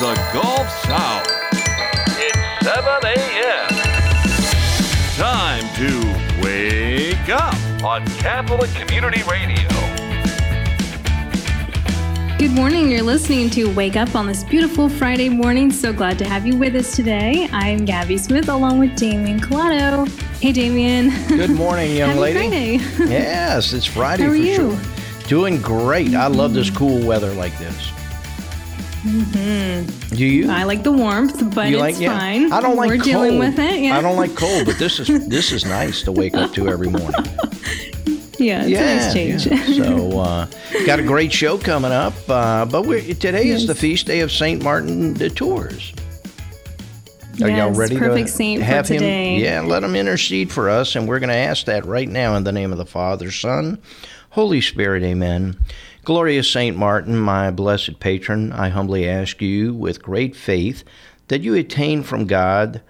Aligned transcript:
The 0.00 0.14
Gulf 0.32 0.66
South. 0.84 1.26
It's 2.16 2.64
7 2.64 2.88
a.m. 3.04 3.68
Time 5.16 5.64
to 5.76 6.42
wake 6.42 7.28
up 7.28 7.54
on 7.84 8.06
Catholic 8.16 8.70
Community 8.74 9.22
Radio. 9.30 9.68
Good 12.38 12.52
morning. 12.52 12.90
You're 12.90 13.02
listening 13.02 13.50
to 13.50 13.66
Wake 13.74 13.96
Up 13.96 14.14
on 14.14 14.26
this 14.26 14.42
beautiful 14.44 14.88
Friday 14.88 15.28
morning. 15.28 15.70
So 15.70 15.92
glad 15.92 16.18
to 16.20 16.24
have 16.24 16.46
you 16.46 16.56
with 16.56 16.74
us 16.76 16.96
today. 16.96 17.46
I'm 17.52 17.84
Gabby 17.84 18.16
Smith 18.16 18.48
along 18.48 18.78
with 18.78 18.96
Damien 18.96 19.38
Collado. 19.38 20.08
Hey, 20.40 20.52
Damien. 20.52 21.10
Good 21.28 21.50
morning, 21.50 21.94
young 21.94 22.10
Happy 22.16 22.20
lady. 22.20 22.78
Friday. 22.78 23.10
yes, 23.10 23.74
it's 23.74 23.84
Friday 23.84 24.22
How 24.22 24.30
are 24.30 24.32
for 24.32 24.36
you? 24.38 24.54
sure. 24.56 24.80
Doing 25.28 25.60
great. 25.60 26.14
I 26.14 26.28
love 26.28 26.54
this 26.54 26.70
cool 26.70 27.06
weather 27.06 27.32
like 27.34 27.56
this. 27.58 27.92
Mm-hmm. 29.02 30.14
Do 30.14 30.26
you? 30.26 30.50
I 30.50 30.64
like 30.64 30.82
the 30.82 30.92
warmth, 30.92 31.54
but 31.54 31.68
you 31.68 31.76
it's 31.76 31.80
like 31.80 32.00
yeah? 32.00 32.18
fine. 32.18 32.52
I 32.52 32.60
don't 32.60 32.76
like 32.76 32.88
We're 32.88 32.96
cold. 32.96 33.04
dealing 33.04 33.38
with 33.38 33.58
it. 33.58 33.80
Yeah. 33.80 33.96
I 33.96 34.02
don't 34.02 34.16
like 34.16 34.34
cold, 34.34 34.66
but 34.66 34.78
this 34.78 35.00
is 35.00 35.06
this 35.28 35.52
is 35.52 35.64
nice 35.64 36.02
to 36.02 36.12
wake 36.12 36.34
up 36.34 36.52
to 36.54 36.68
every 36.68 36.88
morning. 36.88 37.24
Yeah, 38.40 38.62
it's 38.62 38.70
yeah, 38.70 38.80
a 38.80 38.96
nice 38.96 39.12
change. 39.12 39.46
yeah. 39.46 39.84
So, 39.84 40.18
uh, 40.20 40.46
got 40.86 40.98
a 40.98 41.02
great 41.02 41.30
show 41.30 41.58
coming 41.58 41.92
up. 41.92 42.14
Uh, 42.26 42.64
but 42.64 42.84
today 43.20 43.48
is 43.48 43.66
the 43.66 43.74
feast 43.74 44.06
day 44.06 44.20
of 44.20 44.32
Saint 44.32 44.62
Martin 44.62 45.12
de 45.12 45.28
Tours. 45.28 45.92
Are 47.42 47.50
y'all 47.50 47.70
ready 47.70 47.98
perfect 47.98 48.28
to 48.28 48.32
saint 48.32 48.60
for 48.60 48.64
have 48.64 48.86
today. 48.86 49.36
him? 49.36 49.44
Yeah, 49.44 49.60
let 49.60 49.84
him 49.84 49.94
intercede 49.94 50.50
for 50.50 50.70
us, 50.70 50.96
and 50.96 51.06
we're 51.06 51.18
going 51.20 51.28
to 51.28 51.36
ask 51.36 51.66
that 51.66 51.84
right 51.84 52.08
now 52.08 52.34
in 52.36 52.44
the 52.44 52.52
name 52.52 52.72
of 52.72 52.78
the 52.78 52.86
Father, 52.86 53.30
Son, 53.30 53.78
Holy 54.30 54.62
Spirit. 54.62 55.02
Amen. 55.02 55.58
Glorious 56.02 56.50
Saint 56.50 56.78
Martin, 56.78 57.18
my 57.18 57.50
blessed 57.50 58.00
patron, 58.00 58.52
I 58.52 58.70
humbly 58.70 59.06
ask 59.06 59.42
you, 59.42 59.74
with 59.74 60.02
great 60.02 60.34
faith, 60.34 60.82
that 61.28 61.42
you 61.42 61.54
attain 61.54 62.02
from 62.02 62.26
God, 62.26 62.80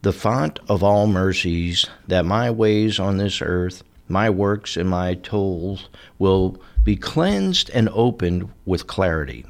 the 0.00 0.14
font 0.14 0.58
of 0.66 0.82
all 0.82 1.06
mercies, 1.06 1.86
that 2.08 2.24
my 2.24 2.50
ways 2.50 2.98
on 2.98 3.18
this 3.18 3.42
earth, 3.42 3.84
my 4.08 4.30
works 4.30 4.78
and 4.78 4.88
my 4.88 5.12
tolls 5.14 5.90
will 6.18 6.56
be 6.82 6.96
cleansed 6.96 7.68
and 7.74 7.90
opened 7.90 8.48
with 8.64 8.86
clarity. 8.86 9.44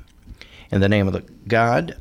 In 0.73 0.81
the 0.81 0.89
name 0.89 1.07
of 1.07 1.13
the 1.13 1.25
God, 1.47 1.97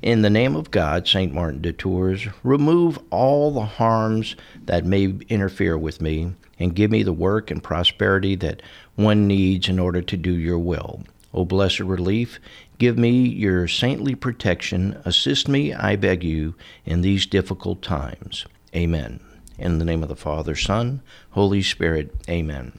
in 0.00 0.22
the 0.22 0.30
name 0.30 0.54
of 0.54 0.70
God, 0.70 1.08
Saint 1.08 1.34
Martin 1.34 1.60
de 1.60 1.72
Tours, 1.72 2.28
remove 2.44 3.00
all 3.10 3.50
the 3.50 3.64
harms 3.64 4.36
that 4.66 4.84
may 4.84 5.06
interfere 5.28 5.76
with 5.76 6.00
me, 6.00 6.34
and 6.58 6.76
give 6.76 6.92
me 6.92 7.02
the 7.02 7.12
work 7.12 7.50
and 7.50 7.62
prosperity 7.62 8.36
that 8.36 8.62
one 8.96 9.26
needs 9.26 9.68
in 9.68 9.78
order 9.78 10.02
to 10.02 10.16
do 10.16 10.32
your 10.32 10.58
will. 10.58 11.02
O 11.34 11.44
blessed 11.44 11.80
relief, 11.80 12.38
give 12.78 12.98
me 12.98 13.10
your 13.10 13.66
saintly 13.66 14.14
protection. 14.14 15.00
Assist 15.04 15.48
me, 15.48 15.72
I 15.72 15.96
beg 15.96 16.22
you, 16.22 16.54
in 16.84 17.00
these 17.00 17.26
difficult 17.26 17.82
times. 17.82 18.46
Amen. 18.74 19.20
In 19.58 19.78
the 19.78 19.84
name 19.84 20.02
of 20.02 20.08
the 20.08 20.16
Father, 20.16 20.54
Son, 20.54 21.00
Holy 21.30 21.62
Spirit. 21.62 22.14
Amen. 22.28 22.78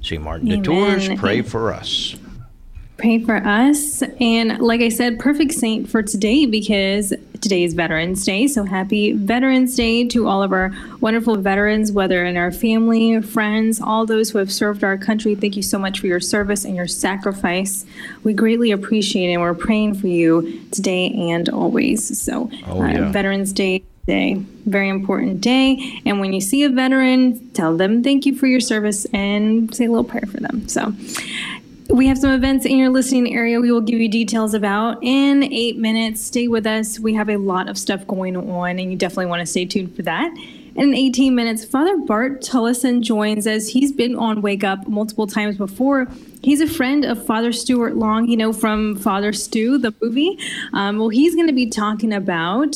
St. 0.00 0.22
Martin 0.22 0.48
de 0.48 0.62
Tours, 0.62 1.08
pray 1.16 1.42
for 1.42 1.72
us. 1.72 2.16
Pray 2.96 3.18
for 3.18 3.36
us. 3.36 4.02
And 4.20 4.60
like 4.60 4.80
I 4.80 4.88
said, 4.88 5.18
perfect 5.18 5.52
saint 5.52 5.88
for 5.88 6.02
today 6.02 6.46
because 6.46 7.12
today 7.40 7.64
is 7.64 7.74
Veterans 7.74 8.24
Day. 8.24 8.46
So 8.46 8.62
happy 8.64 9.12
Veterans 9.12 9.74
Day 9.74 10.06
to 10.08 10.28
all 10.28 10.42
of 10.44 10.52
our 10.52 10.70
wonderful 11.00 11.36
veterans, 11.36 11.90
whether 11.90 12.24
in 12.24 12.36
our 12.36 12.52
family, 12.52 13.20
friends, 13.20 13.80
all 13.80 14.06
those 14.06 14.30
who 14.30 14.38
have 14.38 14.52
served 14.52 14.84
our 14.84 14.96
country. 14.96 15.34
Thank 15.34 15.56
you 15.56 15.62
so 15.62 15.78
much 15.78 15.98
for 15.98 16.06
your 16.06 16.20
service 16.20 16.64
and 16.64 16.76
your 16.76 16.86
sacrifice. 16.86 17.84
We 18.22 18.32
greatly 18.32 18.70
appreciate 18.70 19.28
it. 19.30 19.32
And 19.34 19.42
we're 19.42 19.54
praying 19.54 19.94
for 19.94 20.06
you 20.06 20.60
today 20.70 21.10
and 21.10 21.48
always. 21.48 22.22
So, 22.22 22.48
Oh, 22.66 22.80
uh, 22.80 22.86
yeah. 22.88 23.12
Veterans 23.12 23.52
Day. 23.52 23.82
Day, 24.06 24.34
very 24.66 24.90
important 24.90 25.40
day. 25.40 25.98
And 26.04 26.20
when 26.20 26.34
you 26.34 26.40
see 26.42 26.62
a 26.62 26.68
veteran, 26.68 27.48
tell 27.52 27.74
them 27.74 28.02
thank 28.02 28.26
you 28.26 28.34
for 28.36 28.46
your 28.46 28.60
service 28.60 29.06
and 29.14 29.74
say 29.74 29.86
a 29.86 29.88
little 29.88 30.04
prayer 30.04 30.26
for 30.30 30.40
them. 30.40 30.68
So, 30.68 30.92
we 31.94 32.08
have 32.08 32.18
some 32.18 32.32
events 32.32 32.66
in 32.66 32.76
your 32.76 32.90
listening 32.90 33.32
area 33.32 33.60
we 33.60 33.70
will 33.70 33.80
give 33.80 34.00
you 34.00 34.08
details 34.08 34.52
about 34.52 34.98
in 35.00 35.44
eight 35.44 35.78
minutes. 35.78 36.20
Stay 36.20 36.48
with 36.48 36.66
us. 36.66 36.98
We 36.98 37.14
have 37.14 37.30
a 37.30 37.36
lot 37.36 37.68
of 37.68 37.78
stuff 37.78 38.04
going 38.08 38.36
on, 38.36 38.80
and 38.80 38.90
you 38.90 38.98
definitely 38.98 39.26
want 39.26 39.40
to 39.40 39.46
stay 39.46 39.64
tuned 39.64 39.94
for 39.94 40.02
that. 40.02 40.26
And 40.76 40.88
in 40.88 40.94
18 40.94 41.36
minutes, 41.36 41.64
Father 41.64 41.96
Bart 41.98 42.42
Tolleson 42.42 43.00
joins 43.00 43.46
us. 43.46 43.68
He's 43.68 43.92
been 43.92 44.16
on 44.16 44.42
Wake 44.42 44.64
Up 44.64 44.88
multiple 44.88 45.28
times 45.28 45.56
before. 45.56 46.08
He's 46.42 46.60
a 46.60 46.66
friend 46.66 47.04
of 47.04 47.24
Father 47.24 47.52
Stuart 47.52 47.94
Long, 47.94 48.26
you 48.26 48.36
know, 48.36 48.52
from 48.52 48.96
Father 48.96 49.32
Stu, 49.32 49.78
the 49.78 49.94
movie. 50.02 50.36
Um, 50.72 50.98
well, 50.98 51.10
he's 51.10 51.36
going 51.36 51.46
to 51.46 51.52
be 51.52 51.70
talking 51.70 52.12
about 52.12 52.74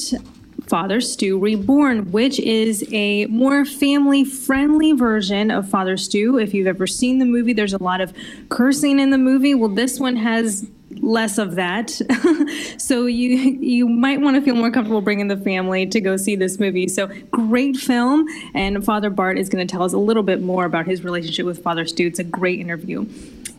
Father 0.68 1.00
Stu 1.00 1.38
Reborn, 1.38 2.12
which 2.12 2.38
is 2.38 2.84
a 2.92 3.24
more 3.26 3.64
family 3.64 4.24
friendly 4.24 4.92
version 4.92 5.50
of 5.50 5.68
Father 5.68 5.96
Stu. 5.96 6.38
If 6.38 6.52
you've 6.52 6.66
ever 6.66 6.86
seen 6.86 7.18
the 7.18 7.24
movie, 7.24 7.54
there's 7.54 7.72
a 7.72 7.82
lot 7.82 8.00
of 8.02 8.12
cursing 8.50 9.00
in 9.00 9.10
the 9.10 9.18
movie. 9.18 9.54
Well, 9.54 9.70
this 9.70 9.98
one 9.98 10.16
has 10.16 10.68
less 11.00 11.38
of 11.38 11.54
that. 11.54 11.90
so 12.78 13.06
you 13.06 13.36
you 13.60 13.88
might 13.88 14.20
want 14.20 14.36
to 14.36 14.42
feel 14.42 14.54
more 14.54 14.70
comfortable 14.70 15.00
bringing 15.00 15.28
the 15.28 15.36
family 15.36 15.86
to 15.86 16.00
go 16.00 16.16
see 16.16 16.36
this 16.36 16.58
movie. 16.58 16.86
So 16.88 17.08
great 17.30 17.76
film 17.76 18.26
and 18.54 18.84
Father 18.84 19.08
Bart 19.08 19.38
is 19.38 19.48
going 19.48 19.66
to 19.66 19.70
tell 19.70 19.82
us 19.82 19.92
a 19.92 19.98
little 19.98 20.22
bit 20.22 20.42
more 20.42 20.64
about 20.64 20.86
his 20.86 21.02
relationship 21.02 21.46
with 21.46 21.62
Father 21.62 21.86
Stu. 21.86 22.06
It's 22.06 22.18
a 22.18 22.24
great 22.24 22.60
interview. 22.60 23.06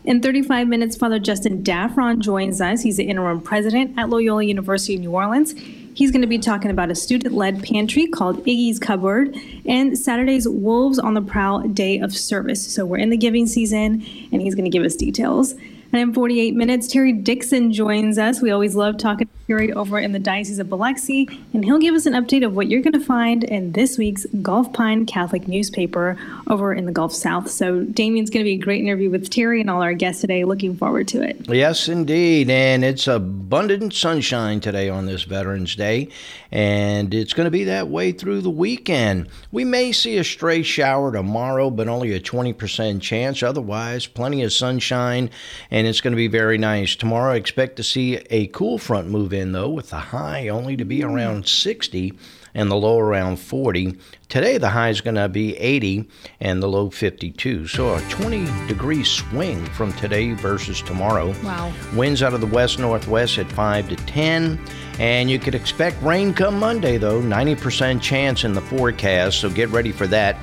In 0.04 0.22
35 0.22 0.66
minutes, 0.66 0.96
Father 0.96 1.18
Justin 1.18 1.62
Daffron 1.62 2.20
joins 2.20 2.60
us. 2.60 2.82
He's 2.82 2.96
the 2.96 3.04
interim 3.04 3.40
president 3.42 3.98
at 3.98 4.08
Loyola 4.08 4.42
University 4.44 4.94
in 4.94 5.02
New 5.02 5.10
Orleans. 5.10 5.54
He's 5.94 6.10
going 6.10 6.22
to 6.22 6.28
be 6.28 6.38
talking 6.38 6.70
about 6.70 6.90
a 6.90 6.94
student 6.94 7.34
led 7.34 7.62
pantry 7.62 8.06
called 8.06 8.44
Iggy's 8.44 8.78
Cupboard 8.78 9.36
and 9.66 9.98
Saturday's 9.98 10.48
Wolves 10.48 10.98
on 10.98 11.14
the 11.14 11.22
Prowl 11.22 11.66
Day 11.68 11.98
of 11.98 12.16
Service. 12.16 12.64
So 12.72 12.86
we're 12.86 12.98
in 12.98 13.10
the 13.10 13.16
giving 13.16 13.46
season, 13.46 14.04
and 14.32 14.40
he's 14.40 14.54
going 14.54 14.64
to 14.64 14.70
give 14.70 14.84
us 14.84 14.94
details. 14.94 15.54
And 15.92 16.00
in 16.00 16.14
48 16.14 16.54
minutes, 16.54 16.86
Terry 16.86 17.12
Dixon 17.12 17.72
joins 17.72 18.16
us. 18.16 18.40
We 18.40 18.50
always 18.52 18.76
love 18.76 18.96
talking 18.96 19.26
to 19.26 19.32
Terry 19.48 19.72
over 19.72 19.98
in 19.98 20.12
the 20.12 20.20
Diocese 20.20 20.60
of 20.60 20.68
Biloxi, 20.68 21.28
and 21.52 21.64
he'll 21.64 21.78
give 21.78 21.96
us 21.96 22.06
an 22.06 22.12
update 22.12 22.46
of 22.46 22.54
what 22.54 22.68
you're 22.68 22.80
going 22.80 22.92
to 22.92 23.00
find 23.00 23.42
in 23.42 23.72
this 23.72 23.98
week's 23.98 24.24
Gulf 24.40 24.72
Pine 24.72 25.04
Catholic 25.04 25.48
newspaper 25.48 26.16
over 26.46 26.72
in 26.72 26.86
the 26.86 26.92
Gulf 26.92 27.12
South. 27.12 27.50
So 27.50 27.82
Damien's 27.82 28.30
going 28.30 28.44
to 28.44 28.48
be 28.48 28.54
a 28.54 28.58
great 28.58 28.82
interview 28.82 29.10
with 29.10 29.28
Terry 29.30 29.60
and 29.60 29.68
all 29.68 29.82
our 29.82 29.94
guests 29.94 30.20
today. 30.20 30.44
Looking 30.44 30.76
forward 30.76 31.08
to 31.08 31.22
it. 31.22 31.48
Yes, 31.48 31.88
indeed. 31.88 32.50
And 32.50 32.84
it's 32.84 33.08
abundant 33.08 33.92
sunshine 33.92 34.60
today 34.60 34.88
on 34.88 35.06
this 35.06 35.24
Veterans 35.24 35.74
Day. 35.74 36.08
And 36.52 37.12
it's 37.12 37.32
going 37.32 37.46
to 37.46 37.50
be 37.50 37.64
that 37.64 37.88
way 37.88 38.12
through 38.12 38.42
the 38.42 38.50
weekend. 38.50 39.28
We 39.50 39.64
may 39.64 39.90
see 39.90 40.18
a 40.18 40.24
stray 40.24 40.62
shower 40.62 41.12
tomorrow, 41.12 41.70
but 41.70 41.88
only 41.88 42.12
a 42.12 42.20
20% 42.20 43.00
chance. 43.00 43.42
Otherwise, 43.42 44.06
plenty 44.06 44.42
of 44.42 44.52
sunshine, 44.52 45.30
and 45.70 45.79
it's 45.86 46.00
going 46.00 46.12
to 46.12 46.16
be 46.16 46.26
very 46.26 46.58
nice. 46.58 46.96
Tomorrow, 46.96 47.32
I 47.32 47.36
expect 47.36 47.76
to 47.76 47.82
see 47.82 48.16
a 48.30 48.48
cool 48.48 48.78
front 48.78 49.08
move 49.08 49.32
in, 49.32 49.52
though, 49.52 49.68
with 49.68 49.90
the 49.90 49.96
high 49.96 50.48
only 50.48 50.76
to 50.76 50.84
be 50.84 51.00
mm. 51.00 51.12
around 51.12 51.48
60 51.48 52.12
and 52.54 52.70
the 52.70 52.76
low 52.76 52.98
around 52.98 53.38
40. 53.38 53.96
Today, 54.28 54.58
the 54.58 54.70
high 54.70 54.88
is 54.88 55.00
going 55.00 55.14
to 55.14 55.28
be 55.28 55.56
80 55.56 56.08
and 56.40 56.62
the 56.62 56.66
low 56.66 56.90
52. 56.90 57.68
So 57.68 57.94
a 57.94 58.00
20 58.10 58.46
degree 58.66 59.04
swing 59.04 59.64
from 59.66 59.92
today 59.94 60.32
versus 60.32 60.82
tomorrow. 60.82 61.34
Wow. 61.44 61.72
Winds 61.94 62.22
out 62.22 62.34
of 62.34 62.40
the 62.40 62.46
west 62.46 62.78
northwest 62.78 63.38
at 63.38 63.50
5 63.52 63.90
to 63.90 63.96
10. 63.96 64.58
And 64.98 65.30
you 65.30 65.38
could 65.38 65.54
expect 65.54 66.02
rain 66.02 66.34
come 66.34 66.58
Monday, 66.58 66.98
though. 66.98 67.22
90% 67.22 68.02
chance 68.02 68.44
in 68.44 68.52
the 68.52 68.60
forecast, 68.60 69.40
so 69.40 69.48
get 69.48 69.68
ready 69.70 69.92
for 69.92 70.06
that. 70.08 70.36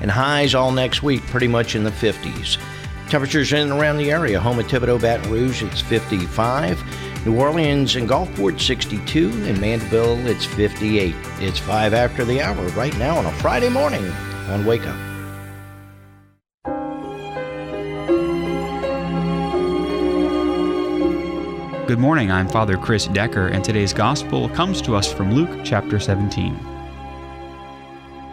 And 0.00 0.10
highs 0.10 0.54
all 0.54 0.72
next 0.72 1.02
week, 1.02 1.22
pretty 1.26 1.48
much 1.48 1.74
in 1.74 1.84
the 1.84 1.90
50s. 1.90 2.58
Temperatures 3.08 3.54
in 3.54 3.70
and 3.70 3.80
around 3.80 3.96
the 3.96 4.10
area. 4.10 4.38
Home 4.38 4.58
of 4.58 4.66
Thibodaux, 4.66 5.00
Baton 5.00 5.32
Rouge, 5.32 5.62
it's 5.62 5.80
55. 5.80 7.24
New 7.24 7.40
Orleans 7.40 7.96
and 7.96 8.06
Gulfport, 8.06 8.60
62. 8.60 9.30
In 9.44 9.58
Mandeville, 9.58 10.26
it's 10.26 10.44
58. 10.44 11.14
It's 11.40 11.58
5 11.58 11.94
after 11.94 12.26
the 12.26 12.42
hour 12.42 12.62
right 12.68 12.96
now 12.98 13.16
on 13.16 13.24
a 13.24 13.32
Friday 13.32 13.70
morning 13.70 14.04
on 14.50 14.66
Wake 14.66 14.86
Up. 14.86 14.96
Good 21.86 21.98
morning, 21.98 22.30
I'm 22.30 22.46
Father 22.46 22.76
Chris 22.76 23.06
Decker, 23.06 23.46
and 23.46 23.64
today's 23.64 23.94
Gospel 23.94 24.50
comes 24.50 24.82
to 24.82 24.94
us 24.94 25.10
from 25.10 25.32
Luke 25.32 25.64
chapter 25.64 25.98
17. 25.98 26.58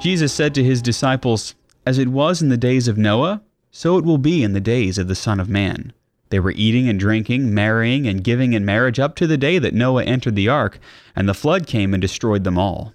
Jesus 0.01 0.33
said 0.33 0.53
to 0.55 0.63
his 0.63 0.81
disciples, 0.81 1.55
As 1.85 1.97
it 1.97 2.09
was 2.09 2.41
in 2.41 2.49
the 2.49 2.57
days 2.57 2.89
of 2.89 2.97
Noah, 2.97 3.41
so 3.77 3.97
it 3.97 4.05
will 4.05 4.17
be 4.17 4.41
in 4.41 4.53
the 4.53 4.61
days 4.61 4.97
of 4.97 5.09
the 5.09 5.13
Son 5.13 5.37
of 5.37 5.49
Man. 5.49 5.91
They 6.29 6.39
were 6.39 6.53
eating 6.55 6.87
and 6.87 6.97
drinking, 6.97 7.53
marrying 7.53 8.07
and 8.07 8.23
giving 8.23 8.53
in 8.53 8.63
marriage 8.63 9.01
up 9.01 9.17
to 9.17 9.27
the 9.27 9.35
day 9.35 9.59
that 9.59 9.73
Noah 9.73 10.05
entered 10.05 10.37
the 10.37 10.47
ark, 10.47 10.79
and 11.13 11.27
the 11.27 11.33
flood 11.33 11.67
came 11.67 11.93
and 11.93 11.99
destroyed 11.99 12.45
them 12.45 12.57
all. 12.57 12.93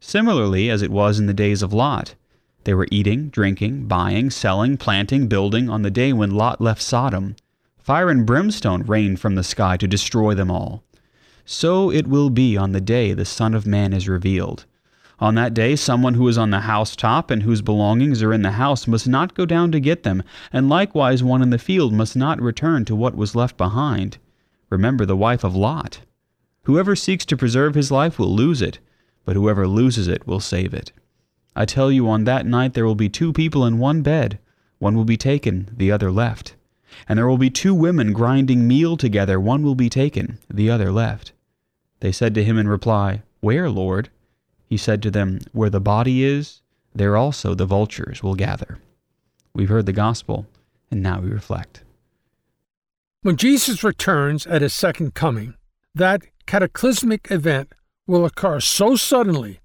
Similarly, 0.00 0.68
as 0.68 0.82
it 0.82 0.90
was 0.90 1.18
in 1.18 1.24
the 1.24 1.32
days 1.32 1.62
of 1.62 1.72
Lot, 1.72 2.14
they 2.64 2.74
were 2.74 2.88
eating, 2.90 3.30
drinking, 3.30 3.86
buying, 3.86 4.28
selling, 4.28 4.76
planting, 4.76 5.28
building 5.28 5.70
on 5.70 5.80
the 5.80 5.90
day 5.90 6.12
when 6.12 6.32
Lot 6.32 6.60
left 6.60 6.82
Sodom. 6.82 7.34
Fire 7.78 8.10
and 8.10 8.26
brimstone 8.26 8.82
rained 8.82 9.20
from 9.20 9.34
the 9.34 9.42
sky 9.42 9.78
to 9.78 9.88
destroy 9.88 10.34
them 10.34 10.50
all. 10.50 10.84
So 11.46 11.90
it 11.90 12.06
will 12.06 12.28
be 12.28 12.54
on 12.54 12.72
the 12.72 12.82
day 12.82 13.14
the 13.14 13.24
Son 13.24 13.54
of 13.54 13.66
Man 13.66 13.94
is 13.94 14.10
revealed. 14.10 14.66
On 15.20 15.34
that 15.34 15.52
day, 15.52 15.74
someone 15.74 16.14
who 16.14 16.28
is 16.28 16.38
on 16.38 16.50
the 16.50 16.60
housetop 16.60 17.30
and 17.30 17.42
whose 17.42 17.60
belongings 17.60 18.22
are 18.22 18.32
in 18.32 18.42
the 18.42 18.52
house 18.52 18.86
must 18.86 19.08
not 19.08 19.34
go 19.34 19.44
down 19.44 19.72
to 19.72 19.80
get 19.80 20.04
them, 20.04 20.22
and 20.52 20.68
likewise 20.68 21.24
one 21.24 21.42
in 21.42 21.50
the 21.50 21.58
field 21.58 21.92
must 21.92 22.14
not 22.14 22.40
return 22.40 22.84
to 22.84 22.94
what 22.94 23.16
was 23.16 23.34
left 23.34 23.56
behind. 23.56 24.18
Remember 24.70 25.04
the 25.04 25.16
wife 25.16 25.42
of 25.42 25.56
Lot. 25.56 26.00
Whoever 26.64 26.94
seeks 26.94 27.24
to 27.26 27.36
preserve 27.36 27.74
his 27.74 27.90
life 27.90 28.18
will 28.18 28.32
lose 28.32 28.62
it, 28.62 28.78
but 29.24 29.34
whoever 29.34 29.66
loses 29.66 30.06
it 30.06 30.26
will 30.26 30.40
save 30.40 30.72
it. 30.72 30.92
I 31.56 31.64
tell 31.64 31.90
you, 31.90 32.08
on 32.08 32.22
that 32.24 32.46
night 32.46 32.74
there 32.74 32.86
will 32.86 32.94
be 32.94 33.08
two 33.08 33.32
people 33.32 33.64
in 33.64 33.78
one 33.78 34.02
bed. 34.02 34.38
One 34.78 34.94
will 34.94 35.04
be 35.04 35.16
taken, 35.16 35.70
the 35.76 35.90
other 35.90 36.12
left. 36.12 36.54
And 37.08 37.18
there 37.18 37.26
will 37.26 37.38
be 37.38 37.50
two 37.50 37.74
women 37.74 38.12
grinding 38.12 38.68
meal 38.68 38.96
together, 38.96 39.40
one 39.40 39.64
will 39.64 39.74
be 39.74 39.88
taken, 39.88 40.38
the 40.48 40.70
other 40.70 40.92
left. 40.92 41.32
They 42.00 42.12
said 42.12 42.34
to 42.36 42.44
him 42.44 42.56
in 42.56 42.68
reply, 42.68 43.22
Where, 43.40 43.68
Lord? 43.68 44.10
He 44.68 44.76
said 44.76 45.02
to 45.02 45.10
them, 45.10 45.40
Where 45.52 45.70
the 45.70 45.80
body 45.80 46.22
is, 46.22 46.62
there 46.94 47.16
also 47.16 47.54
the 47.54 47.66
vultures 47.66 48.22
will 48.22 48.34
gather. 48.34 48.78
We've 49.54 49.68
heard 49.68 49.86
the 49.86 49.92
gospel, 49.92 50.46
and 50.90 51.02
now 51.02 51.20
we 51.20 51.30
reflect. 51.30 51.82
When 53.22 53.36
Jesus 53.36 53.82
returns 53.82 54.46
at 54.46 54.62
his 54.62 54.72
second 54.72 55.14
coming, 55.14 55.54
that 55.94 56.22
cataclysmic 56.46 57.30
event 57.30 57.72
will 58.06 58.24
occur 58.24 58.60
so 58.60 58.96
suddenly 58.96 59.60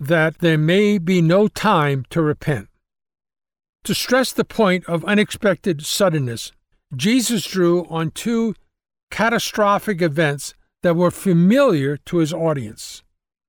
that 0.00 0.38
there 0.38 0.58
may 0.58 0.98
be 0.98 1.22
no 1.22 1.48
time 1.48 2.04
to 2.10 2.20
repent. 2.20 2.68
To 3.84 3.94
stress 3.94 4.32
the 4.32 4.44
point 4.44 4.84
of 4.86 5.04
unexpected 5.04 5.86
suddenness, 5.86 6.52
Jesus 6.94 7.46
drew 7.46 7.86
on 7.88 8.10
two 8.10 8.54
catastrophic 9.10 10.02
events 10.02 10.54
that 10.82 10.96
were 10.96 11.10
familiar 11.10 11.96
to 11.98 12.18
his 12.18 12.32
audience. 12.32 13.02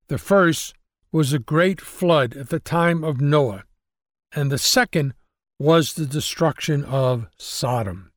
The 0.07 0.17
first 0.17 0.75
was 1.11 1.33
a 1.33 1.39
great 1.39 1.81
flood 1.81 2.35
at 2.35 2.49
the 2.49 2.59
time 2.59 3.03
of 3.03 3.21
Noah, 3.21 3.63
and 4.33 4.51
the 4.51 4.57
second 4.57 5.13
was 5.59 5.93
the 5.93 6.05
destruction 6.05 6.83
of 6.85 7.27
Sodom. 7.37 8.11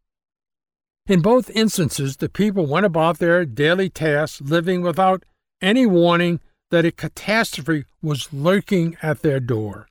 In 1.07 1.21
both 1.23 1.51
instances, 1.51 2.19
the 2.19 2.29
people 2.29 2.67
went 2.67 2.87
about 2.87 3.19
their 3.19 3.45
daily 3.45 3.89
tasks 3.89 4.41
living 4.41 4.83
without 4.83 5.25
any 5.61 5.87
warning 5.87 6.41
that 6.71 6.85
a 6.85 6.93
catastrophe 6.93 7.85
was 8.03 8.33
lurking 8.33 8.97
at 9.03 9.23
their 9.23 9.41
door. 9.41 9.89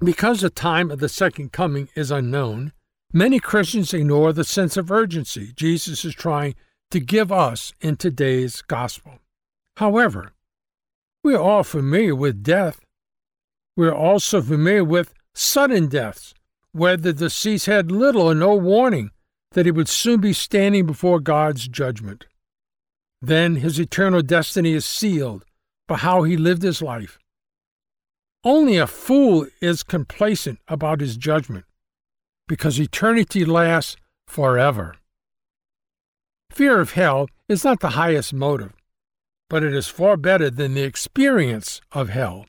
Because 0.00 0.40
the 0.40 0.50
time 0.50 0.90
of 0.90 0.98
the 0.98 1.08
second 1.08 1.52
coming 1.52 1.88
is 1.94 2.10
unknown, 2.10 2.72
Many 3.16 3.38
Christians 3.38 3.94
ignore 3.94 4.32
the 4.32 4.42
sense 4.42 4.76
of 4.76 4.90
urgency 4.90 5.52
Jesus 5.54 6.04
is 6.04 6.16
trying 6.16 6.56
to 6.90 6.98
give 6.98 7.30
us 7.30 7.72
in 7.80 7.94
today's 7.94 8.60
gospel. 8.60 9.20
However, 9.76 10.32
we 11.24 11.34
are 11.34 11.40
all 11.40 11.64
familiar 11.64 12.14
with 12.14 12.42
death. 12.42 12.80
We 13.76 13.88
are 13.88 13.94
also 13.94 14.42
familiar 14.42 14.84
with 14.84 15.14
sudden 15.34 15.88
deaths, 15.88 16.34
where 16.72 16.98
the 16.98 17.14
deceased 17.14 17.66
had 17.66 17.90
little 17.90 18.22
or 18.22 18.34
no 18.34 18.54
warning 18.54 19.10
that 19.52 19.64
he 19.64 19.72
would 19.72 19.88
soon 19.88 20.20
be 20.20 20.34
standing 20.34 20.84
before 20.84 21.18
God's 21.20 21.66
judgment. 21.66 22.26
Then 23.22 23.56
his 23.56 23.80
eternal 23.80 24.20
destiny 24.20 24.74
is 24.74 24.84
sealed 24.84 25.44
by 25.88 25.96
how 25.96 26.24
he 26.24 26.36
lived 26.36 26.62
his 26.62 26.82
life. 26.82 27.18
Only 28.44 28.76
a 28.76 28.86
fool 28.86 29.46
is 29.62 29.82
complacent 29.82 30.58
about 30.68 31.00
his 31.00 31.16
judgment 31.16 31.64
because 32.46 32.78
eternity 32.78 33.46
lasts 33.46 33.96
forever. 34.26 34.96
Fear 36.50 36.80
of 36.80 36.92
hell 36.92 37.28
is 37.48 37.64
not 37.64 37.80
the 37.80 37.90
highest 37.90 38.34
motive, 38.34 38.73
but 39.54 39.62
it 39.62 39.72
is 39.72 39.86
far 39.86 40.16
better 40.16 40.50
than 40.50 40.74
the 40.74 40.82
experience 40.82 41.80
of 41.92 42.08
hell. 42.08 42.46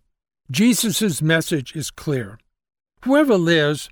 Jesus' 0.49 1.21
message 1.21 1.75
is 1.75 1.91
clear. 1.91 2.39
Whoever 3.03 3.37
lives 3.37 3.89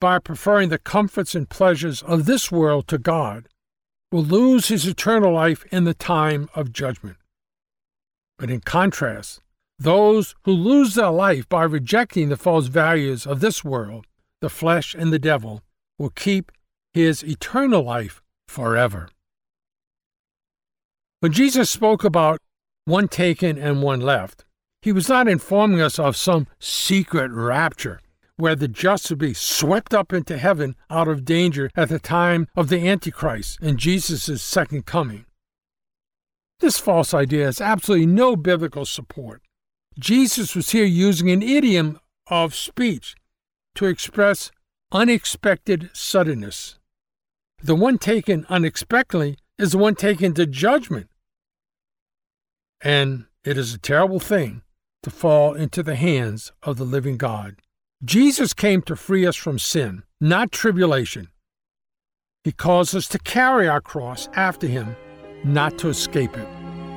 by 0.00 0.18
preferring 0.18 0.70
the 0.70 0.78
comforts 0.78 1.34
and 1.34 1.46
pleasures 1.46 2.00
of 2.00 2.24
this 2.24 2.50
world 2.50 2.88
to 2.88 2.96
God 2.96 3.50
will 4.10 4.24
lose 4.24 4.68
his 4.68 4.88
eternal 4.88 5.34
life 5.34 5.66
in 5.70 5.84
the 5.84 5.92
time 5.92 6.48
of 6.54 6.72
judgment. 6.72 7.18
But 8.38 8.48
in 8.48 8.60
contrast, 8.60 9.42
those 9.78 10.34
who 10.44 10.52
lose 10.52 10.94
their 10.94 11.10
life 11.10 11.46
by 11.50 11.64
rejecting 11.64 12.30
the 12.30 12.38
false 12.38 12.68
values 12.68 13.26
of 13.26 13.40
this 13.40 13.62
world 13.62 14.06
the 14.40 14.48
flesh 14.48 14.94
and 14.94 15.12
the 15.12 15.18
devil, 15.18 15.60
will 15.98 16.08
keep 16.08 16.50
his 16.94 17.22
eternal 17.22 17.82
life 17.82 18.22
forever. 18.48 19.10
When 21.20 21.32
Jesus 21.32 21.68
spoke 21.68 22.04
about 22.04 22.38
one 22.84 23.08
taken 23.08 23.58
and 23.58 23.82
one 23.82 24.00
left, 24.00 24.44
he 24.82 24.92
was 24.92 25.08
not 25.08 25.28
informing 25.28 25.80
us 25.80 25.98
of 25.98 26.16
some 26.16 26.46
secret 26.58 27.30
rapture 27.30 28.00
where 28.36 28.56
the 28.56 28.68
just 28.68 29.08
would 29.10 29.18
be 29.18 29.34
swept 29.34 29.94
up 29.94 30.12
into 30.12 30.36
heaven 30.36 30.74
out 30.90 31.08
of 31.08 31.24
danger 31.24 31.70
at 31.76 31.88
the 31.88 31.98
time 31.98 32.48
of 32.56 32.68
the 32.68 32.88
Antichrist 32.88 33.58
and 33.62 33.78
Jesus' 33.78 34.42
second 34.42 34.86
coming. 34.86 35.24
This 36.60 36.78
false 36.78 37.14
idea 37.14 37.46
has 37.46 37.60
absolutely 37.60 38.06
no 38.06 38.36
biblical 38.36 38.84
support. 38.84 39.42
Jesus 39.98 40.56
was 40.56 40.70
here 40.70 40.84
using 40.84 41.30
an 41.30 41.42
idiom 41.42 42.00
of 42.26 42.54
speech 42.54 43.14
to 43.74 43.86
express 43.86 44.50
unexpected 44.92 45.90
suddenness. 45.92 46.78
The 47.62 47.74
one 47.74 47.98
taken 47.98 48.46
unexpectedly 48.48 49.38
is 49.58 49.72
the 49.72 49.78
one 49.78 49.94
taken 49.94 50.34
to 50.34 50.46
judgment. 50.46 51.08
And 52.84 53.24
it 53.44 53.56
is 53.56 53.72
a 53.72 53.78
terrible 53.78 54.20
thing 54.20 54.60
to 55.02 55.10
fall 55.10 55.54
into 55.54 55.82
the 55.82 55.96
hands 55.96 56.52
of 56.62 56.76
the 56.76 56.84
living 56.84 57.16
God. 57.16 57.56
Jesus 58.04 58.52
came 58.52 58.82
to 58.82 58.94
free 58.94 59.26
us 59.26 59.36
from 59.36 59.58
sin, 59.58 60.02
not 60.20 60.52
tribulation. 60.52 61.28
He 62.44 62.52
calls 62.52 62.94
us 62.94 63.08
to 63.08 63.18
carry 63.18 63.66
our 63.66 63.80
cross 63.80 64.28
after 64.34 64.66
Him, 64.66 64.94
not 65.44 65.78
to 65.78 65.88
escape 65.88 66.36
it. 66.36 66.46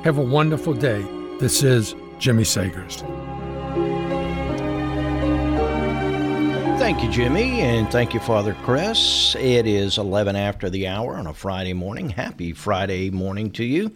Have 0.04 0.18
a 0.18 0.22
wonderful 0.22 0.74
day. 0.74 1.02
This 1.40 1.62
is 1.62 1.94
Jimmy 2.18 2.44
Seghers. 2.44 3.02
Thank 6.78 7.02
you, 7.02 7.10
Jimmy, 7.10 7.60
and 7.60 7.90
thank 7.90 8.14
you, 8.14 8.20
Father 8.20 8.54
Chris. 8.62 9.34
It 9.34 9.66
is 9.66 9.98
11 9.98 10.36
after 10.36 10.70
the 10.70 10.86
hour 10.86 11.16
on 11.16 11.26
a 11.26 11.34
Friday 11.34 11.74
morning. 11.74 12.08
Happy 12.08 12.52
Friday 12.52 13.10
morning 13.10 13.50
to 13.50 13.64
you. 13.64 13.94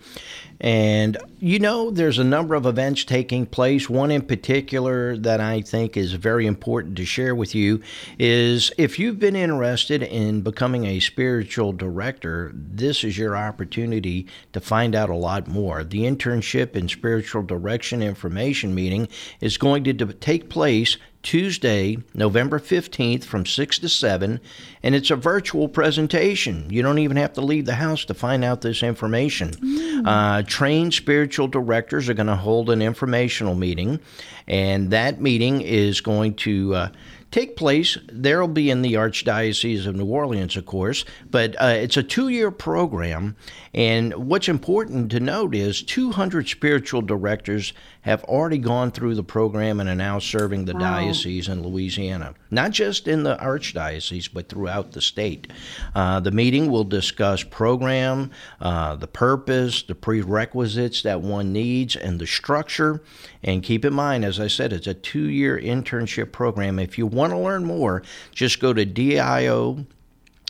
And 0.63 1.19
you 1.41 1.59
know, 1.59 1.91
there's 1.91 2.21
a 2.21 2.25
number 2.25 2.55
of 2.55 2.67
events 2.67 3.05
taking 3.05 3.47
place. 3.47 3.91
One 3.91 4.13
in 4.13 4.23
particular 4.23 5.17
that 5.17 5.41
I 5.41 5.61
think 5.61 5.97
is 5.97 6.13
very 6.13 6.47
important 6.47 6.97
to 6.99 7.05
share 7.05 7.35
with 7.35 7.53
you 7.53 7.83
is 8.17 8.71
if 8.79 8.97
you've 8.97 9.19
been 9.19 9.35
interested 9.35 10.05
in 10.05 10.43
becoming 10.43 10.85
a 10.85 11.01
spiritual 11.01 11.73
director, 11.73 12.53
this 12.55 13.03
is 13.03 13.19
your 13.19 13.37
opportunity 13.37 14.29
to 14.53 14.61
find 14.61 14.95
out 14.95 15.11
a 15.11 15.17
lot 15.17 15.49
more. 15.49 15.83
The 15.83 16.05
internship 16.05 16.77
in 16.77 16.89
spiritual 16.89 17.43
direction 17.43 18.01
information 18.01 18.73
meeting 18.73 19.09
is 19.41 19.59
going 19.59 19.83
to 19.83 19.93
take 20.13 20.49
place 20.49 20.97
Tuesday, 21.23 21.99
November 22.15 22.59
15th 22.59 23.25
from 23.25 23.47
6 23.47 23.79
to 23.81 23.89
7, 23.89 24.41
and 24.83 24.95
it's 24.95 25.11
a 25.11 25.17
virtual 25.17 25.69
presentation. 25.69 26.67
You 26.69 26.83
don't 26.83 26.99
even 26.99 27.17
have 27.17 27.33
to 27.35 27.41
leave 27.41 27.67
the 27.67 27.75
house 27.75 28.05
to 28.07 28.15
find 28.15 28.45
out 28.45 28.61
this 28.61 28.83
information. 28.83 29.51
Mm. 29.51 30.03
Uh, 30.07 30.43
trained 30.43 30.95
spiritual 30.95 31.49
directors 31.49 32.09
are 32.09 32.15
going 32.15 32.27
to 32.27 32.37
hold 32.37 32.71
an 32.71 32.83
informational 32.83 33.55
meeting, 33.55 34.01
and 34.47 34.91
that 34.91 35.21
meeting 35.21 35.61
is 35.61 36.01
going 36.01 36.35
to 36.35 36.75
uh, 36.75 36.89
take 37.33 37.57
place. 37.57 37.97
There'll 38.13 38.47
be 38.47 38.71
in 38.71 38.83
the 38.83 38.95
Archdiocese 38.95 39.87
of 39.87 39.97
New 39.97 40.07
Orleans, 40.07 40.57
of 40.57 40.67
course, 40.67 41.05
but 41.31 41.61
uh, 41.61 41.67
it's 41.67 41.97
a 41.97 42.03
two 42.03 42.29
year 42.29 42.51
program. 42.51 43.35
And 43.75 44.13
what's 44.15 44.49
important 44.49 45.11
to 45.13 45.21
note 45.21 45.55
is 45.55 45.83
200 45.83 46.49
spiritual 46.49 47.03
directors 47.03 47.73
have 48.03 48.23
already 48.25 48.59
gone 48.59 48.91
through 48.91 49.15
the 49.15 49.23
program 49.23 49.81
and 49.81 49.89
are 49.89 49.95
now 49.95 50.19
serving 50.19 50.65
the 50.65 50.75
wow. 50.75 50.81
diocese 50.81 51.49
in 51.49 51.63
Louisiana, 51.63 52.35
not 52.51 52.73
just 52.73 53.07
in 53.09 53.23
the 53.23 53.37
Archdiocese, 53.37 54.29
but 54.33 54.49
throughout 54.49 54.93
the 54.93 55.01
state. 55.01 55.53
Uh, 55.95 56.21
the 56.21 56.33
meeting 56.33 56.71
will 56.71 56.85
discuss 56.85 57.43
program, 57.45 58.31
uh, 58.61 58.97
the 58.97 59.07
purpose, 59.07 59.83
the 59.83 59.95
prerequisites 59.95 61.03
that 61.03 61.21
one 61.21 61.53
needs, 61.53 61.95
and 61.95 62.19
the 62.19 62.27
structure. 62.27 63.03
And 63.43 63.63
keep 63.63 63.85
in 63.85 63.95
mind, 63.95 64.25
as 64.25 64.41
I 64.41 64.49
said, 64.49 64.73
it's 64.73 64.89
a 64.89 64.95
two 64.95 65.29
year 65.29 65.59
internship 65.59 66.33
program. 66.33 66.79
If 66.79 66.99
you 66.99 67.07
want 67.07 67.33
to 67.33 67.39
learn 67.39 67.65
more, 67.65 68.03
just 68.33 68.61
go 68.61 68.73
to 68.73 68.85
DIO 68.85 69.87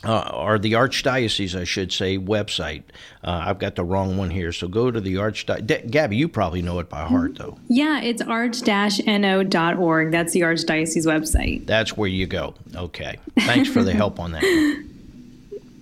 uh, 0.04 0.30
or 0.34 0.58
the 0.58 0.72
Archdiocese, 0.72 1.58
I 1.58 1.64
should 1.64 1.92
say, 1.92 2.18
website. 2.18 2.82
Uh, 3.22 3.42
I've 3.46 3.58
got 3.58 3.76
the 3.76 3.84
wrong 3.84 4.16
one 4.16 4.30
here. 4.30 4.52
So 4.52 4.68
go 4.68 4.90
to 4.90 5.00
the 5.00 5.14
Archdiocese. 5.14 5.90
Gabby, 5.90 6.16
you 6.16 6.28
probably 6.28 6.62
know 6.62 6.78
it 6.78 6.88
by 6.88 7.02
heart, 7.02 7.36
though. 7.36 7.58
Yeah, 7.68 8.00
it's 8.00 8.22
arch-no.org. 8.22 10.10
That's 10.12 10.32
the 10.32 10.40
Archdiocese 10.40 11.06
website. 11.06 11.66
That's 11.66 11.96
where 11.96 12.08
you 12.08 12.26
go. 12.26 12.54
Okay. 12.74 13.18
Thanks 13.40 13.68
for 13.68 13.82
the 13.82 13.92
help 13.92 14.18
on 14.18 14.32
that. 14.32 14.84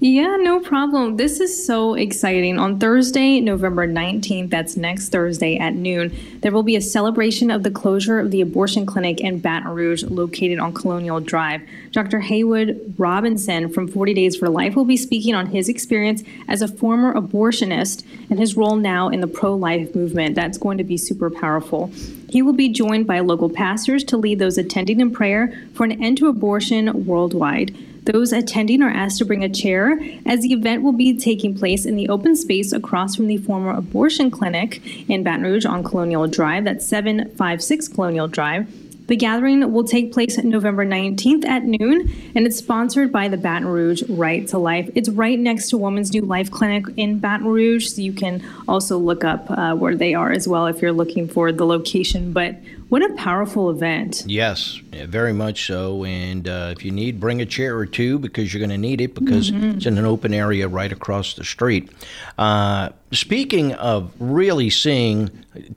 Yeah, 0.03 0.39
no 0.41 0.61
problem. 0.61 1.19
This 1.19 1.41
is 1.41 1.67
so 1.67 1.93
exciting. 1.93 2.59
On 2.59 2.79
Thursday, 2.79 3.39
November 3.39 3.87
19th, 3.87 4.49
that's 4.49 4.75
next 4.75 5.11
Thursday 5.11 5.59
at 5.59 5.75
noon, 5.75 6.17
there 6.41 6.53
will 6.53 6.63
be 6.63 6.75
a 6.75 6.81
celebration 6.81 7.51
of 7.51 7.65
the 7.65 7.71
closure 7.71 8.19
of 8.19 8.31
the 8.31 8.41
abortion 8.41 8.87
clinic 8.87 9.21
in 9.21 9.41
Baton 9.41 9.69
Rouge 9.75 10.05
located 10.05 10.59
on 10.59 10.73
Colonial 10.73 11.21
Drive. 11.21 11.61
Dr. 11.91 12.21
Haywood 12.21 12.95
Robinson 12.97 13.69
from 13.69 13.89
40 13.89 14.15
Days 14.15 14.37
for 14.37 14.49
Life 14.49 14.75
will 14.75 14.87
be 14.87 14.97
speaking 14.97 15.35
on 15.35 15.49
his 15.49 15.69
experience 15.69 16.23
as 16.49 16.63
a 16.63 16.69
former 16.69 17.13
abortionist 17.13 18.03
and 18.31 18.39
his 18.39 18.57
role 18.57 18.77
now 18.77 19.11
in 19.11 19.21
the 19.21 19.27
pro 19.27 19.55
life 19.55 19.95
movement. 19.95 20.35
That's 20.35 20.57
going 20.57 20.79
to 20.79 20.85
be 20.85 20.97
super 20.97 21.29
powerful. 21.29 21.89
He 22.31 22.41
will 22.41 22.55
be 22.55 22.71
joined 22.71 23.07
by 23.07 23.21
local 23.21 23.51
pastors 23.51 24.03
to 24.05 24.17
lead 24.17 24.39
those 24.39 24.57
attending 24.57 24.99
in 25.01 25.11
prayer 25.11 25.53
for 25.75 25.85
an 25.85 26.03
end 26.03 26.17
to 26.19 26.29
abortion 26.29 27.05
worldwide. 27.05 27.77
Those 28.05 28.33
attending 28.33 28.83
are 28.83 28.91
asked 28.91 29.19
to 29.19 29.25
bring 29.25 29.45
a 29.45 29.49
chair 29.49 29.99
as 30.25 30.41
the 30.41 30.53
event 30.53 30.83
will 30.83 30.93
be 30.93 31.19
taking 31.19 31.57
place 31.57 31.85
in 31.85 31.97
the 31.97 32.09
open 32.09 32.35
space 32.35 32.73
across 32.73 33.15
from 33.15 33.27
the 33.27 33.37
former 33.37 33.73
abortion 33.73 34.31
clinic 34.31 35.09
in 35.09 35.23
Baton 35.23 35.43
Rouge 35.43 35.67
on 35.67 35.85
Colonial 35.85 36.27
Drive. 36.27 36.65
That's 36.65 36.87
756 36.87 37.89
Colonial 37.89 38.29
Drive. 38.29 38.73
The 39.11 39.17
gathering 39.17 39.73
will 39.73 39.83
take 39.83 40.13
place 40.13 40.39
November 40.39 40.87
19th 40.87 41.45
at 41.45 41.65
noon, 41.65 42.13
and 42.37 42.47
it's 42.47 42.59
sponsored 42.59 43.11
by 43.11 43.27
the 43.27 43.37
Baton 43.37 43.67
Rouge 43.67 44.05
Right 44.09 44.47
to 44.47 44.59
Life. 44.59 44.89
It's 44.95 45.09
right 45.09 45.37
next 45.37 45.71
to 45.71 45.79
Woman's 45.79 46.13
New 46.13 46.23
Life 46.23 46.49
Clinic 46.49 46.85
in 46.97 47.19
Baton 47.19 47.49
Rouge, 47.49 47.89
so 47.89 48.03
you 48.03 48.13
can 48.13 48.41
also 48.69 48.99
look 48.99 49.25
up 49.25 49.51
uh, 49.51 49.75
where 49.75 49.97
they 49.97 50.15
are 50.15 50.31
as 50.31 50.47
well 50.47 50.67
if 50.67 50.81
you're 50.81 50.93
looking 50.93 51.27
for 51.27 51.51
the 51.51 51.67
location. 51.67 52.33
But 52.33 52.61
what 52.91 53.09
a 53.09 53.15
powerful 53.15 53.71
event. 53.71 54.25
Yes, 54.27 54.81
very 54.93 55.33
much 55.33 55.65
so. 55.65 56.05
And 56.05 56.49
uh, 56.49 56.75
if 56.77 56.85
you 56.85 56.91
need, 56.91 57.21
bring 57.21 57.41
a 57.41 57.47
chair 57.47 57.79
or 57.79 57.87
two 57.87 58.19
because 58.19 58.53
you're 58.53 58.59
going 58.59 58.71
to 58.71 58.77
need 58.79 59.01
it 59.01 59.15
because 59.15 59.53
mm-hmm. 59.53 59.77
it's 59.77 59.87
in 59.87 59.97
an 59.97 60.05
open 60.05 60.35
area 60.35 60.67
right 60.67 60.91
across 60.91 61.35
the 61.35 61.45
street. 61.45 61.89
Uh, 62.37 62.89
speaking 63.13 63.75
of 63.75 64.13
really 64.19 64.71
seeing 64.71 65.29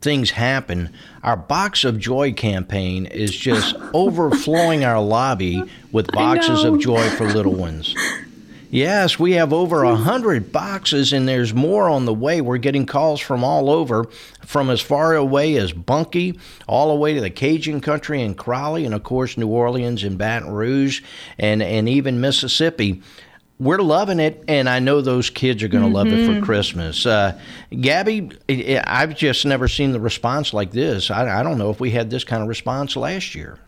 things 0.02 0.32
happen, 0.32 0.92
our 1.22 1.38
Box 1.38 1.84
of 1.84 2.00
Joy 2.00 2.34
campaign 2.34 3.06
is 3.06 3.30
just 3.36 3.76
overflowing 3.94 4.84
our 4.84 5.00
lobby 5.00 5.64
with 5.92 6.12
boxes 6.12 6.64
of 6.64 6.80
joy 6.80 7.08
for 7.12 7.32
little 7.32 7.54
ones. 7.54 7.96
Yes, 8.74 9.20
we 9.20 9.34
have 9.34 9.54
over 9.54 9.84
a 9.84 9.96
hundred 9.96 10.52
boxes, 10.52 11.14
and 11.14 11.28
there's 11.28 11.54
more 11.54 11.88
on 11.88 12.06
the 12.06 12.14
way. 12.14 12.42
We're 12.42 12.58
getting 12.58 12.88
calls 12.88 13.22
from 13.22 13.44
all 13.44 13.70
over, 13.70 14.06
from 14.44 14.72
as 14.72 14.82
far 14.82 15.14
away 15.14 15.58
as 15.58 15.72
Bunkie, 15.72 16.40
all 16.68 16.90
the 16.90 17.00
way 17.00 17.14
to 17.14 17.22
the 17.22 17.30
Cajun 17.30 17.82
country 17.82 18.24
in 18.24 18.34
Crowley, 18.34 18.84
and 18.84 18.96
of 18.96 19.04
course 19.04 19.38
New 19.38 19.48
Orleans 19.48 20.04
and 20.04 20.18
Baton 20.18 20.50
Rouge, 20.50 21.04
and 21.38 21.62
and 21.62 21.88
even 21.88 22.20
Mississippi. 22.20 23.04
We're 23.60 23.78
loving 23.78 24.20
it, 24.20 24.44
and 24.48 24.68
I 24.68 24.80
know 24.80 25.02
those 25.02 25.30
kids 25.30 25.62
are 25.62 25.68
going 25.68 25.84
to 25.84 25.88
mm-hmm. 25.88 25.96
love 25.96 26.08
it 26.08 26.26
for 26.26 26.32
mm-hmm. 26.32 26.44
Christmas. 26.44 27.06
Uh, 27.06 27.40
Gabby, 27.80 28.32
I've 28.88 29.16
just 29.16 29.46
never 29.46 29.68
seen 29.68 29.92
the 29.92 30.00
response 30.00 30.52
like 30.52 30.72
this. 30.72 31.12
I, 31.12 31.42
I 31.42 31.44
don't 31.44 31.60
know 31.60 31.70
if 31.70 31.80
we 31.80 31.92
had 31.92 32.10
this 32.10 32.24
kind 32.24 32.42
of 32.42 32.50
response 32.50 32.96
last 32.96 33.36
year. 33.36 33.60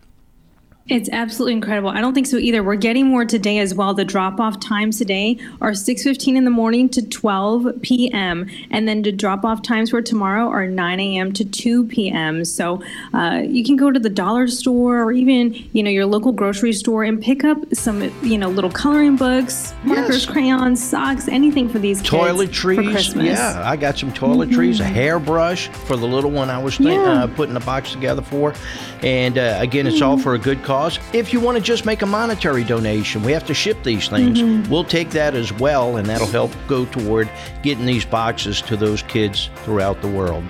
It's 0.87 1.09
absolutely 1.11 1.53
incredible. 1.53 1.89
I 1.89 1.99
don't 1.99 2.13
think 2.13 2.27
so 2.27 2.37
either. 2.37 2.61
We're 2.61 2.75
getting 2.75 3.07
more 3.07 3.25
today 3.25 3.57
as 3.57 3.73
well. 3.73 3.95
The 3.95 4.05
drop-off 4.05 4.59
times 4.59 4.99
today 4.99 5.39
are 5.59 5.71
6:15 5.71 6.35
in 6.35 6.43
the 6.43 6.51
morning 6.51 6.89
to 6.89 7.01
12 7.01 7.81
p.m. 7.81 8.47
and 8.69 8.87
then 8.87 9.01
the 9.01 9.11
drop-off 9.11 9.63
times 9.63 9.89
for 9.89 10.03
tomorrow 10.03 10.47
are 10.47 10.67
9 10.67 10.99
a.m. 10.99 11.33
to 11.33 11.43
2 11.43 11.85
p.m. 11.87 12.45
So 12.45 12.83
uh, 13.15 13.41
you 13.43 13.63
can 13.63 13.77
go 13.77 13.89
to 13.89 13.99
the 13.99 14.11
dollar 14.11 14.47
store 14.47 15.01
or 15.01 15.11
even 15.11 15.55
you 15.73 15.81
know 15.81 15.89
your 15.89 16.05
local 16.05 16.31
grocery 16.31 16.73
store 16.73 17.03
and 17.03 17.19
pick 17.19 17.43
up 17.43 17.57
some 17.73 18.03
you 18.21 18.37
know 18.37 18.49
little 18.49 18.69
coloring 18.69 19.15
books, 19.15 19.73
markers, 19.85 20.25
yes. 20.25 20.25
crayons, 20.27 20.87
socks, 20.87 21.27
anything 21.27 21.67
for 21.67 21.79
these 21.79 21.99
toiletries. 22.03 23.25
Yeah, 23.25 23.59
I 23.65 23.75
got 23.75 23.97
some 23.97 24.11
toiletries, 24.11 24.75
mm-hmm. 24.75 24.83
a 24.83 24.85
hairbrush 24.85 25.67
for 25.69 25.97
the 25.97 26.07
little 26.07 26.29
one 26.29 26.51
I 26.51 26.61
was 26.61 26.77
th- 26.77 26.89
yeah. 26.91 27.23
uh, 27.23 27.27
putting 27.27 27.55
a 27.55 27.61
box 27.61 27.91
together 27.91 28.21
for, 28.21 28.53
and 29.01 29.39
uh, 29.39 29.57
again, 29.59 29.87
it's 29.87 29.95
mm-hmm. 29.95 30.05
all 30.05 30.19
for 30.19 30.35
a 30.35 30.39
good 30.39 30.61
cause 30.61 30.74
cause. 30.75 30.99
If 31.13 31.31
you 31.31 31.39
want 31.39 31.57
to 31.57 31.63
just 31.63 31.85
make 31.85 32.01
a 32.01 32.05
monetary 32.05 32.63
donation, 32.63 33.23
we 33.23 33.31
have 33.31 33.45
to 33.45 33.53
ship 33.53 33.81
these 33.83 34.07
things. 34.09 34.39
Mm-hmm. 34.39 34.69
We'll 34.69 34.83
take 34.83 35.11
that 35.11 35.33
as 35.33 35.53
well, 35.53 35.97
and 35.97 36.07
that'll 36.07 36.27
help 36.27 36.51
go 36.67 36.85
toward 36.85 37.29
getting 37.63 37.85
these 37.85 38.05
boxes 38.05 38.61
to 38.63 38.75
those 38.75 39.01
kids 39.03 39.49
throughout 39.63 40.01
the 40.01 40.07
world. 40.07 40.43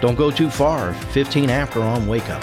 Don't 0.00 0.16
go 0.16 0.30
too 0.30 0.50
far. 0.50 0.94
15 1.12 1.48
after 1.48 1.80
on 1.80 2.06
Wake 2.06 2.28
Up. 2.28 2.42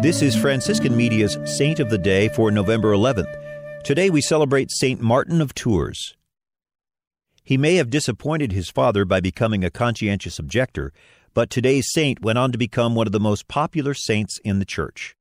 This 0.00 0.22
is 0.22 0.36
Franciscan 0.36 0.96
Media's 0.96 1.36
Saint 1.44 1.80
of 1.80 1.90
the 1.90 1.98
Day 1.98 2.28
for 2.28 2.52
November 2.52 2.92
11th. 2.92 3.34
Today 3.82 4.08
we 4.08 4.20
celebrate 4.20 4.70
Saint 4.70 5.00
Martin 5.00 5.40
of 5.40 5.52
Tours. 5.54 6.17
He 7.48 7.56
may 7.56 7.76
have 7.76 7.88
disappointed 7.88 8.52
his 8.52 8.68
father 8.68 9.06
by 9.06 9.20
becoming 9.20 9.64
a 9.64 9.70
conscientious 9.70 10.38
objector, 10.38 10.92
but 11.32 11.48
today's 11.48 11.90
saint 11.90 12.20
went 12.20 12.36
on 12.36 12.52
to 12.52 12.58
become 12.58 12.94
one 12.94 13.06
of 13.06 13.12
the 13.14 13.18
most 13.18 13.48
popular 13.48 13.94
saints 13.94 14.38
in 14.44 14.58
the 14.58 14.66
Church. 14.66 15.16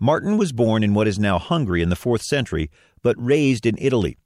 Martin 0.00 0.36
was 0.36 0.50
born 0.50 0.82
in 0.82 0.94
what 0.94 1.06
is 1.06 1.16
now 1.16 1.38
Hungary 1.38 1.80
in 1.80 1.90
the 1.90 1.94
4th 1.94 2.22
century, 2.22 2.72
but 3.02 3.14
raised 3.24 3.66
in 3.66 3.76
Italy. 3.78 4.18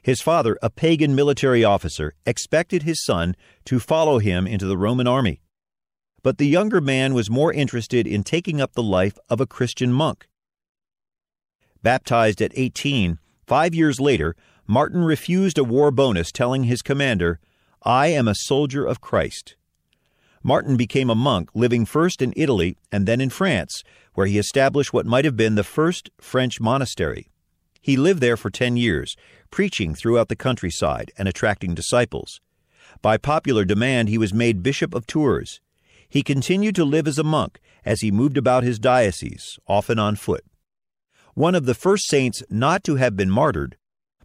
His 0.00 0.22
father, 0.22 0.56
a 0.62 0.70
pagan 0.70 1.14
military 1.14 1.64
officer, 1.64 2.14
expected 2.24 2.82
his 2.82 3.04
son 3.04 3.36
to 3.66 3.78
follow 3.78 4.18
him 4.18 4.46
into 4.46 4.64
the 4.64 4.78
Roman 4.78 5.06
army. 5.06 5.42
But 6.22 6.38
the 6.38 6.46
younger 6.46 6.80
man 6.80 7.12
was 7.12 7.28
more 7.28 7.52
interested 7.52 8.06
in 8.06 8.24
taking 8.24 8.58
up 8.58 8.72
the 8.72 8.82
life 8.82 9.18
of 9.28 9.38
a 9.38 9.46
Christian 9.46 9.92
monk. 9.92 10.26
Baptized 11.82 12.40
at 12.40 12.52
18, 12.54 13.18
five 13.46 13.74
years 13.74 14.00
later, 14.00 14.34
Martin 14.66 15.02
refused 15.02 15.58
a 15.58 15.64
war 15.64 15.90
bonus, 15.90 16.30
telling 16.30 16.64
his 16.64 16.82
commander, 16.82 17.40
I 17.82 18.08
am 18.08 18.28
a 18.28 18.34
soldier 18.34 18.86
of 18.86 19.00
Christ. 19.00 19.56
Martin 20.42 20.76
became 20.76 21.10
a 21.10 21.14
monk, 21.14 21.50
living 21.54 21.84
first 21.84 22.22
in 22.22 22.32
Italy 22.36 22.76
and 22.90 23.06
then 23.06 23.20
in 23.20 23.30
France, 23.30 23.82
where 24.14 24.26
he 24.26 24.38
established 24.38 24.92
what 24.92 25.06
might 25.06 25.24
have 25.24 25.36
been 25.36 25.54
the 25.54 25.64
first 25.64 26.10
French 26.20 26.60
monastery. 26.60 27.28
He 27.80 27.96
lived 27.96 28.20
there 28.20 28.36
for 28.36 28.50
ten 28.50 28.76
years, 28.76 29.16
preaching 29.50 29.94
throughout 29.94 30.28
the 30.28 30.36
countryside 30.36 31.12
and 31.18 31.28
attracting 31.28 31.74
disciples. 31.74 32.40
By 33.00 33.16
popular 33.16 33.64
demand, 33.64 34.08
he 34.08 34.18
was 34.18 34.32
made 34.32 34.62
Bishop 34.62 34.94
of 34.94 35.06
Tours. 35.06 35.60
He 36.08 36.22
continued 36.22 36.76
to 36.76 36.84
live 36.84 37.08
as 37.08 37.18
a 37.18 37.24
monk 37.24 37.60
as 37.84 38.00
he 38.00 38.10
moved 38.10 38.36
about 38.36 38.62
his 38.62 38.78
diocese, 38.78 39.58
often 39.66 39.98
on 39.98 40.14
foot. 40.14 40.44
One 41.34 41.54
of 41.54 41.66
the 41.66 41.74
first 41.74 42.08
saints 42.08 42.42
not 42.50 42.84
to 42.84 42.96
have 42.96 43.16
been 43.16 43.30
martyred 43.30 43.76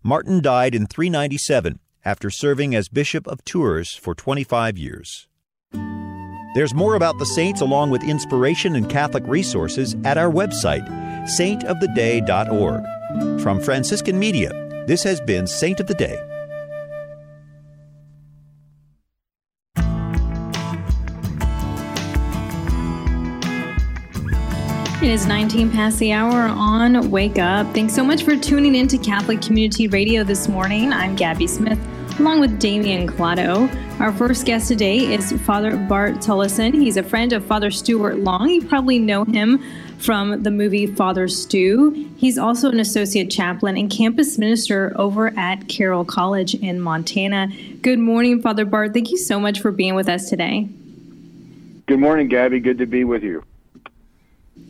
Martin 0.04 0.42
died 0.42 0.76
in 0.76 0.86
397 0.86 1.80
after 2.06 2.30
serving 2.30 2.76
as 2.76 2.90
Bishop 2.90 3.28
of 3.28 3.44
Tours 3.44 3.96
for 3.96 4.16
25 4.16 4.78
years. 4.78 5.28
There's 6.56 6.74
more 6.74 6.96
about 6.96 7.20
the 7.20 7.26
saints 7.26 7.62
along 7.62 7.92
with 7.92 8.04
inspiration 8.04 8.76
and 8.76 8.90
Catholic 8.90 9.24
resources 9.28 9.96
at 10.06 10.18
our 10.18 10.32
website, 10.32 10.88
saintoftheday.org. 11.38 13.42
From 13.42 13.62
Franciscan 13.62 14.18
Media, 14.18 14.52
this 14.88 15.04
has 15.04 15.22
been 15.22 15.46
Saint 15.46 15.80
of 15.80 15.88
the 15.88 15.94
Day. 15.94 16.18
It 25.08 25.14
is 25.14 25.26
19 25.26 25.72
past 25.72 26.00
the 26.00 26.12
hour 26.12 26.50
on 26.50 27.10
Wake 27.10 27.40
Up. 27.40 27.74
Thanks 27.74 27.96
so 27.96 28.04
much 28.04 28.24
for 28.24 28.36
tuning 28.36 28.76
in 28.76 28.90
to 28.90 28.98
Catholic 28.98 29.42
Community 29.42 29.88
Radio 29.88 30.22
this 30.22 30.50
morning. 30.50 30.92
I'm 30.92 31.16
Gabby 31.16 31.48
Smith 31.48 31.80
along 32.20 32.42
with 32.42 32.60
Damian 32.60 33.08
Collado. 33.08 33.70
Our 34.02 34.12
first 34.12 34.46
guest 34.46 34.68
today 34.68 34.98
is 34.98 35.32
Father 35.44 35.78
Bart 35.78 36.16
Tolleson. 36.16 36.74
He's 36.74 36.98
a 36.98 37.04
friend 37.04 37.32
of 37.32 37.46
Father 37.46 37.72
Stuart 37.72 38.18
Long. 38.18 38.50
You 38.50 38.66
probably 38.66 39.00
know 39.00 39.24
him 39.24 39.64
from 39.98 40.44
the 40.44 40.52
movie 40.52 40.88
Father 40.88 41.30
Stu. 41.30 42.12
He's 42.18 42.38
also 42.38 42.70
an 42.70 42.82
associate 42.82 43.32
chaplain 43.32 43.78
and 43.78 43.90
campus 43.90 44.38
minister 44.38 44.92
over 44.98 45.34
at 45.40 45.70
Carroll 45.70 46.04
College 46.04 46.54
in 46.56 46.82
Montana. 46.82 47.48
Good 47.82 48.00
morning, 48.00 48.42
Father 48.42 48.66
Bart. 48.66 48.92
Thank 48.92 49.12
you 49.12 49.18
so 49.18 49.40
much 49.40 49.62
for 49.62 49.72
being 49.72 49.96
with 49.96 50.10
us 50.10 50.30
today. 50.30 50.68
Good 51.86 52.00
morning, 52.02 52.28
Gabby. 52.28 52.60
Good 52.60 52.80
to 52.80 52.86
be 52.86 53.06
with 53.06 53.24
you. 53.24 53.42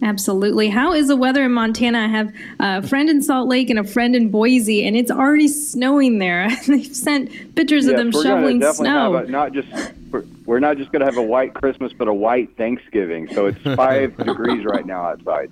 Absolutely. 0.02 0.70
How 0.70 0.94
is 0.94 1.08
the 1.08 1.16
weather 1.16 1.44
in 1.46 1.54
Montana? 1.54 2.00
I 2.00 2.08
have 2.08 2.34
a 2.60 2.88
friend 2.88 3.10
in 3.10 3.22
Salt 3.22 3.48
Lake 3.48 3.70
and 3.70 3.80
a 3.80 3.84
friend 3.84 4.16
in 4.16 4.30
Boise, 4.30 4.86
and 4.86 4.96
it's 4.96 5.10
already 5.10 5.48
snowing 5.48 6.20
there. 6.20 6.50
They've 6.68 6.96
sent 6.96 7.56
pictures 7.56 7.88
of 7.88 7.98
them 7.98 8.12
shoveling 8.12 8.62
snow. 8.74 9.16
A, 9.16 9.26
not 9.26 9.54
just 9.54 9.68
we're 10.46 10.60
not 10.60 10.78
just 10.78 10.92
going 10.92 11.02
to 11.02 11.06
have 11.06 11.18
a 11.18 11.22
white 11.22 11.54
Christmas, 11.54 11.92
but 11.94 12.08
a 12.08 12.14
white 12.14 12.56
Thanksgiving. 12.56 13.28
So 13.34 13.48
it's 13.48 13.60
five 13.76 14.16
degrees 14.18 14.66
right 14.66 14.86
now 14.86 15.04
outside. 15.04 15.52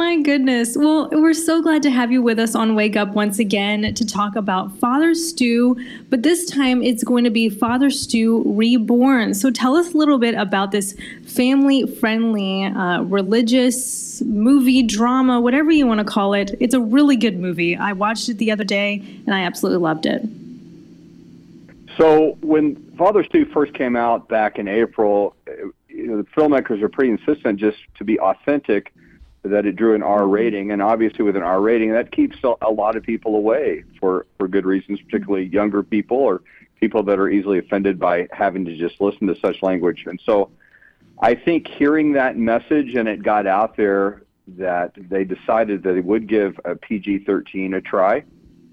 My 0.00 0.16
goodness. 0.16 0.78
Well, 0.78 1.10
we're 1.12 1.34
so 1.34 1.60
glad 1.60 1.82
to 1.82 1.90
have 1.90 2.10
you 2.10 2.22
with 2.22 2.38
us 2.38 2.54
on 2.54 2.74
Wake 2.74 2.96
Up 2.96 3.10
once 3.10 3.38
again 3.38 3.92
to 3.92 4.06
talk 4.06 4.34
about 4.34 4.74
Father 4.78 5.14
Stu, 5.14 5.76
but 6.08 6.22
this 6.22 6.46
time 6.46 6.82
it's 6.82 7.04
going 7.04 7.22
to 7.24 7.30
be 7.30 7.50
Father 7.50 7.90
Stu 7.90 8.42
Reborn. 8.46 9.34
So 9.34 9.50
tell 9.50 9.76
us 9.76 9.92
a 9.92 9.98
little 9.98 10.16
bit 10.18 10.34
about 10.36 10.72
this 10.72 10.96
family 11.26 11.86
friendly, 11.86 12.64
uh, 12.64 13.02
religious 13.02 14.22
movie, 14.22 14.82
drama, 14.82 15.38
whatever 15.38 15.70
you 15.70 15.86
want 15.86 15.98
to 15.98 16.06
call 16.06 16.32
it. 16.32 16.56
It's 16.60 16.72
a 16.72 16.80
really 16.80 17.16
good 17.16 17.38
movie. 17.38 17.76
I 17.76 17.92
watched 17.92 18.30
it 18.30 18.38
the 18.38 18.50
other 18.50 18.64
day 18.64 19.04
and 19.26 19.34
I 19.34 19.42
absolutely 19.42 19.82
loved 19.82 20.06
it. 20.06 20.22
So 21.98 22.38
when 22.40 22.76
Father 22.96 23.22
Stu 23.22 23.44
first 23.44 23.74
came 23.74 23.96
out 23.96 24.30
back 24.30 24.58
in 24.58 24.66
April, 24.66 25.36
you 25.90 26.06
know, 26.06 26.16
the 26.16 26.24
filmmakers 26.30 26.80
are 26.80 26.88
pretty 26.88 27.10
insistent 27.10 27.60
just 27.60 27.76
to 27.98 28.04
be 28.04 28.18
authentic 28.18 28.94
that 29.42 29.64
it 29.66 29.76
drew 29.76 29.94
an 29.94 30.02
R 30.02 30.20
mm-hmm. 30.20 30.30
rating, 30.30 30.70
and 30.72 30.82
obviously 30.82 31.24
with 31.24 31.36
an 31.36 31.42
R 31.42 31.60
rating, 31.60 31.92
that 31.92 32.12
keeps 32.12 32.36
a 32.42 32.70
lot 32.70 32.96
of 32.96 33.02
people 33.02 33.36
away 33.36 33.84
for 33.98 34.26
for 34.38 34.48
good 34.48 34.66
reasons, 34.66 35.00
particularly 35.00 35.46
younger 35.46 35.82
people 35.82 36.18
or 36.18 36.42
people 36.78 37.02
that 37.04 37.18
are 37.18 37.28
easily 37.28 37.58
offended 37.58 37.98
by 37.98 38.26
having 38.32 38.64
to 38.64 38.76
just 38.76 39.00
listen 39.00 39.26
to 39.26 39.36
such 39.40 39.62
language. 39.62 40.04
And 40.06 40.20
so, 40.24 40.50
I 41.20 41.34
think 41.34 41.68
hearing 41.68 42.12
that 42.12 42.36
message 42.36 42.94
and 42.94 43.08
it 43.08 43.22
got 43.22 43.46
out 43.46 43.76
there 43.76 44.22
that 44.56 44.92
they 44.96 45.24
decided 45.24 45.82
that 45.82 45.92
they 45.92 46.00
would 46.00 46.26
give 46.26 46.58
a 46.64 46.74
PG-13 46.74 47.76
a 47.76 47.80
try. 47.80 48.24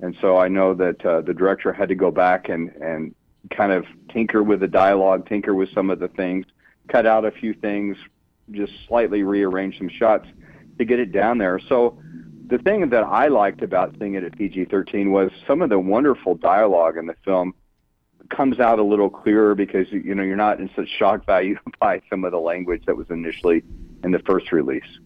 And 0.02 0.16
so 0.22 0.38
I 0.38 0.48
know 0.48 0.74
that 0.74 1.06
uh, 1.06 1.22
the 1.22 1.34
director 1.34 1.74
had 1.74 1.90
to 1.90 1.96
go 1.96 2.12
back 2.12 2.50
and 2.50 2.70
and 2.82 3.16
kind 3.50 3.72
of 3.72 3.86
tinker 4.12 4.44
with 4.44 4.60
the 4.60 4.68
dialogue, 4.68 5.28
tinker 5.28 5.54
with 5.54 5.72
some 5.74 5.90
of 5.90 6.00
the 6.00 6.10
things, 6.10 6.46
cut 6.90 7.06
out 7.06 7.24
a 7.24 7.32
few 7.32 7.54
things, 7.54 7.96
just 8.52 8.74
slightly 8.88 9.24
rearrange 9.24 9.78
some 9.78 9.90
shots 9.90 10.28
to 10.78 10.86
get 10.86 11.00
it 11.00 11.12
down 11.12 11.38
there. 11.38 11.60
So 11.60 11.98
the 12.48 12.58
thing 12.58 12.90
that 12.90 13.04
I 13.04 13.28
liked 13.28 13.62
about 13.62 13.96
seeing 14.00 14.16
it 14.16 14.24
at 14.24 14.38
PG-13 14.38 15.12
was 15.12 15.32
some 15.46 15.62
of 15.62 15.70
the 15.70 15.80
wonderful 15.80 16.36
dialogue 16.36 16.98
in 16.98 17.08
the 17.08 17.16
film 17.26 17.54
comes 18.30 18.60
out 18.60 18.80
a 18.80 18.84
little 18.84 19.10
clearer 19.10 19.56
because 19.56 19.90
you 19.92 20.14
know 20.14 20.24
you're 20.24 20.36
not 20.36 20.60
in 20.60 20.70
such 20.76 20.90
shock 20.90 21.26
value 21.26 21.58
by 21.80 22.02
some 22.10 22.26
of 22.26 22.32
the 22.32 22.40
language 22.40 22.84
that 22.86 22.96
was 22.96 23.10
initially 23.10 23.64
in 24.04 24.12
the 24.12 24.20
first 24.20 24.52
release. 24.52 25.00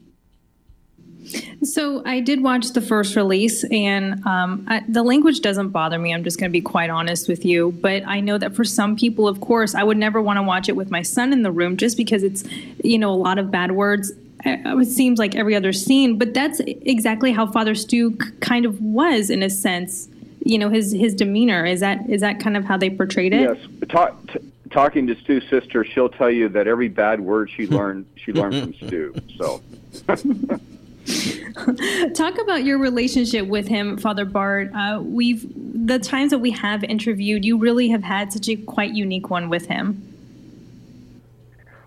So 1.64 2.02
I 2.04 2.20
did 2.20 2.42
watch 2.42 2.70
the 2.72 2.82
first 2.82 3.16
release, 3.16 3.64
and 3.66 4.26
um, 4.26 4.66
I, 4.68 4.82
the 4.88 5.04
language 5.04 5.42
doesn't 5.42 5.70
bother 5.70 6.00
me. 6.00 6.14
I'm 6.14 6.24
just 6.24 6.40
going 6.40 6.50
to 6.50 6.52
be 6.52 6.62
quite 6.62 6.90
honest 6.90 7.28
with 7.28 7.46
you. 7.46 7.74
But 7.80 8.04
I 8.08 8.22
know 8.22 8.40
that 8.40 8.56
for 8.56 8.64
some 8.64 8.96
people, 8.96 9.28
of 9.28 9.40
course, 9.40 9.76
I 9.76 9.84
would 9.84 9.98
never 9.98 10.20
want 10.20 10.38
to 10.38 10.44
watch 10.44 10.68
it 10.68 10.76
with 10.76 10.90
my 10.90 11.04
son 11.04 11.32
in 11.32 11.44
the 11.44 11.52
room, 11.52 11.78
just 11.78 11.96
because 11.96 12.24
it's, 12.24 12.44
you 12.84 12.98
know, 12.98 13.12
a 13.12 13.16
lot 13.16 13.38
of 13.38 13.52
bad 13.52 13.74
words 13.74 14.12
it 14.46 14.88
seems 14.88 15.20
like 15.20 15.36
every 15.36 15.56
other 15.56 15.74
scene, 15.74 16.18
but 16.18 16.34
that's 16.34 16.60
exactly 16.60 17.32
how 17.32 17.46
Father 17.52 17.76
Stu 17.76 18.16
kind 18.40 18.66
of 18.66 18.82
was 18.82 19.30
in 19.30 19.44
a 19.44 19.50
sense. 19.50 20.08
You 20.44 20.58
know, 20.58 20.70
his 20.70 20.92
his 20.92 21.14
demeanor 21.14 21.66
is 21.66 21.82
that 21.82 22.10
is 22.10 22.22
that 22.22 22.40
kind 22.40 22.58
of 22.58 22.66
how 22.66 22.78
they 22.78 22.90
portrayed 22.90 23.34
it? 23.34 23.42
Yes. 23.42 23.58
Talk, 23.90 24.32
t- 24.32 24.40
talking 24.72 25.06
to 25.08 25.16
Stu's 25.16 25.48
sister, 25.50 25.86
she'll 25.86 26.10
tell 26.10 26.32
you 26.32 26.50
that 26.50 26.68
every 26.68 26.88
bad 26.88 27.22
word 27.22 27.50
she 27.52 27.68
learned 27.78 28.06
she 28.16 28.34
learned 28.34 28.78
from 28.78 28.88
Stu. 28.88 29.14
So. 29.38 29.62
Talk 32.14 32.40
about 32.40 32.64
your 32.64 32.78
relationship 32.78 33.48
with 33.48 33.68
him, 33.68 33.98
Father 33.98 34.24
Bart. 34.24 34.72
Uh, 34.74 35.02
we've 35.04 35.46
the 35.88 36.00
times 36.00 36.32
that 36.32 36.40
we 36.40 36.52
have 36.52 36.84
interviewed, 36.84 37.44
you 37.44 37.58
really 37.58 37.90
have 37.90 38.04
had 38.04 38.32
such 38.32 38.48
a 38.50 38.56
quite 38.56 38.94
unique 38.94 39.30
one 39.30 39.50
with 39.50 39.66
him. 39.66 40.11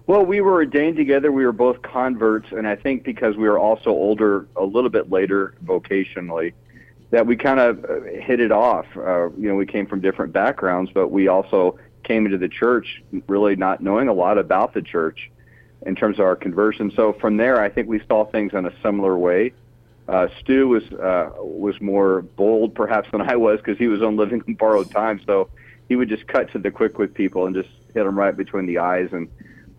Well, 0.07 0.25
we 0.25 0.43
were 0.43 0.53
ordained 0.53 0.97
together. 0.97 1.33
We 1.33 1.47
were 1.47 1.53
both 1.53 1.81
converts, 1.81 2.53
and 2.53 2.69
I 2.69 2.77
think 2.77 3.05
because 3.05 3.37
we 3.37 3.49
were 3.49 3.59
also 3.59 3.91
older, 3.91 4.47
a 4.55 4.65
little 4.65 4.91
bit 4.91 5.11
later 5.11 5.55
vocationally, 5.65 6.53
that 7.11 7.27
we 7.27 7.37
kind 7.37 7.59
of 7.59 7.85
uh, 7.85 8.03
hit 8.21 8.41
it 8.41 8.53
off. 8.53 8.87
Uh, 8.97 9.31
you 9.31 9.49
know, 9.49 9.55
we 9.55 9.65
came 9.65 9.87
from 9.87 10.01
different 10.01 10.33
backgrounds, 10.33 10.91
but 10.93 11.09
we 11.09 11.29
also 11.29 11.79
came 12.03 12.27
into 12.27 12.37
the 12.37 12.49
church 12.49 13.03
really 13.29 13.57
not 13.57 13.83
knowing 13.83 14.09
a 14.09 14.13
lot 14.13 14.37
about 14.37 14.75
the 14.75 14.83
church 14.83 15.31
in 15.87 15.95
terms 15.95 16.19
of 16.19 16.27
our 16.27 16.37
conversion. 16.37 16.93
So 16.95 17.15
from 17.15 17.39
there, 17.39 17.61
I 17.61 17.71
think 17.71 17.89
we 17.89 18.01
saw 18.07 18.27
things 18.27 18.53
in 18.53 18.67
a 18.67 18.73
similar 18.83 19.17
way. 19.17 19.55
Uh, 20.07 20.29
Stu 20.41 20.69
was 20.69 20.85
uh, 20.93 21.31
was 21.39 21.81
more 21.81 22.21
bold, 22.21 22.75
perhaps, 22.75 23.09
than 23.11 23.23
I 23.23 23.37
was 23.37 23.59
because 23.59 23.79
he 23.79 23.89
was 23.89 24.03
on 24.03 24.17
living 24.17 24.41
borrowed 24.59 24.91
time. 24.91 25.23
So 25.25 25.49
he 25.89 25.97
would 25.97 26.11
just 26.11 26.27
cut 26.27 26.53
to 26.53 26.59
the 26.59 26.71
quick 26.71 26.99
with 26.99 27.15
people 27.15 27.47
and 27.47 27.55
just 27.55 27.71
hit 27.95 28.05
them 28.05 28.19
right 28.19 28.37
between 28.37 28.67
the 28.67 28.79
eyes 28.79 29.09
and 29.13 29.29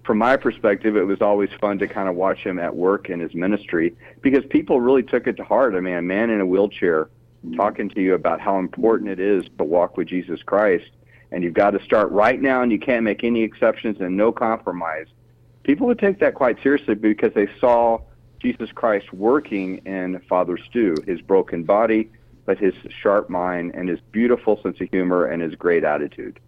from 0.05 0.19
my 0.19 0.37
perspective, 0.37 0.95
it 0.95 1.03
was 1.03 1.21
always 1.21 1.49
fun 1.59 1.79
to 1.79 1.87
kind 1.87 2.07
of 2.07 2.15
watch 2.15 2.39
him 2.39 2.59
at 2.59 2.75
work 2.75 3.09
in 3.09 3.19
his 3.19 3.33
ministry 3.33 3.95
because 4.21 4.45
people 4.45 4.79
really 4.79 5.03
took 5.03 5.27
it 5.27 5.35
to 5.37 5.43
heart. 5.43 5.73
I 5.73 5.79
mean, 5.79 5.95
a 5.95 6.01
man 6.01 6.29
in 6.29 6.39
a 6.39 6.45
wheelchair 6.45 7.09
talking 7.55 7.89
to 7.89 8.01
you 8.01 8.13
about 8.13 8.39
how 8.39 8.59
important 8.59 9.09
it 9.09 9.19
is 9.19 9.45
to 9.57 9.63
walk 9.63 9.97
with 9.97 10.07
Jesus 10.07 10.43
Christ, 10.43 10.89
and 11.31 11.43
you've 11.43 11.53
got 11.53 11.71
to 11.71 11.83
start 11.83 12.11
right 12.11 12.39
now, 12.39 12.61
and 12.61 12.71
you 12.71 12.79
can't 12.79 13.03
make 13.03 13.23
any 13.23 13.41
exceptions 13.41 13.99
and 13.99 14.15
no 14.15 14.31
compromise. 14.31 15.07
People 15.63 15.87
would 15.87 15.99
take 15.99 16.19
that 16.19 16.35
quite 16.35 16.61
seriously 16.61 16.93
because 16.95 17.33
they 17.33 17.47
saw 17.59 17.99
Jesus 18.39 18.71
Christ 18.71 19.11
working 19.11 19.77
in 19.85 20.19
Father 20.29 20.57
Stu, 20.57 20.95
his 21.07 21.21
broken 21.21 21.63
body, 21.63 22.11
but 22.45 22.59
his 22.59 22.75
sharp 23.01 23.27
mind 23.27 23.73
and 23.73 23.89
his 23.89 23.99
beautiful 24.11 24.61
sense 24.61 24.79
of 24.79 24.89
humor 24.91 25.25
and 25.25 25.41
his 25.41 25.55
great 25.55 25.83
attitude. 25.83 26.39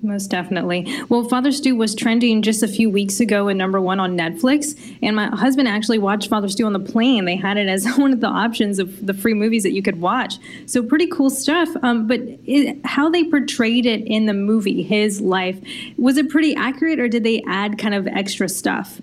Most 0.00 0.28
definitely. 0.28 0.86
Well, 1.08 1.24
Father 1.24 1.50
Stu 1.50 1.74
was 1.74 1.92
trending 1.92 2.42
just 2.42 2.62
a 2.62 2.68
few 2.68 2.88
weeks 2.88 3.18
ago 3.18 3.48
and 3.48 3.58
number 3.58 3.80
one 3.80 3.98
on 3.98 4.16
Netflix. 4.16 4.78
And 5.02 5.16
my 5.16 5.26
husband 5.26 5.66
actually 5.66 5.98
watched 5.98 6.28
Father 6.28 6.48
Stu 6.48 6.66
on 6.66 6.72
the 6.72 6.78
plane. 6.78 7.24
They 7.24 7.34
had 7.34 7.56
it 7.56 7.66
as 7.66 7.84
one 7.96 8.12
of 8.12 8.20
the 8.20 8.28
options 8.28 8.78
of 8.78 9.04
the 9.04 9.12
free 9.12 9.34
movies 9.34 9.64
that 9.64 9.72
you 9.72 9.82
could 9.82 10.00
watch. 10.00 10.36
So, 10.66 10.84
pretty 10.84 11.08
cool 11.08 11.30
stuff. 11.30 11.68
Um, 11.82 12.06
but 12.06 12.20
it, 12.46 12.78
how 12.84 13.10
they 13.10 13.24
portrayed 13.24 13.86
it 13.86 14.06
in 14.06 14.26
the 14.26 14.34
movie, 14.34 14.84
his 14.84 15.20
life, 15.20 15.58
was 15.96 16.16
it 16.16 16.28
pretty 16.28 16.54
accurate 16.54 17.00
or 17.00 17.08
did 17.08 17.24
they 17.24 17.42
add 17.48 17.76
kind 17.78 17.94
of 17.94 18.06
extra 18.06 18.48
stuff? 18.48 19.00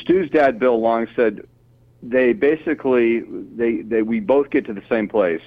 Stu's 0.00 0.30
dad, 0.30 0.58
Bill 0.58 0.80
Long, 0.80 1.06
said 1.14 1.46
they 2.02 2.32
basically, 2.32 3.20
they, 3.20 3.82
they 3.82 4.02
we 4.02 4.18
both 4.18 4.50
get 4.50 4.66
to 4.66 4.72
the 4.72 4.82
same 4.88 5.08
place 5.08 5.42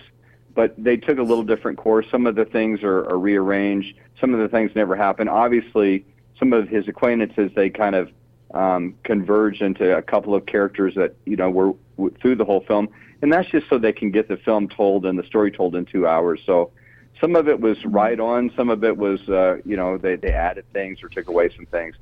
but 0.55 0.73
they 0.81 0.97
took 0.97 1.19
a 1.19 1.23
little 1.23 1.43
different 1.43 1.77
course. 1.77 2.05
Some 2.09 2.25
of 2.25 2.35
the 2.35 2.45
things 2.45 2.81
are, 2.81 3.07
are 3.09 3.19
rearranged. 3.19 3.95
Some 4.19 4.33
of 4.33 4.39
the 4.39 4.47
things 4.47 4.71
never 4.73 4.95
happen. 4.95 5.27
Obviously, 5.27 6.05
some 6.39 6.53
of 6.53 6.67
his 6.67 6.87
acquaintances 6.87 7.51
they 7.55 7.69
kind 7.69 7.95
of 7.95 8.09
um, 8.53 8.95
converge 9.03 9.61
into 9.61 9.95
a 9.95 10.01
couple 10.01 10.33
of 10.33 10.45
characters 10.45 10.95
that 10.95 11.15
you 11.25 11.35
know 11.35 11.49
were 11.49 11.73
w- 11.97 12.15
through 12.21 12.35
the 12.35 12.45
whole 12.45 12.61
film, 12.61 12.87
and 13.21 13.31
that's 13.31 13.49
just 13.49 13.67
so 13.69 13.77
they 13.77 13.93
can 13.93 14.11
get 14.11 14.27
the 14.29 14.37
film 14.37 14.69
told 14.69 15.05
and 15.05 15.19
the 15.19 15.23
story 15.23 15.51
told 15.51 15.75
in 15.75 15.85
two 15.85 16.07
hours. 16.07 16.41
So 16.45 16.71
some 17.19 17.35
of 17.35 17.47
it 17.47 17.59
was 17.59 17.83
right 17.85 18.19
on. 18.19 18.51
Some 18.55 18.69
of 18.69 18.83
it 18.83 18.95
was 18.95 19.27
uh, 19.27 19.57
you 19.65 19.75
know 19.75 19.97
they 19.97 20.15
they 20.15 20.31
added 20.31 20.65
things 20.71 21.03
or 21.03 21.09
took 21.09 21.27
away 21.27 21.49
some 21.55 21.65
things. 21.65 21.95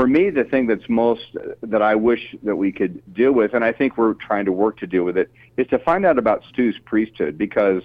For 0.00 0.06
me, 0.06 0.30
the 0.30 0.44
thing 0.44 0.66
that's 0.66 0.88
most 0.88 1.36
that 1.60 1.82
I 1.82 1.94
wish 1.94 2.34
that 2.42 2.56
we 2.56 2.72
could 2.72 3.02
deal 3.12 3.32
with, 3.32 3.52
and 3.52 3.62
I 3.62 3.70
think 3.72 3.98
we're 3.98 4.14
trying 4.14 4.46
to 4.46 4.52
work 4.52 4.78
to 4.78 4.86
deal 4.86 5.04
with 5.04 5.18
it, 5.18 5.30
is 5.58 5.66
to 5.66 5.78
find 5.78 6.06
out 6.06 6.16
about 6.16 6.42
Stu's 6.48 6.78
priesthood 6.86 7.36
because 7.36 7.82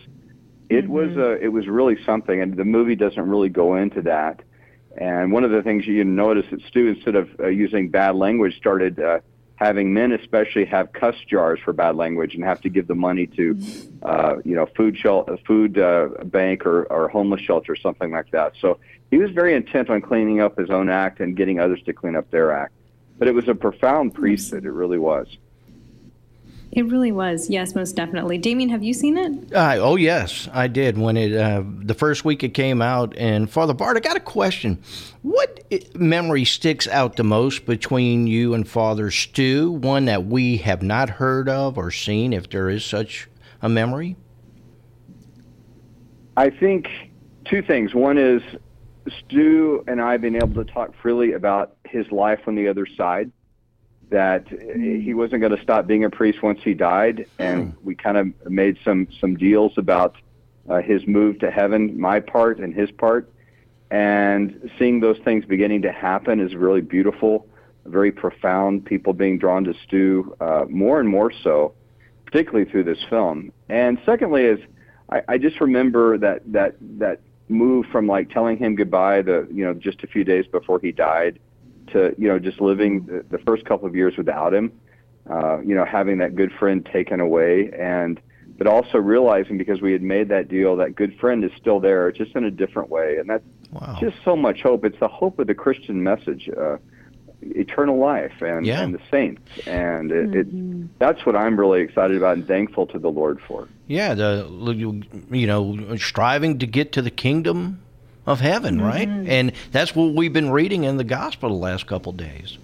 it 0.70 0.86
mm-hmm. 0.86 0.94
was 0.94 1.18
uh, 1.18 1.38
it 1.42 1.50
was 1.50 1.68
really 1.68 2.02
something, 2.06 2.42
and 2.42 2.56
the 2.56 2.64
movie 2.64 2.96
doesn't 2.96 3.28
really 3.28 3.50
go 3.50 3.76
into 3.76 4.02
that. 4.04 4.44
And 4.96 5.34
one 5.34 5.44
of 5.44 5.52
the 5.52 5.62
things 5.62 5.86
you 5.86 6.06
notice 6.06 6.46
that 6.52 6.62
Stu, 6.70 6.88
instead 6.88 7.16
of 7.16 7.28
uh, 7.38 7.48
using 7.48 7.90
bad 7.90 8.16
language, 8.16 8.56
started 8.56 8.98
uh, 8.98 9.20
having 9.56 9.94
men 9.94 10.12
especially 10.12 10.66
have 10.66 10.92
cuss 10.94 11.16
jars 11.28 11.60
for 11.64 11.74
bad 11.74 11.96
language 11.96 12.36
and 12.36 12.44
have 12.44 12.62
to 12.62 12.70
give 12.70 12.88
the 12.88 12.96
money 12.96 13.26
to, 13.28 13.58
uh, 14.04 14.36
you 14.44 14.56
know, 14.56 14.66
food 14.76 14.98
shel- 14.98 15.40
food 15.48 15.80
uh, 15.80 16.10
bank 16.26 16.66
or, 16.66 16.84
or 16.92 17.08
homeless 17.08 17.42
shelter 17.42 17.72
or 17.72 17.76
something 17.76 18.12
like 18.12 18.30
that. 18.32 18.54
So 18.60 18.80
he 19.12 19.18
was 19.18 19.32
very 19.32 19.56
intent 19.56 19.90
on 19.90 20.02
cleaning 20.02 20.42
up 20.42 20.58
his 20.58 20.70
own 20.70 20.90
act 20.90 21.20
and 21.20 21.36
getting 21.36 21.60
others 21.60 21.82
to 21.84 21.94
clean 21.94 22.16
up 22.16 22.30
their 22.32 22.52
act. 22.52 22.74
But 23.18 23.30
it 23.30 23.34
was 23.34 23.48
a 23.48 23.56
profound 23.56 24.14
priesthood. 24.14 24.66
It 24.66 24.72
really 24.72 24.98
was. 24.98 25.38
It 26.76 26.86
really 26.88 27.14
was. 27.14 27.50
Yes, 27.50 27.74
most 27.74 27.96
definitely. 27.96 28.38
Damien, 28.38 28.68
have 28.68 28.84
you 28.84 28.94
seen 28.94 29.18
it? 29.18 29.54
Uh, 29.54 29.78
oh 29.80 29.96
yes, 29.96 30.50
I 30.52 30.68
did. 30.68 30.98
When 30.98 31.16
it 31.16 31.34
uh, 31.34 31.64
the 31.66 31.94
first 31.94 32.26
week 32.26 32.44
it 32.44 32.50
came 32.50 32.82
out, 32.82 33.16
and 33.18 33.50
Father 33.50 33.74
Bart, 33.74 33.96
I 33.96 34.02
got 34.02 34.18
a 34.18 34.20
question. 34.20 34.84
What 35.22 35.55
memory 35.96 36.46
sticks 36.46 36.88
out 36.88 37.16
the 37.16 37.24
most 37.24 37.66
between 37.66 38.28
you 38.28 38.54
and 38.54 38.68
Father 38.68 39.12
Stu? 39.12 39.72
One 39.72 40.06
that 40.06 40.26
we 40.26 40.58
have 40.58 40.82
not 40.82 41.10
heard 41.10 41.50
of 41.50 41.78
or 41.78 41.92
seen, 41.92 42.34
if 42.34 42.50
there 42.50 42.70
is 42.70 42.84
such 42.84 43.28
a 43.62 43.70
memory. 43.70 44.16
I 46.38 46.50
think 46.50 46.90
two 47.46 47.62
things. 47.62 47.94
One 47.94 48.18
is 48.18 48.42
Stu 49.08 49.84
and 49.88 50.02
I 50.02 50.14
have 50.14 50.22
been 50.22 50.36
able 50.36 50.64
to 50.64 50.72
talk 50.72 50.94
freely 51.02 51.34
about 51.34 51.78
his 51.86 52.12
life 52.12 52.42
on 52.48 52.56
the 52.56 52.68
other 52.68 52.86
side. 52.86 53.32
That 54.12 54.48
he 54.48 55.14
wasn't 55.16 55.42
going 55.42 55.56
to 55.56 55.62
stop 55.64 55.88
being 55.88 56.04
a 56.04 56.12
priest 56.12 56.44
once 56.44 56.60
he 56.64 56.76
died, 56.76 57.26
and 57.40 57.76
we 57.84 57.96
kind 57.96 58.18
of 58.18 58.52
made 58.52 58.78
some 58.86 59.08
some 59.20 59.36
deals 59.36 59.74
about 59.78 60.16
uh, 60.70 60.82
his 60.82 61.08
move 61.08 61.40
to 61.40 61.50
heaven, 61.50 62.00
my 62.00 62.20
part 62.20 62.60
and 62.60 62.72
his 62.74 62.92
part, 62.92 63.34
and 63.92 64.70
seeing 64.80 65.00
those 65.00 65.18
things 65.20 65.46
beginning 65.46 65.82
to 65.84 65.92
happen 65.92 66.40
is 66.40 66.56
really 66.56 66.82
beautiful, 66.82 67.48
very 67.86 68.12
profound. 68.12 68.86
People 68.86 69.14
being 69.14 69.38
drawn 69.38 69.64
to 69.66 69.74
Stu 69.86 70.36
uh, 70.40 70.66
more 70.70 71.00
and 71.00 71.08
more 71.08 71.32
so, 71.32 71.74
particularly 72.26 72.70
through 72.70 72.86
this 72.86 73.04
film. 73.10 73.52
And 73.70 74.00
secondly, 74.06 74.44
is 74.44 74.60
I, 75.10 75.22
I 75.28 75.38
just 75.38 75.62
remember 75.62 76.18
that 76.18 76.42
that 76.52 76.76
that 77.00 77.22
move 77.48 77.86
from 77.92 78.08
like 78.08 78.30
telling 78.32 78.58
him 78.58 78.76
goodbye 78.76 79.22
the 79.22 79.48
you 79.52 79.64
know 79.64 79.74
just 79.74 80.04
a 80.04 80.08
few 80.08 80.24
days 80.24 80.46
before 80.48 80.80
he 80.80 80.92
died 80.92 81.40
to 81.92 82.16
you 82.18 82.28
know 82.28 82.40
just 82.40 82.60
living 82.60 83.06
the, 83.06 83.24
the 83.30 83.38
first 83.40 83.66
couple 83.66 83.88
of 83.88 83.96
years 83.96 84.18
without 84.18 84.52
him 84.52 84.72
uh, 85.30 85.60
you 85.60 85.76
know 85.76 85.86
having 85.86 86.18
that 86.18 86.36
good 86.36 86.52
friend 86.54 86.88
taken 86.92 87.20
away 87.20 87.70
and 87.78 88.20
but 88.58 88.68
also 88.68 88.98
realizing 88.98 89.58
because 89.58 89.82
we 89.82 89.92
had 89.92 90.02
made 90.02 90.30
that 90.30 90.48
deal 90.48 90.76
that 90.78 90.96
good 90.96 91.18
friend 91.20 91.44
is 91.44 91.52
still 91.58 91.80
there 91.80 92.12
just 92.12 92.36
in 92.36 92.44
a 92.46 92.52
different 92.52 92.90
way 92.90 93.18
and 93.18 93.30
that's 93.30 93.44
Wow. 93.72 93.98
just 94.00 94.16
so 94.24 94.36
much 94.38 94.62
hope 94.62 94.86
it's 94.86 95.00
the 95.00 95.08
hope 95.08 95.38
of 95.40 95.48
the 95.48 95.56
christian 95.56 96.02
message 96.02 96.48
uh, 96.50 96.78
eternal 97.42 97.98
life 97.98 98.42
and, 98.42 98.66
Yeah. 98.66 98.82
and 98.84 98.94
the 98.94 99.02
saints 99.12 99.42
and 99.68 100.12
it, 100.12 100.34
it 100.36 101.00
that's 101.00 101.26
what 101.26 101.36
i'm 101.36 101.60
really 101.60 101.82
excited 101.82 102.16
about 102.16 102.38
and 102.38 102.48
thankful 102.48 102.86
to 102.88 103.00
the 103.00 103.10
lord 103.10 103.42
for 103.42 103.68
Yeah, 103.88 104.14
the 104.14 104.48
you 105.32 105.48
know 105.48 105.96
striving 105.98 106.60
to 106.60 106.66
get 106.68 106.94
to 106.94 107.02
the 107.02 107.12
kingdom 107.12 107.82
of 108.26 108.40
heaven, 108.40 108.82
right? 108.82 109.08
And 109.08 109.52
that's 109.72 109.96
what 109.96 110.14
we've 110.16 110.34
been 110.34 110.50
reading 110.50 110.84
in 110.84 110.98
the 110.98 111.04
gospel 111.04 111.50
the 111.50 111.56
last 111.56 111.86
couple 111.86 112.12
days. 112.12 112.58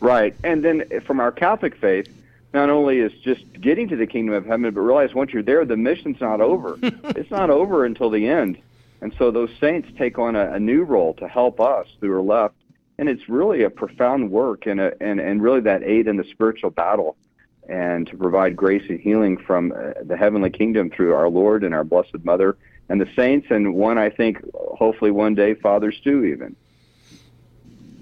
Right. 0.00 0.34
And 0.42 0.64
then 0.64 0.84
from 1.04 1.20
our 1.20 1.30
Catholic 1.32 1.74
faith, 1.76 2.08
not 2.54 2.70
only 2.70 2.98
is 2.98 3.12
just 3.22 3.44
getting 3.60 3.88
to 3.88 3.96
the 3.96 4.06
kingdom 4.06 4.34
of 4.34 4.46
heaven, 4.46 4.72
but 4.72 4.80
realize 4.80 5.14
once 5.14 5.32
you're 5.32 5.42
there, 5.42 5.64
the 5.64 5.76
mission's 5.76 6.20
not 6.20 6.40
over. 6.40 6.78
it's 6.82 7.30
not 7.30 7.50
over 7.50 7.84
until 7.84 8.10
the 8.10 8.26
end. 8.26 8.58
And 9.00 9.14
so 9.18 9.30
those 9.30 9.50
saints 9.60 9.88
take 9.96 10.18
on 10.18 10.34
a, 10.34 10.52
a 10.52 10.58
new 10.58 10.82
role 10.82 11.14
to 11.14 11.28
help 11.28 11.60
us 11.60 11.86
who 12.00 12.10
are 12.12 12.22
left. 12.22 12.54
And 12.98 13.08
it's 13.08 13.28
really 13.28 13.62
a 13.62 13.70
profound 13.70 14.30
work 14.30 14.66
and, 14.66 14.80
a, 14.80 14.92
and, 15.00 15.20
and 15.20 15.40
really 15.42 15.60
that 15.60 15.82
aid 15.84 16.08
in 16.08 16.16
the 16.16 16.24
spiritual 16.24 16.70
battle 16.70 17.16
and 17.68 18.06
to 18.08 18.16
provide 18.16 18.56
grace 18.56 18.82
and 18.88 18.98
healing 18.98 19.36
from 19.36 19.72
uh, 19.72 19.92
the 20.02 20.16
heavenly 20.16 20.50
kingdom 20.50 20.90
through 20.90 21.14
our 21.14 21.28
Lord 21.28 21.62
and 21.62 21.74
our 21.74 21.84
Blessed 21.84 22.24
Mother 22.24 22.56
and 22.88 23.00
the 23.00 23.08
saints. 23.14 23.48
And 23.50 23.74
one, 23.74 23.98
I 23.98 24.08
think, 24.08 24.42
hopefully 24.54 25.10
one 25.10 25.34
day, 25.34 25.54
Father 25.54 25.92
Stu 25.92 26.24
even. 26.24 26.56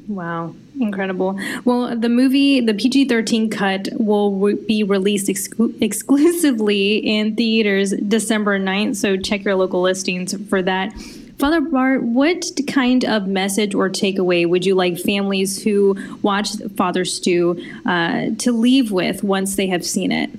Wow, 0.09 0.55
incredible. 0.79 1.39
Well, 1.65 1.97
the 1.97 2.09
movie, 2.09 2.61
the 2.61 2.75
PG 2.75 3.07
13 3.07 3.51
cut, 3.51 3.89
will 3.95 4.55
be 4.55 4.85
released 4.85 5.27
exclu- 5.27 5.75
exclusively 5.83 6.99
in 6.99 7.35
theaters 7.35 7.91
December 7.93 8.59
9th, 8.61 8.97
so 8.97 9.17
check 9.17 9.45
your 9.45 9.57
local 9.57 9.83
listings 9.83 10.35
for 10.49 10.63
that. 10.63 10.93
Father 11.39 11.61
Bart, 11.61 12.03
what 12.03 12.47
kind 12.67 13.05
of 13.05 13.27
message 13.27 13.75
or 13.75 13.91
takeaway 13.91 14.49
would 14.49 14.65
you 14.65 14.75
like 14.75 14.99
families 14.99 15.63
who 15.63 15.97
watch 16.23 16.57
Father 16.77 17.05
Stu 17.05 17.63
uh, 17.85 18.31
to 18.39 18.53
leave 18.53 18.91
with 18.91 19.23
once 19.23 19.57
they 19.57 19.67
have 19.67 19.85
seen 19.85 20.13
it? 20.13 20.31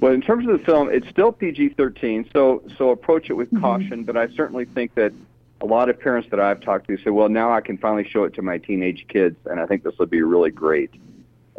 Well, 0.00 0.12
in 0.12 0.20
terms 0.20 0.46
of 0.46 0.58
the 0.58 0.64
film, 0.64 0.90
it's 0.90 1.08
still 1.08 1.30
PG-13, 1.32 2.32
so 2.32 2.62
so 2.76 2.90
approach 2.90 3.30
it 3.30 3.34
with 3.34 3.48
caution. 3.60 4.04
But 4.04 4.16
I 4.16 4.28
certainly 4.28 4.64
think 4.64 4.94
that 4.94 5.12
a 5.60 5.66
lot 5.66 5.88
of 5.88 6.00
parents 6.00 6.28
that 6.30 6.40
I've 6.40 6.60
talked 6.60 6.88
to 6.88 6.96
say, 6.98 7.10
"Well, 7.10 7.28
now 7.28 7.52
I 7.52 7.60
can 7.60 7.76
finally 7.78 8.08
show 8.08 8.24
it 8.24 8.34
to 8.34 8.42
my 8.42 8.58
teenage 8.58 9.06
kids, 9.08 9.36
and 9.46 9.60
I 9.60 9.66
think 9.66 9.82
this 9.82 9.98
will 9.98 10.06
be 10.06 10.22
really 10.22 10.50
great." 10.50 10.90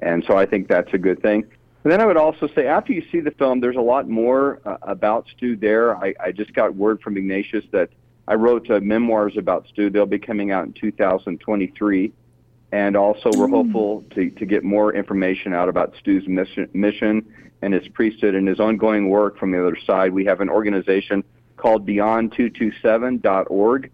And 0.02 0.24
so 0.26 0.36
I 0.38 0.46
think 0.46 0.68
that's 0.68 0.94
a 0.94 0.98
good 0.98 1.22
thing. 1.22 1.46
And 1.84 1.92
then 1.92 2.00
I 2.00 2.06
would 2.06 2.18
also 2.18 2.48
say, 2.56 2.68
after 2.68 2.94
you 2.94 3.04
see 3.12 3.22
the 3.22 3.32
film, 3.32 3.60
there's 3.60 3.76
a 3.76 3.82
lot 3.82 4.08
more 4.08 4.62
uh, 4.66 4.78
about 4.84 5.26
Stu 5.36 5.56
there. 5.56 5.96
I, 5.98 6.14
I 6.20 6.32
just 6.32 6.54
got 6.54 6.76
word 6.76 7.02
from 7.02 7.18
Ignatius 7.18 7.66
that 7.72 7.90
I 8.28 8.36
wrote 8.36 8.70
uh, 8.70 8.80
memoirs 8.80 9.36
about 9.36 9.68
Stu. 9.68 9.90
They'll 9.90 10.06
be 10.06 10.20
coming 10.20 10.52
out 10.52 10.66
in 10.66 10.74
2023. 10.74 12.14
And 12.72 12.96
also, 12.96 13.32
we're 13.36 13.50
hopeful 13.50 14.06
to, 14.12 14.30
to 14.30 14.46
get 14.46 14.64
more 14.64 14.94
information 14.94 15.54
out 15.54 15.70
about 15.70 15.94
Stu's 16.00 16.28
mission, 16.28 16.70
mission 16.74 17.26
and 17.62 17.74
his 17.74 17.88
priesthood 17.90 18.36
and 18.36 18.48
his 18.48 18.60
ongoing 18.60 19.10
work 19.10 19.38
from 19.38 19.52
the 19.52 19.60
other 19.60 19.78
side. 19.86 20.14
We 20.14 20.26
have 20.26 20.40
an 20.40 20.50
organization 20.50 21.24
called 21.62 21.86
Beyond227.org, 21.86 23.92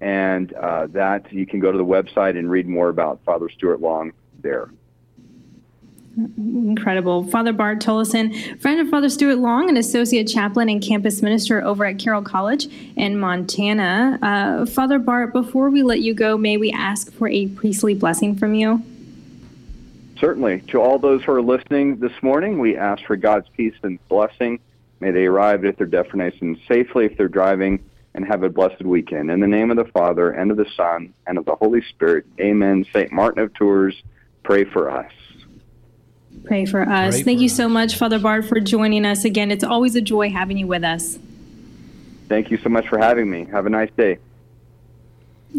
and 0.00 0.52
uh, 0.54 0.86
that 0.88 1.32
you 1.32 1.46
can 1.46 1.60
go 1.60 1.70
to 1.70 1.78
the 1.78 1.84
website 1.84 2.38
and 2.38 2.50
read 2.50 2.66
more 2.66 2.88
about 2.88 3.20
Father 3.24 3.48
Stuart 3.50 3.80
Long 3.80 4.12
there. 4.40 4.70
Incredible. 6.16 7.24
Father 7.24 7.52
Bart 7.52 7.80
Tolleson, 7.80 8.60
friend 8.60 8.80
of 8.80 8.88
Father 8.88 9.08
Stuart 9.08 9.36
Long, 9.36 9.70
an 9.70 9.76
associate 9.76 10.24
chaplain 10.24 10.68
and 10.68 10.82
campus 10.82 11.22
minister 11.22 11.62
over 11.62 11.86
at 11.86 11.98
Carroll 11.98 12.22
College 12.22 12.66
in 12.96 13.18
Montana. 13.18 14.18
Uh, 14.20 14.66
Father 14.66 14.98
Bart, 14.98 15.32
before 15.32 15.70
we 15.70 15.82
let 15.82 16.00
you 16.00 16.12
go, 16.12 16.36
may 16.36 16.56
we 16.56 16.70
ask 16.72 17.12
for 17.12 17.28
a 17.28 17.46
priestly 17.48 17.94
blessing 17.94 18.36
from 18.36 18.54
you? 18.54 18.82
Certainly. 20.18 20.60
To 20.68 20.80
all 20.80 20.98
those 20.98 21.24
who 21.24 21.32
are 21.32 21.42
listening 21.42 21.98
this 21.98 22.12
morning, 22.22 22.58
we 22.58 22.76
ask 22.76 23.02
for 23.04 23.16
God's 23.16 23.48
peace 23.56 23.74
and 23.82 23.98
blessing. 24.08 24.60
May 25.02 25.10
they 25.10 25.26
arrive 25.26 25.64
at 25.64 25.78
their 25.78 25.86
destination 25.88 26.60
safely 26.68 27.06
if 27.06 27.16
they're 27.16 27.26
driving 27.26 27.84
and 28.14 28.24
have 28.24 28.44
a 28.44 28.48
blessed 28.48 28.82
weekend. 28.82 29.32
In 29.32 29.40
the 29.40 29.48
name 29.48 29.72
of 29.72 29.76
the 29.76 29.86
Father, 29.86 30.30
and 30.30 30.52
of 30.52 30.56
the 30.56 30.66
Son, 30.76 31.12
and 31.26 31.38
of 31.38 31.44
the 31.44 31.56
Holy 31.56 31.82
Spirit, 31.88 32.24
amen. 32.38 32.86
St. 32.94 33.10
Martin 33.10 33.42
of 33.42 33.52
Tours, 33.54 34.00
pray 34.44 34.62
for 34.62 34.88
us. 34.88 35.10
Pray 36.44 36.66
for 36.66 36.82
us. 36.82 37.14
Pray 37.14 37.22
Thank 37.24 37.38
for 37.38 37.42
you 37.42 37.48
so 37.48 37.68
much, 37.68 37.96
Father 37.96 38.20
Bart, 38.20 38.44
for 38.44 38.60
joining 38.60 39.04
us 39.04 39.24
again. 39.24 39.50
It's 39.50 39.64
always 39.64 39.96
a 39.96 40.00
joy 40.00 40.30
having 40.30 40.56
you 40.56 40.68
with 40.68 40.84
us. 40.84 41.18
Thank 42.28 42.52
you 42.52 42.58
so 42.58 42.68
much 42.68 42.86
for 42.86 42.96
having 42.96 43.28
me. 43.28 43.46
Have 43.46 43.66
a 43.66 43.70
nice 43.70 43.90
day. 43.96 44.18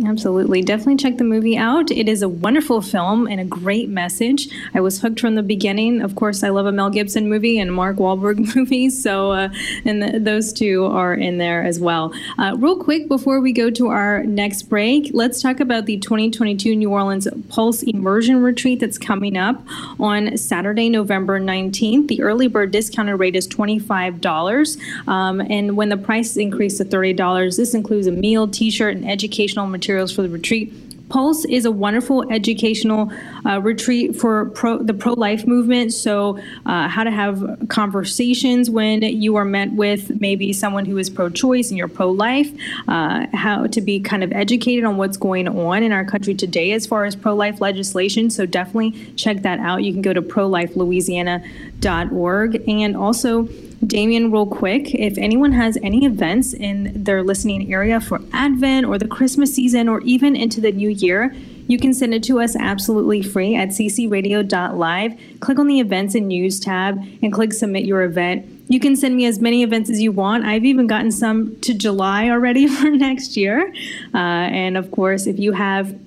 Absolutely. 0.01 0.63
Definitely 0.63 0.95
check 0.95 1.17
the 1.17 1.23
movie 1.23 1.55
out. 1.55 1.91
It 1.91 2.09
is 2.09 2.23
a 2.23 2.29
wonderful 2.29 2.81
film 2.81 3.27
and 3.27 3.39
a 3.39 3.45
great 3.45 3.89
message. 3.89 4.49
I 4.73 4.81
was 4.81 4.99
hooked 4.99 5.19
from 5.19 5.35
the 5.35 5.43
beginning. 5.43 6.01
Of 6.01 6.15
course, 6.15 6.41
I 6.43 6.49
love 6.49 6.65
a 6.65 6.71
Mel 6.71 6.89
Gibson 6.89 7.29
movie 7.29 7.59
and 7.59 7.71
Mark 7.71 7.97
Wahlberg 7.97 8.55
movies, 8.55 9.01
so 9.01 9.31
uh, 9.31 9.49
and 9.85 10.01
th- 10.01 10.23
those 10.23 10.51
two 10.51 10.85
are 10.85 11.13
in 11.13 11.37
there 11.37 11.63
as 11.63 11.79
well. 11.79 12.11
Uh, 12.39 12.55
real 12.57 12.75
quick 12.75 13.07
before 13.07 13.39
we 13.39 13.51
go 13.51 13.69
to 13.69 13.87
our 13.87 14.23
next 14.23 14.63
break, 14.63 15.11
let's 15.13 15.43
talk 15.43 15.59
about 15.59 15.85
the 15.85 15.97
2022 15.97 16.75
New 16.75 16.89
Orleans 16.89 17.27
Pulse 17.49 17.83
Immersion 17.83 18.41
Retreat 18.41 18.79
that's 18.79 18.97
coming 18.97 19.37
up 19.37 19.63
on 19.99 20.35
Saturday, 20.37 20.89
November 20.89 21.39
19th. 21.39 22.07
The 22.07 22.23
early 22.23 22.47
bird 22.47 22.71
discounted 22.71 23.19
rate 23.19 23.35
is 23.35 23.47
$25, 23.47 25.07
um, 25.07 25.39
and 25.39 25.77
when 25.77 25.89
the 25.89 25.97
price 25.97 26.35
increased 26.35 26.77
to 26.77 26.85
$30, 26.85 27.57
this 27.57 27.75
includes 27.75 28.07
a 28.07 28.11
meal, 28.11 28.47
T-shirt, 28.47 28.95
and 28.95 29.07
educational 29.07 29.67
materials 29.83 30.13
for 30.13 30.21
the 30.21 30.29
retreat. 30.29 30.71
Pulse 31.09 31.43
is 31.43 31.65
a 31.65 31.71
wonderful 31.71 32.23
educational 32.31 33.11
uh, 33.45 33.59
retreat 33.59 34.15
for 34.15 34.45
pro, 34.51 34.81
the 34.81 34.93
pro 34.93 35.11
life 35.11 35.45
movement. 35.45 35.91
So, 35.91 36.39
uh, 36.65 36.87
how 36.87 37.03
to 37.03 37.11
have 37.11 37.67
conversations 37.67 38.69
when 38.69 39.01
you 39.01 39.35
are 39.35 39.43
met 39.43 39.73
with 39.73 40.21
maybe 40.21 40.53
someone 40.53 40.85
who 40.85 40.97
is 40.97 41.09
pro 41.09 41.29
choice 41.29 41.67
and 41.69 41.77
you're 41.77 41.89
pro 41.89 42.09
life, 42.09 42.49
uh, 42.87 43.25
how 43.33 43.67
to 43.67 43.81
be 43.81 43.99
kind 43.99 44.23
of 44.23 44.31
educated 44.31 44.85
on 44.85 44.95
what's 44.95 45.17
going 45.17 45.49
on 45.49 45.83
in 45.83 45.91
our 45.91 46.05
country 46.05 46.33
today 46.33 46.71
as 46.71 46.87
far 46.87 47.03
as 47.03 47.17
pro 47.17 47.35
life 47.35 47.59
legislation. 47.59 48.29
So, 48.29 48.45
definitely 48.45 48.91
check 49.15 49.41
that 49.41 49.59
out. 49.59 49.83
You 49.83 49.91
can 49.91 50.01
go 50.01 50.13
to 50.13 50.21
prolifelouisiana.org 50.21 52.69
and 52.69 52.95
also 52.95 53.49
Damien, 53.87 54.31
real 54.31 54.45
quick, 54.45 54.93
if 54.93 55.17
anyone 55.17 55.51
has 55.53 55.77
any 55.81 56.05
events 56.05 56.53
in 56.53 57.03
their 57.03 57.23
listening 57.23 57.73
area 57.73 57.99
for 57.99 58.21
Advent 58.31 58.85
or 58.85 58.97
the 58.97 59.07
Christmas 59.07 59.53
season 59.53 59.89
or 59.89 59.99
even 60.01 60.35
into 60.35 60.61
the 60.61 60.71
new 60.71 60.89
year, 60.89 61.35
you 61.67 61.77
can 61.77 61.93
send 61.93 62.13
it 62.13 62.23
to 62.23 62.39
us 62.39 62.55
absolutely 62.55 63.21
free 63.21 63.55
at 63.55 63.69
ccradio.live. 63.69 65.19
Click 65.39 65.59
on 65.59 65.67
the 65.67 65.79
events 65.79 66.13
and 66.15 66.27
news 66.27 66.59
tab 66.59 66.97
and 67.21 67.33
click 67.33 67.53
submit 67.53 67.85
your 67.85 68.03
event. 68.03 68.45
You 68.67 68.79
can 68.79 68.95
send 68.95 69.15
me 69.15 69.25
as 69.25 69.39
many 69.39 69.63
events 69.63 69.89
as 69.89 70.01
you 70.01 70.11
want. 70.11 70.45
I've 70.45 70.65
even 70.65 70.87
gotten 70.87 71.11
some 71.11 71.59
to 71.61 71.73
July 71.73 72.29
already 72.29 72.67
for 72.75 72.89
next 72.89 73.35
year. 73.37 73.73
Uh, 74.13 74.17
and 74.17 74.77
of 74.77 74.91
course, 74.91 75.25
if 75.25 75.39
you 75.39 75.53
have 75.53 75.97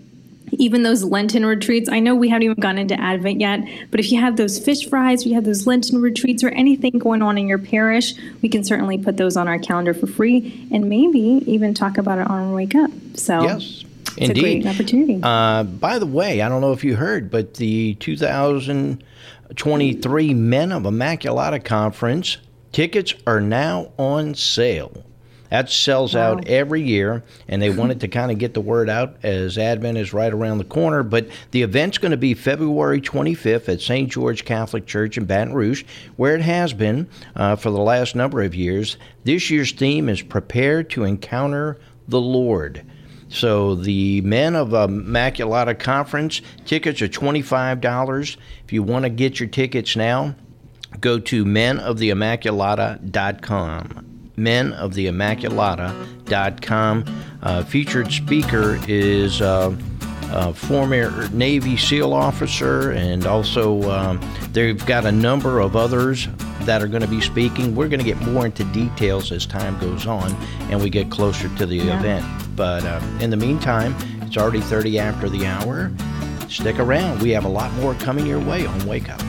even 0.58 0.82
those 0.82 1.04
Lenten 1.04 1.46
retreats. 1.46 1.88
I 1.88 2.00
know 2.00 2.14
we 2.14 2.28
haven't 2.28 2.42
even 2.44 2.60
gone 2.60 2.78
into 2.78 2.98
Advent 3.00 3.40
yet, 3.40 3.60
but 3.90 4.00
if 4.00 4.12
you 4.12 4.20
have 4.20 4.36
those 4.36 4.58
fish 4.58 4.88
fries, 4.88 5.22
if 5.22 5.28
you 5.28 5.34
have 5.34 5.44
those 5.44 5.66
Lenten 5.66 6.00
retreats, 6.00 6.44
or 6.44 6.48
anything 6.50 6.98
going 6.98 7.22
on 7.22 7.38
in 7.38 7.48
your 7.48 7.58
parish, 7.58 8.14
we 8.42 8.48
can 8.48 8.64
certainly 8.64 8.98
put 8.98 9.16
those 9.16 9.36
on 9.36 9.48
our 9.48 9.58
calendar 9.58 9.94
for 9.94 10.06
free 10.06 10.68
and 10.72 10.88
maybe 10.88 11.42
even 11.46 11.74
talk 11.74 11.98
about 11.98 12.18
it 12.18 12.28
on 12.28 12.52
Wake 12.52 12.74
Up. 12.74 12.90
So, 13.14 13.42
yes. 13.42 13.84
It's 14.16 14.30
Indeed. 14.30 14.38
a 14.38 14.62
great 14.62 14.66
opportunity. 14.66 15.20
Uh, 15.22 15.64
by 15.64 15.98
the 15.98 16.06
way, 16.06 16.40
I 16.40 16.48
don't 16.48 16.62
know 16.62 16.72
if 16.72 16.82
you 16.84 16.96
heard, 16.96 17.30
but 17.30 17.54
the 17.54 17.94
2023 17.96 20.34
Men 20.34 20.72
of 20.72 20.84
Immaculata 20.84 21.62
Conference 21.62 22.38
tickets 22.72 23.14
are 23.26 23.40
now 23.40 23.90
on 23.98 24.34
sale. 24.34 25.04
That 25.50 25.70
sells 25.70 26.14
Wow. 26.14 26.32
out 26.32 26.48
every 26.48 26.82
year, 26.82 27.22
and 27.48 27.62
they 27.62 27.70
wanted 27.70 28.00
to 28.00 28.09
kind 28.09 28.30
of 28.30 28.38
get 28.38 28.54
the 28.54 28.61
word 28.61 28.90
out 28.90 29.16
as 29.22 29.59
Advent 29.59 29.98
is 29.98 30.12
right 30.12 30.32
around 30.32 30.59
the 30.59 30.64
corner. 30.64 31.02
But 31.02 31.28
the 31.52 31.62
event's 31.62 31.98
going 31.98 32.11
to 32.11 32.16
be 32.16 32.35
February 32.35 33.00
25th 33.00 33.68
at 33.68 33.80
St. 33.80 34.11
George 34.11 34.44
Catholic 34.44 34.87
Church 34.87 35.16
in 35.16 35.24
Baton 35.24 35.54
Rouge, 35.54 35.85
where 36.16 36.35
it 36.35 36.42
has 36.42 36.72
been 36.72 37.06
uh, 37.35 37.56
for 37.56 37.70
the 37.70 37.80
last 37.80 38.14
number 38.16 38.42
of 38.42 38.54
years. 38.54 38.96
This 39.24 39.50
year's 39.50 39.72
theme 39.72 40.09
is 40.09 40.22
Prepare 40.22 40.82
to 40.85 41.04
Encounter 41.04 41.78
the 42.09 42.20
Lord. 42.20 42.82
So 43.28 43.74
the 43.74 44.20
Men 44.20 44.54
of 44.54 44.68
Immaculata 44.68 45.76
Conference 45.78 46.40
tickets 46.64 47.02
are 47.02 47.09
$25. 47.09 48.37
If 48.64 48.72
you 48.72 48.85
want 48.85 49.02
to 49.02 49.09
get 49.09 49.40
your 49.40 49.48
tickets 49.48 49.96
now, 49.96 50.37
go 51.00 51.18
to 51.18 51.44
menoftheimmaculata.com 51.44 54.15
menoftheimmaculata.com 54.37 57.05
uh, 57.42 57.62
featured 57.64 58.12
speaker 58.12 58.79
is 58.88 59.40
uh, 59.40 59.75
uh, 60.31 60.53
former 60.53 61.29
Navy 61.29 61.77
SEAL 61.77 62.12
officer, 62.12 62.90
and 62.92 63.27
also 63.27 63.83
um, 63.90 64.20
they've 64.53 64.85
got 64.87 65.05
a 65.07 65.12
number 65.12 65.61
of 65.61 65.77
others 65.77 66.27
that 66.62 66.83
are 66.83 66.88
going 66.88 67.03
to 67.03 67.09
be 67.09 67.20
speaking. 67.20 67.75
We're 67.77 67.88
going 67.88 68.01
to 68.01 68.05
get 68.05 68.20
more 68.22 68.44
into 68.46 68.64
details 68.72 69.31
as 69.31 69.46
time 69.46 69.79
goes 69.79 70.05
on 70.07 70.33
and 70.70 70.83
we 70.83 70.90
get 70.90 71.11
closer 71.11 71.49
to 71.57 71.66
the 71.66 71.77
Yeah. 71.77 71.99
event. 72.01 72.27
But 72.57 72.85
uh, 72.85 73.01
in 73.20 73.31
the 73.31 73.37
meantime, 73.37 73.94
it's 74.22 74.37
already 74.37 74.61
30 74.61 74.99
after 74.99 75.29
the 75.29 75.46
hour. 75.46 75.92
Stick 76.49 76.79
around. 76.81 77.22
We 77.22 77.31
have 77.31 77.44
a 77.44 77.49
lot 77.49 77.72
more 77.75 77.94
coming 77.94 78.27
your 78.27 78.40
way 78.40 78.66
on 78.66 78.85
Wake 78.87 79.09
Up. 79.09 79.20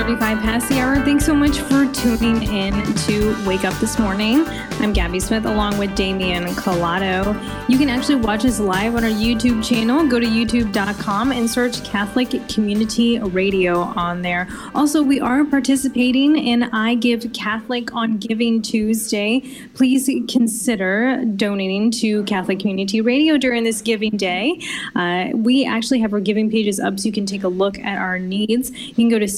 35 0.00 0.38
past 0.38 0.66
the 0.70 0.80
hour. 0.80 0.96
Thanks 1.04 1.26
so 1.26 1.34
much 1.34 1.58
for 1.58 1.84
tuning 1.92 2.42
in 2.44 2.72
to 2.94 3.36
Wake 3.46 3.64
Up 3.64 3.74
This 3.80 3.98
Morning. 3.98 4.46
I'm 4.80 4.94
Gabby 4.94 5.20
Smith 5.20 5.44
along 5.44 5.76
with 5.76 5.94
Damian 5.94 6.46
Collado. 6.54 7.34
You 7.68 7.76
can 7.76 7.90
actually 7.90 8.14
watch 8.14 8.46
us 8.46 8.58
live 8.58 8.94
on 8.94 9.04
our 9.04 9.10
YouTube 9.10 9.62
channel. 9.62 10.06
Go 10.06 10.18
to 10.18 10.26
youtube.com 10.26 11.32
and 11.32 11.50
search 11.50 11.84
Catholic 11.84 12.30
Community 12.48 13.18
Radio 13.18 13.80
on 13.80 14.22
there. 14.22 14.48
Also, 14.74 15.02
we 15.02 15.20
are 15.20 15.44
participating 15.44 16.34
in 16.38 16.62
I 16.62 16.94
Give 16.94 17.30
Catholic 17.34 17.94
on 17.94 18.16
Giving 18.16 18.62
Tuesday. 18.62 19.40
Please 19.74 20.08
consider 20.32 21.22
donating 21.36 21.90
to 21.90 22.24
Catholic 22.24 22.58
Community 22.58 23.02
Radio 23.02 23.36
during 23.36 23.64
this 23.64 23.82
giving 23.82 24.16
day. 24.16 24.58
Uh, 24.96 25.28
we 25.34 25.66
actually 25.66 26.00
have 26.00 26.14
our 26.14 26.20
giving 26.20 26.50
pages 26.50 26.80
up 26.80 26.98
so 26.98 27.04
you 27.04 27.12
can 27.12 27.26
take 27.26 27.44
a 27.44 27.48
look 27.48 27.78
at 27.80 27.98
our 27.98 28.18
needs. 28.18 28.70
You 28.70 28.94
can 28.94 29.10
go 29.10 29.18
to 29.18 29.28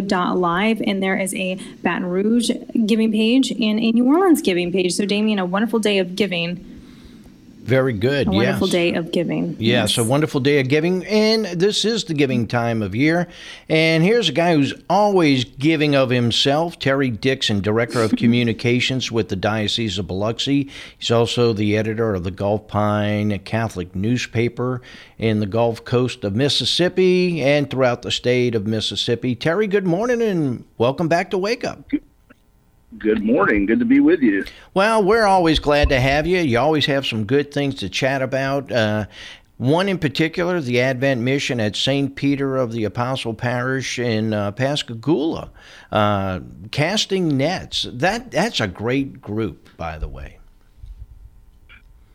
ccradio.live 0.00 0.82
and 0.86 1.02
there 1.02 1.16
is 1.16 1.34
a 1.34 1.56
Baton 1.82 2.06
Rouge 2.06 2.50
giving 2.86 3.12
page 3.12 3.50
and 3.50 3.78
a 3.80 3.92
New 3.92 4.06
Orleans 4.06 4.42
giving 4.42 4.72
page. 4.72 4.94
So, 4.94 5.04
Damien, 5.04 5.38
a 5.38 5.46
wonderful 5.46 5.78
day 5.78 5.98
of 5.98 6.16
giving. 6.16 6.79
Very 7.62 7.92
good. 7.92 8.26
A 8.26 8.30
wonderful 8.30 8.66
yes. 8.66 8.72
day 8.72 8.94
of 8.94 9.12
giving. 9.12 9.56
Yes, 9.58 9.98
a 9.98 10.04
wonderful 10.04 10.40
day 10.40 10.60
of 10.60 10.68
giving. 10.68 11.04
And 11.06 11.44
this 11.46 11.84
is 11.84 12.04
the 12.04 12.14
giving 12.14 12.46
time 12.46 12.82
of 12.82 12.94
year. 12.94 13.28
And 13.68 14.02
here's 14.02 14.28
a 14.28 14.32
guy 14.32 14.54
who's 14.54 14.74
always 14.88 15.44
giving 15.44 15.94
of 15.94 16.10
himself 16.10 16.78
Terry 16.78 17.10
Dixon, 17.10 17.60
Director 17.60 18.02
of 18.02 18.10
Communications 18.16 19.12
with 19.12 19.28
the 19.28 19.36
Diocese 19.36 19.98
of 19.98 20.06
Biloxi. 20.06 20.70
He's 20.98 21.10
also 21.10 21.52
the 21.52 21.76
editor 21.76 22.14
of 22.14 22.24
the 22.24 22.30
Gulf 22.30 22.66
Pine 22.66 23.38
Catholic 23.40 23.94
newspaper 23.94 24.80
in 25.18 25.40
the 25.40 25.46
Gulf 25.46 25.84
Coast 25.84 26.24
of 26.24 26.34
Mississippi 26.34 27.42
and 27.42 27.70
throughout 27.70 28.02
the 28.02 28.10
state 28.10 28.54
of 28.54 28.66
Mississippi. 28.66 29.34
Terry, 29.34 29.66
good 29.66 29.86
morning 29.86 30.22
and 30.22 30.64
welcome 30.78 31.08
back 31.08 31.30
to 31.30 31.38
Wake 31.38 31.64
Up. 31.64 31.84
Good 32.98 33.22
morning. 33.22 33.66
Good 33.66 33.78
to 33.78 33.84
be 33.84 34.00
with 34.00 34.20
you. 34.20 34.44
Well, 34.74 35.02
we're 35.04 35.24
always 35.24 35.60
glad 35.60 35.90
to 35.90 36.00
have 36.00 36.26
you. 36.26 36.38
You 36.38 36.58
always 36.58 36.86
have 36.86 37.06
some 37.06 37.24
good 37.24 37.52
things 37.52 37.76
to 37.76 37.88
chat 37.88 38.20
about. 38.20 38.72
Uh, 38.72 39.06
one 39.58 39.88
in 39.88 39.98
particular, 39.98 40.60
the 40.60 40.80
Advent 40.80 41.20
mission 41.20 41.60
at 41.60 41.76
St. 41.76 42.16
Peter 42.16 42.56
of 42.56 42.72
the 42.72 42.84
Apostle 42.84 43.34
Parish 43.34 43.98
in 43.98 44.32
uh, 44.32 44.52
Pascagoula, 44.52 45.50
uh, 45.92 46.40
casting 46.70 47.36
nets. 47.36 47.86
That 47.92 48.30
that's 48.30 48.58
a 48.58 48.66
great 48.66 49.20
group, 49.20 49.68
by 49.76 49.98
the 49.98 50.08
way. 50.08 50.38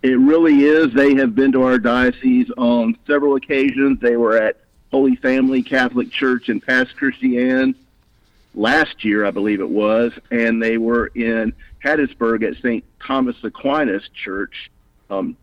It 0.01 0.19
really 0.19 0.63
is. 0.63 0.93
They 0.93 1.15
have 1.15 1.35
been 1.35 1.51
to 1.53 1.63
our 1.63 1.77
diocese 1.77 2.49
on 2.57 2.97
several 3.07 3.35
occasions. 3.35 3.99
They 4.01 4.17
were 4.17 4.37
at 4.37 4.57
Holy 4.91 5.15
Family 5.15 5.63
Catholic 5.63 6.11
Church 6.11 6.49
in 6.49 6.59
Pass 6.59 6.91
Christian 6.91 7.75
last 8.55 9.03
year, 9.03 9.25
I 9.25 9.31
believe 9.31 9.59
it 9.59 9.69
was, 9.69 10.11
and 10.31 10.61
they 10.61 10.77
were 10.77 11.07
in 11.07 11.53
Hattiesburg 11.83 12.43
at 12.43 12.57
St. 12.57 12.83
Thomas 13.05 13.35
Aquinas 13.43 14.03
Church 14.13 14.71
um, 15.09 15.37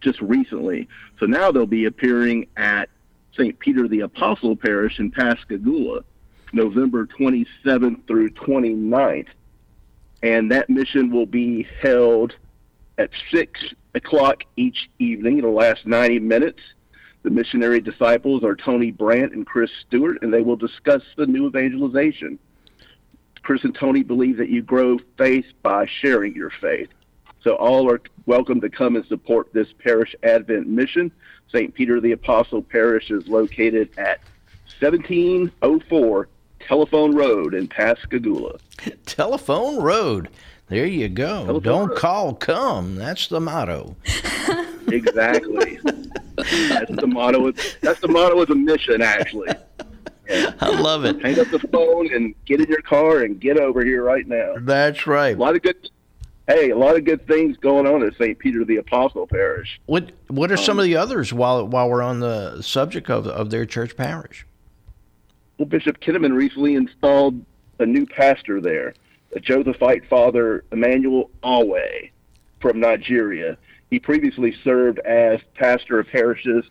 just 0.00 0.20
recently. 0.20 0.88
So 1.18 1.26
now 1.26 1.52
they'll 1.52 1.66
be 1.66 1.84
appearing 1.84 2.46
at 2.56 2.88
St. 3.34 3.58
Peter 3.58 3.88
the 3.88 4.00
Apostle 4.00 4.56
Parish 4.56 4.98
in 4.98 5.10
Pascagoula, 5.10 6.04
November 6.52 7.06
27th 7.06 8.06
through 8.06 8.30
29th. 8.30 9.28
And 10.22 10.50
that 10.52 10.70
mission 10.70 11.10
will 11.10 11.26
be 11.26 11.66
held 11.80 12.34
at 12.98 13.10
6 13.32 13.60
o'clock 13.94 14.44
each 14.56 14.88
evening. 14.98 15.38
It'll 15.38 15.54
last 15.54 15.86
90 15.86 16.20
minutes. 16.20 16.60
The 17.22 17.30
missionary 17.30 17.80
disciples 17.80 18.44
are 18.44 18.54
Tony 18.54 18.90
Brandt 18.90 19.32
and 19.32 19.46
Chris 19.46 19.70
Stewart, 19.86 20.18
and 20.22 20.32
they 20.32 20.42
will 20.42 20.56
discuss 20.56 21.02
the 21.16 21.26
new 21.26 21.46
evangelization. 21.46 22.38
Chris 23.42 23.64
and 23.64 23.74
Tony 23.74 24.02
believe 24.02 24.36
that 24.36 24.48
you 24.48 24.62
grow 24.62 24.98
faith 25.18 25.46
by 25.62 25.86
sharing 25.86 26.34
your 26.34 26.50
faith. 26.50 26.88
So 27.42 27.54
all 27.56 27.90
are 27.90 28.00
welcome 28.26 28.60
to 28.60 28.70
come 28.70 28.94
and 28.94 29.04
support 29.06 29.52
this 29.52 29.68
parish 29.72 30.14
Advent 30.22 30.68
mission. 30.68 31.10
St. 31.48 31.74
Peter 31.74 32.00
the 32.00 32.12
Apostle 32.12 32.62
Parish 32.62 33.10
is 33.10 33.26
located 33.26 33.90
at 33.98 34.20
1704 34.80 36.28
Telephone 36.60 37.14
Road 37.16 37.54
in 37.54 37.66
Pascagoula. 37.66 38.58
Telephone 39.06 39.82
Road. 39.82 40.28
There 40.68 40.86
you 40.86 41.08
go. 41.08 41.44
Telephone 41.44 41.62
Don't 41.62 41.88
Road. 41.88 41.98
call, 41.98 42.34
come. 42.34 42.94
That's 42.94 43.26
the 43.26 43.40
motto. 43.40 43.96
Exactly. 44.88 45.78
that's 46.36 46.90
the 46.92 47.06
motto. 47.06 47.48
Of, 47.48 47.58
that's 47.80 48.00
the 48.00 48.08
motto 48.08 48.40
of 48.40 48.48
the 48.48 48.54
mission, 48.54 49.02
actually. 49.02 49.48
I 50.30 50.68
love 50.68 51.04
it. 51.04 51.20
Hang 51.20 51.38
up 51.38 51.48
the 51.48 51.58
phone 51.58 52.12
and 52.12 52.34
get 52.44 52.60
in 52.60 52.68
your 52.68 52.82
car 52.82 53.22
and 53.22 53.40
get 53.40 53.58
over 53.58 53.84
here 53.84 54.02
right 54.04 54.26
now. 54.26 54.54
That's 54.60 55.06
right. 55.06 55.36
A 55.36 55.38
lot 55.38 55.56
of 55.56 55.62
good. 55.62 55.90
Hey, 56.48 56.70
a 56.70 56.76
lot 56.76 56.96
of 56.96 57.04
good 57.04 57.26
things 57.26 57.56
going 57.56 57.86
on 57.86 58.02
at 58.02 58.14
St. 58.14 58.38
Peter 58.38 58.64
the 58.64 58.76
Apostle 58.76 59.26
Parish. 59.26 59.80
What 59.86 60.12
What 60.28 60.50
are 60.52 60.56
some 60.56 60.78
um, 60.78 60.80
of 60.80 60.84
the 60.84 60.96
others 60.96 61.32
while 61.32 61.66
while 61.66 61.88
we're 61.88 62.02
on 62.02 62.20
the 62.20 62.62
subject 62.62 63.10
of 63.10 63.26
of 63.26 63.50
their 63.50 63.66
church 63.66 63.96
parish? 63.96 64.46
Well, 65.58 65.66
Bishop 65.66 66.00
Kihneman 66.00 66.34
recently 66.34 66.74
installed 66.74 67.44
a 67.78 67.86
new 67.86 68.06
pastor 68.06 68.60
there, 68.60 68.94
a 69.34 69.40
Josephite 69.40 70.08
father, 70.08 70.64
Emmanuel 70.72 71.30
Awe 71.42 72.10
from 72.60 72.80
Nigeria. 72.80 73.56
He 73.90 73.98
previously 73.98 74.56
served 74.64 74.98
as 75.00 75.40
pastor 75.54 75.98
of 75.98 76.06
parishes 76.08 76.64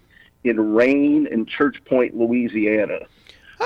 in 0.43 0.73
Rayne 0.73 1.27
and 1.31 1.47
Church 1.47 1.83
Point, 1.85 2.17
Louisiana. 2.17 2.99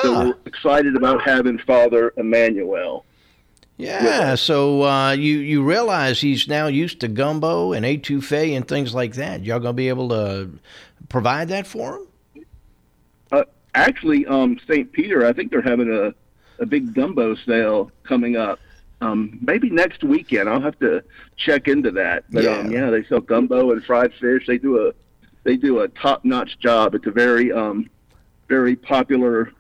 So 0.02 0.26
we're 0.28 0.38
excited 0.46 0.96
about 0.96 1.22
having 1.22 1.58
Father 1.60 2.14
Emmanuel. 2.18 3.06
Yeah, 3.78 4.36
so 4.36 4.84
uh, 4.84 5.12
you 5.12 5.40
you 5.40 5.62
realize 5.64 6.22
he's 6.22 6.48
now 6.48 6.68
used 6.68 7.02
to 7.02 7.10
gumbo 7.10 7.74
and 7.74 7.86
etouffee 7.86 8.56
and 8.56 8.66
things 8.66 8.94
like 8.96 9.16
that. 9.16 9.44
Y'all 9.44 9.60
gonna 9.60 9.74
be 9.74 9.90
able 9.90 10.10
to 10.10 10.50
provide 11.10 11.50
that 11.50 11.68
for 11.68 11.98
him? 11.98 12.46
Uh, 13.34 13.44
actually, 13.74 14.26
um, 14.28 14.58
St. 14.66 14.90
Peter, 14.94 15.26
I 15.26 15.34
think 15.34 15.52
they're 15.52 15.62
having 15.62 15.92
a, 15.92 16.14
a 16.62 16.66
big 16.66 16.94
gumbo 16.94 17.36
sale 17.36 17.92
coming 18.04 18.38
up. 18.38 18.60
Um, 19.02 19.40
maybe 19.42 19.70
next 19.70 20.06
weekend. 20.06 20.48
I'll 20.48 20.62
have 20.62 20.80
to 20.80 21.04
check 21.36 21.68
into 21.68 21.92
that. 21.92 22.24
But 22.32 22.46
um, 22.46 22.72
Yeah. 22.72 22.86
yeah, 22.86 22.90
they 22.92 23.04
sell 23.04 23.20
gumbo 23.20 23.72
and 23.72 23.84
fried 23.84 24.14
fish. 24.22 24.48
They 24.48 24.58
do 24.58 24.88
a 24.88 24.94
they 25.44 25.58
do 25.58 25.82
a 25.82 25.90
top-notch 25.90 26.58
job. 26.60 26.96
It's 26.96 27.06
a 27.06 27.12
very 27.12 27.52
um, 27.52 27.90
very 28.48 28.78
popular 28.78 29.52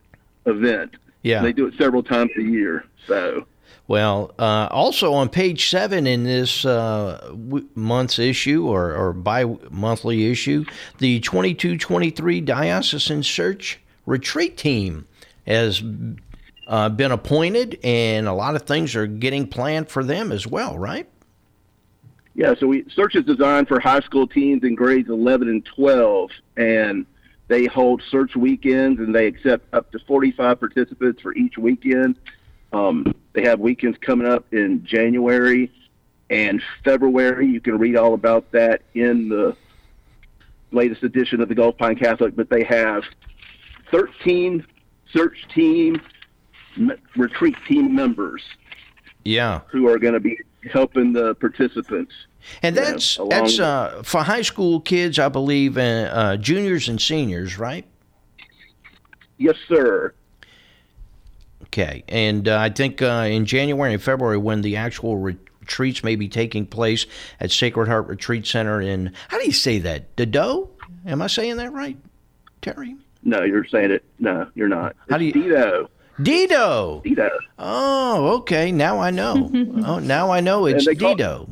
event. 0.45 0.95
Yeah. 1.23 1.41
They 1.41 1.53
do 1.53 1.67
it 1.67 1.73
several 1.77 2.03
times 2.03 2.31
a 2.37 2.41
year. 2.41 2.85
So 3.07 3.45
Well, 3.87 4.33
uh, 4.37 4.67
also 4.69 5.13
on 5.13 5.29
page 5.29 5.69
seven 5.69 6.05
in 6.07 6.23
this 6.23 6.65
uh, 6.65 7.19
w- 7.29 7.67
month's 7.75 8.19
issue 8.19 8.67
or, 8.67 8.93
or 8.93 9.13
bi 9.13 9.45
monthly 9.69 10.29
issue, 10.29 10.65
the 10.99 11.19
22 11.21 11.77
23 11.77 12.41
Diocesan 12.41 13.23
Search 13.23 13.79
Retreat 14.05 14.57
Team 14.57 15.07
has 15.47 15.81
uh, 16.67 16.89
been 16.89 17.11
appointed, 17.11 17.79
and 17.83 18.27
a 18.27 18.33
lot 18.33 18.55
of 18.55 18.63
things 18.63 18.95
are 18.95 19.07
getting 19.07 19.47
planned 19.47 19.89
for 19.89 20.03
them 20.03 20.31
as 20.31 20.47
well, 20.47 20.77
right? 20.77 21.07
Yeah, 22.33 22.53
so 22.59 22.67
we 22.67 22.85
search 22.93 23.15
is 23.15 23.23
designed 23.23 23.67
for 23.67 23.79
high 23.79 24.01
school 24.01 24.27
teens 24.27 24.63
in 24.63 24.75
grades 24.75 25.09
11 25.09 25.47
and 25.47 25.65
12, 25.65 26.31
and 26.57 27.05
they 27.47 27.65
hold 27.65 28.01
search 28.09 28.35
weekends, 28.35 28.99
and 28.99 29.13
they 29.13 29.27
accept 29.27 29.71
up 29.73 29.91
to 29.91 29.99
45 29.99 30.59
participants 30.59 31.21
for 31.21 31.33
each 31.35 31.57
weekend. 31.57 32.15
Um, 32.73 33.13
they 33.33 33.43
have 33.43 33.59
weekends 33.59 33.97
coming 34.01 34.27
up 34.27 34.45
in 34.51 34.83
January 34.85 35.71
and 36.29 36.61
February. 36.83 37.47
You 37.47 37.61
can 37.61 37.77
read 37.77 37.95
all 37.95 38.13
about 38.13 38.51
that 38.51 38.81
in 38.95 39.29
the 39.29 39.55
latest 40.71 41.03
edition 41.03 41.39
of 41.41 41.47
the 41.49 41.55
Gulf 41.55 41.77
Pine 41.77 41.95
Catholic, 41.95 42.35
but 42.35 42.49
they 42.49 42.63
have 42.63 43.03
13 43.91 44.65
search 45.13 45.37
team 45.53 46.01
retreat 47.15 47.55
team 47.67 47.95
members 47.95 48.41
Yeah. 49.23 49.61
who 49.67 49.87
are 49.87 49.97
going 49.99 50.15
to 50.15 50.19
be 50.19 50.37
helping 50.71 51.13
the 51.13 51.35
participants. 51.35 52.11
And 52.61 52.75
that's 52.75 53.17
that's 53.29 53.59
uh, 53.59 54.01
for 54.03 54.21
high 54.23 54.41
school 54.43 54.79
kids, 54.79 55.19
I 55.19 55.29
believe, 55.29 55.77
uh, 55.77 55.81
uh, 55.81 56.37
juniors 56.37 56.87
and 56.89 57.01
seniors, 57.01 57.57
right? 57.57 57.85
Yes, 59.37 59.55
sir. 59.67 60.13
Okay, 61.63 62.03
and 62.07 62.47
uh, 62.47 62.57
I 62.57 62.69
think 62.69 63.01
uh, 63.01 63.27
in 63.29 63.45
January 63.45 63.93
and 63.93 64.01
February, 64.01 64.37
when 64.37 64.61
the 64.61 64.77
actual 64.77 65.17
retreats 65.17 66.03
may 66.03 66.15
be 66.15 66.27
taking 66.29 66.65
place 66.65 67.05
at 67.39 67.51
Sacred 67.51 67.87
Heart 67.87 68.07
Retreat 68.07 68.45
Center 68.45 68.79
in 68.81 69.11
how 69.29 69.39
do 69.39 69.45
you 69.45 69.51
say 69.51 69.79
that? 69.79 70.15
Dedeaux? 70.15 70.69
Am 71.05 71.21
I 71.21 71.27
saying 71.27 71.57
that 71.57 71.73
right, 71.73 71.97
Terry? 72.61 72.95
No, 73.23 73.43
you're 73.43 73.65
saying 73.65 73.91
it. 73.91 74.03
No, 74.19 74.47
you're 74.55 74.67
not. 74.69 74.95
How 75.09 75.17
do 75.17 75.25
It's 75.25 75.35
you- 75.35 75.43
Dedeaux. 75.43 75.87
Dedeaux. 76.19 77.03
Dedeaux. 77.03 77.37
Oh, 77.59 78.35
okay. 78.37 78.71
Now 78.71 78.99
I 78.99 79.09
know. 79.11 79.49
oh, 79.85 79.99
now 79.99 80.31
I 80.31 80.39
know 80.39 80.67
it's 80.67 80.87
And 80.87 80.95
they 80.95 80.99
call- 80.99 81.15
Dedeaux. 81.17 81.49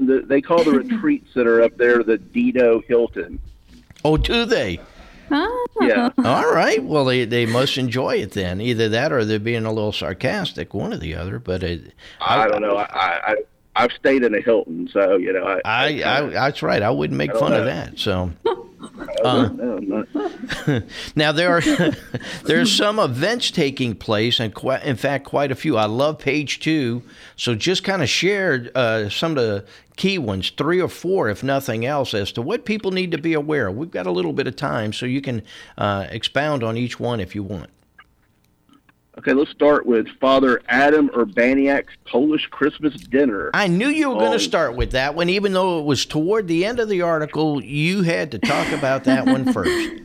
The, 0.00 0.22
they 0.26 0.40
call 0.40 0.64
the 0.64 0.72
retreat 0.78 1.26
center 1.32 1.62
up 1.62 1.76
there 1.76 2.02
the 2.02 2.18
Dedeaux 2.18 2.84
Hilton. 2.86 3.38
Oh, 4.04 4.16
do 4.16 4.44
they? 4.44 4.80
Ah. 5.30 5.64
Yeah. 5.80 6.10
All 6.18 6.52
right. 6.52 6.82
Well, 6.82 7.04
they, 7.04 7.24
they 7.24 7.46
must 7.46 7.78
enjoy 7.78 8.16
it 8.16 8.32
then. 8.32 8.60
Either 8.60 8.88
that 8.88 9.12
or 9.12 9.24
they're 9.24 9.38
being 9.38 9.64
a 9.64 9.72
little 9.72 9.92
sarcastic, 9.92 10.74
one 10.74 10.92
or 10.92 10.96
the 10.96 11.14
other. 11.14 11.38
But 11.38 11.62
it, 11.62 11.92
I 12.20 12.48
don't 12.48 12.62
know. 12.62 12.76
I, 12.76 13.32
I 13.32 13.36
I've 13.76 13.92
stayed 13.92 14.24
in 14.24 14.34
a 14.34 14.40
Hilton, 14.40 14.88
so 14.92 15.16
you 15.16 15.32
know. 15.32 15.44
I 15.44 15.60
I, 15.64 15.86
I, 16.04 16.26
that's 16.28 16.62
right. 16.62 16.82
I 16.82 16.90
wouldn't 16.90 17.16
make 17.16 17.34
I 17.34 17.38
fun 17.38 17.52
of 17.52 17.64
that. 17.64 17.98
So. 17.98 18.30
uh, 19.24 19.48
no, 19.48 20.04
Now 21.16 21.32
there 21.32 21.56
are 21.56 21.60
there 22.44 22.60
are 22.60 22.66
some 22.66 22.98
events 22.98 23.50
taking 23.50 23.94
place, 23.94 24.40
and 24.40 24.54
quite, 24.54 24.82
in 24.84 24.96
fact, 24.96 25.24
quite 25.24 25.52
a 25.52 25.54
few. 25.54 25.76
I 25.76 25.86
love 25.86 26.18
page 26.18 26.60
two, 26.60 27.02
so 27.36 27.54
just 27.54 27.84
kind 27.84 28.02
of 28.02 28.08
share 28.08 28.70
uh, 28.74 29.08
some 29.08 29.32
of 29.32 29.36
the 29.36 29.64
key 29.96 30.18
ones, 30.18 30.50
three 30.50 30.80
or 30.80 30.88
four, 30.88 31.28
if 31.28 31.42
nothing 31.42 31.84
else, 31.84 32.14
as 32.14 32.32
to 32.32 32.42
what 32.42 32.64
people 32.64 32.90
need 32.90 33.12
to 33.12 33.18
be 33.18 33.34
aware. 33.34 33.68
of. 33.68 33.76
We've 33.76 33.90
got 33.90 34.06
a 34.06 34.12
little 34.12 34.32
bit 34.32 34.46
of 34.46 34.56
time, 34.56 34.92
so 34.92 35.06
you 35.06 35.20
can 35.20 35.42
uh, 35.76 36.06
expound 36.10 36.64
on 36.64 36.76
each 36.76 36.98
one 36.98 37.20
if 37.20 37.34
you 37.34 37.42
want. 37.42 37.70
Okay, 39.18 39.32
let's 39.32 39.50
start 39.50 39.86
with 39.86 40.08
Father 40.20 40.60
Adam 40.68 41.08
Urbaniak's 41.10 41.92
Polish 42.06 42.46
Christmas 42.48 42.94
dinner. 42.94 43.50
I 43.54 43.66
knew 43.66 43.88
you 43.88 44.08
were 44.08 44.14
going 44.16 44.30
Oh. 44.30 44.38
to 44.38 44.40
start 44.40 44.74
with 44.76 44.92
that 44.92 45.14
one, 45.14 45.28
even 45.28 45.52
though 45.52 45.78
it 45.80 45.84
was 45.84 46.06
toward 46.06 46.48
the 46.48 46.64
end 46.64 46.80
of 46.80 46.88
the 46.88 47.02
article. 47.02 47.62
You 47.62 48.02
had 48.02 48.30
to 48.32 48.38
talk 48.38 48.70
about 48.72 49.04
that 49.04 49.26
one 49.26 49.52
first. 49.52 50.00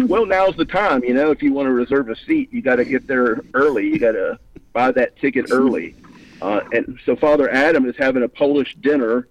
well, 0.00 0.26
now's 0.26 0.56
the 0.56 0.64
time. 0.64 1.04
You 1.04 1.14
know, 1.14 1.30
if 1.30 1.42
you 1.42 1.52
want 1.52 1.66
to 1.66 1.72
reserve 1.72 2.08
a 2.08 2.16
seat, 2.16 2.52
you 2.52 2.62
got 2.62 2.76
to 2.76 2.84
get 2.84 3.06
there 3.06 3.40
early. 3.54 3.86
You 3.88 3.98
got 3.98 4.12
to 4.12 4.38
buy 4.72 4.92
that 4.92 5.16
ticket 5.18 5.46
early. 5.50 5.94
Uh, 6.40 6.60
and 6.72 6.98
so 7.06 7.14
Father 7.16 7.48
Adam 7.50 7.86
is 7.86 7.94
having 7.96 8.22
a 8.24 8.28
Polish 8.28 8.74
dinner 8.80 9.28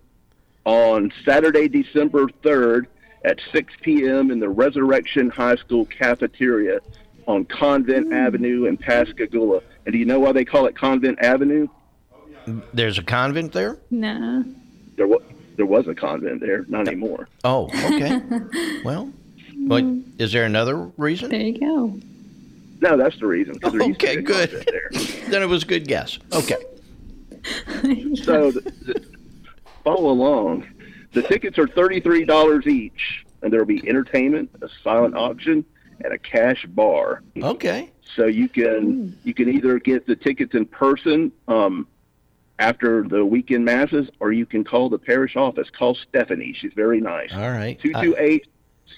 on 0.64 1.12
Saturday, 1.26 1.68
December 1.68 2.28
3rd 2.44 2.86
at 3.26 3.40
6 3.52 3.74
p.m. 3.82 4.32
in 4.32 4.40
the 4.40 4.48
Resurrection 4.50 5.30
High 5.30 5.56
School 5.58 5.86
cafeteria 5.86 6.80
on 7.32 7.46
Convent 7.46 8.10
mm. 8.10 8.14
Avenue 8.14 8.66
in 8.66 8.78
Pascagoula. 8.78 9.62
And 9.86 9.94
do 9.94 9.98
you 9.98 10.06
know 10.06 10.20
why 10.20 10.32
they 10.34 10.46
call 10.46 10.66
it 10.66 10.76
Convent 10.76 11.20
Avenue? 11.22 11.68
There's 12.74 12.98
a 12.98 13.04
convent 13.04 13.54
there. 13.54 13.78
No. 13.90 14.44
There 14.96 15.08
was 15.08 15.22
there 15.58 15.66
was 15.66 15.88
a 15.88 15.94
convent 15.94 16.42
there, 16.42 16.66
not 16.68 16.88
anymore. 16.88 17.28
Oh, 17.44 17.66
okay. 17.66 18.20
well, 18.84 19.12
but 19.68 19.84
mm. 19.84 20.04
is 20.20 20.32
there 20.32 20.46
another 20.46 20.92
reason? 20.98 21.30
There 21.30 21.40
you 21.40 21.60
go. 21.60 22.00
No, 22.82 22.98
that's 22.98 23.20
the 23.20 23.28
reason. 23.28 23.60
'cause 23.60 23.74
there 23.74 23.88
used 23.88 24.00
to 24.00 24.08
Okay, 24.10 24.22
good. 24.22 24.50
There. 24.50 24.90
Then 25.30 25.42
it 25.44 25.46
was 25.46 25.64
a 25.64 25.66
good 25.66 25.88
guess. 25.88 26.20
Okay. 26.34 26.58
So 28.24 28.52
the, 28.52 28.62
the, 28.86 29.04
follow 29.84 30.12
along. 30.12 30.68
The 31.14 31.24
tickets 31.24 31.58
are 31.58 31.68
thirty-three 31.68 32.26
dollars 32.26 32.68
each, 32.68 33.26
and 33.42 33.52
there 33.52 33.62
will 33.62 33.66
be 33.66 33.88
entertainment, 33.90 34.52
a 34.62 34.70
silent 34.84 35.16
auction, 35.16 35.66
and 36.04 36.14
a 36.14 36.18
cash 36.18 36.66
bar. 36.68 37.22
Okay. 37.42 37.92
So 38.16 38.26
you 38.26 38.50
can 38.50 39.18
you 39.24 39.34
can 39.34 39.50
either 39.50 39.80
get 39.80 40.06
the 40.06 40.16
tickets 40.16 40.54
in 40.54 40.66
person 40.66 41.32
um, 41.48 41.88
after 42.60 43.04
the 43.04 43.26
weekend 43.26 43.66
masses, 43.66 44.10
or 44.20 44.32
you 44.32 44.46
can 44.46 44.64
call 44.64 44.90
the 44.90 45.00
parish 45.00 45.36
office. 45.36 45.70
Call 45.70 45.96
Stephanie; 45.96 46.54
she's 46.54 46.74
very 46.74 47.00
nice. 47.02 47.32
All 47.34 47.52
right. 47.52 47.80
Two 47.80 47.94
two 48.02 48.16
eight 48.18 48.48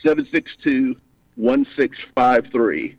seven 0.01 0.27
six 0.31 0.51
two 0.63 0.95
one 1.35 1.65
six 1.75 1.97
five 2.15 2.47
three. 2.51 2.97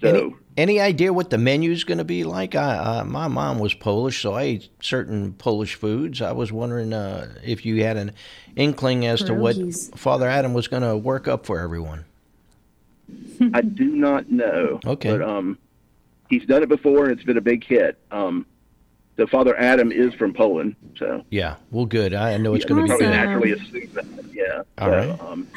So 0.00 0.08
Any, 0.08 0.34
any 0.56 0.80
idea 0.80 1.12
what 1.12 1.30
the 1.30 1.38
menu's 1.38 1.82
going 1.84 1.98
to 1.98 2.04
be 2.04 2.22
like? 2.22 2.54
I, 2.54 3.00
uh, 3.00 3.04
my 3.04 3.26
mom 3.26 3.58
was 3.58 3.74
Polish, 3.74 4.22
so 4.22 4.34
I 4.34 4.42
ate 4.42 4.68
certain 4.80 5.32
Polish 5.32 5.74
foods. 5.74 6.22
I 6.22 6.32
was 6.32 6.52
wondering 6.52 6.92
uh, 6.92 7.34
if 7.44 7.66
you 7.66 7.82
had 7.82 7.96
an 7.96 8.12
inkling 8.54 9.06
as 9.06 9.22
to 9.24 9.34
what 9.34 9.56
Father 9.96 10.28
Adam 10.28 10.54
was 10.54 10.68
going 10.68 10.82
to 10.84 10.96
work 10.96 11.26
up 11.26 11.46
for 11.46 11.58
everyone. 11.58 12.04
I 13.54 13.60
do 13.62 13.84
not 13.96 14.30
know. 14.30 14.80
Okay. 14.84 15.10
But 15.16 15.22
um, 15.22 15.58
he's 16.28 16.44
done 16.46 16.62
it 16.62 16.68
before, 16.68 17.04
and 17.04 17.12
it's 17.12 17.24
been 17.24 17.36
a 17.36 17.42
big 17.42 17.64
hit. 17.64 17.98
Um, 18.10 18.46
the 19.16 19.26
Father 19.26 19.58
Adam 19.58 19.90
is 19.90 20.14
from 20.14 20.32
Poland, 20.32 20.76
so 20.96 21.24
Yeah, 21.30 21.56
well, 21.72 21.86
good. 21.86 22.14
I 22.14 22.36
know 22.36 22.54
it's 22.54 22.64
yeah, 22.64 22.68
going 22.68 22.82
to 22.82 22.88
probably 22.88 23.06
be 23.06 23.12
Awesome. 23.12 23.24
naturally 23.24 23.52
assume 23.52 23.90
that. 23.94 24.04
Yeah. 24.32 24.62
All 24.78 24.88
so, 24.88 24.96
right. 24.96 25.20
Um, 25.20 25.48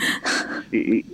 he, 0.72 0.84
he, 0.84 1.06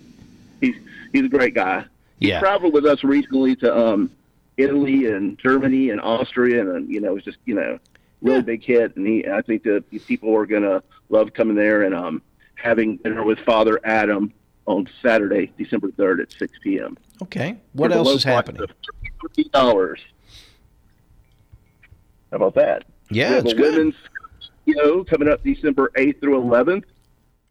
he's 0.61 0.75
he's 1.11 1.25
a 1.25 1.29
great 1.29 1.53
guy. 1.53 1.85
He 2.19 2.29
Yeah. 2.29 2.39
traveled 2.39 2.73
with 2.73 2.85
us 2.85 3.03
recently 3.03 3.55
to 3.57 3.77
um, 3.77 4.09
Italy 4.55 5.07
and 5.11 5.37
Germany 5.37 5.89
and 5.89 5.99
Austria, 5.99 6.73
and 6.73 6.89
you 6.89 7.01
know, 7.01 7.09
it 7.09 7.15
was 7.15 7.23
just 7.25 7.37
you 7.45 7.55
know, 7.55 7.79
really 8.21 8.37
Yeah. 8.37 8.41
big 8.43 8.63
hit. 8.63 8.95
And 8.95 9.05
he, 9.05 9.27
I 9.27 9.41
think 9.41 9.63
that 9.63 9.83
people 9.89 10.33
are 10.35 10.45
gonna 10.45 10.81
love 11.09 11.33
coming 11.33 11.55
there 11.57 11.83
and 11.83 11.93
um, 11.93 12.21
having 12.55 12.95
dinner 12.97 13.23
with 13.23 13.39
Father 13.39 13.79
Adam 13.83 14.31
on 14.67 14.87
Saturday, 15.01 15.51
December 15.57 15.89
third 15.91 16.21
at 16.21 16.31
six 16.31 16.53
p.m. 16.61 16.97
Okay. 17.23 17.57
What 17.73 17.91
else 17.91 18.09
is 18.09 18.23
happening? 18.23 18.61
of 18.61 18.69
Thirty 19.21 19.49
dollars. 19.49 19.99
How 22.29 22.37
about 22.37 22.55
that? 22.55 22.83
Yeah, 23.09 23.29
we 23.29 23.35
have 23.35 23.45
it's 23.45 23.53
a 23.53 23.55
good. 23.55 23.75
women's 23.75 23.95
show 24.69 25.03
coming 25.05 25.29
up 25.29 25.43
December 25.43 25.91
eighth 25.95 26.19
through 26.19 26.37
eleventh. 26.37 26.85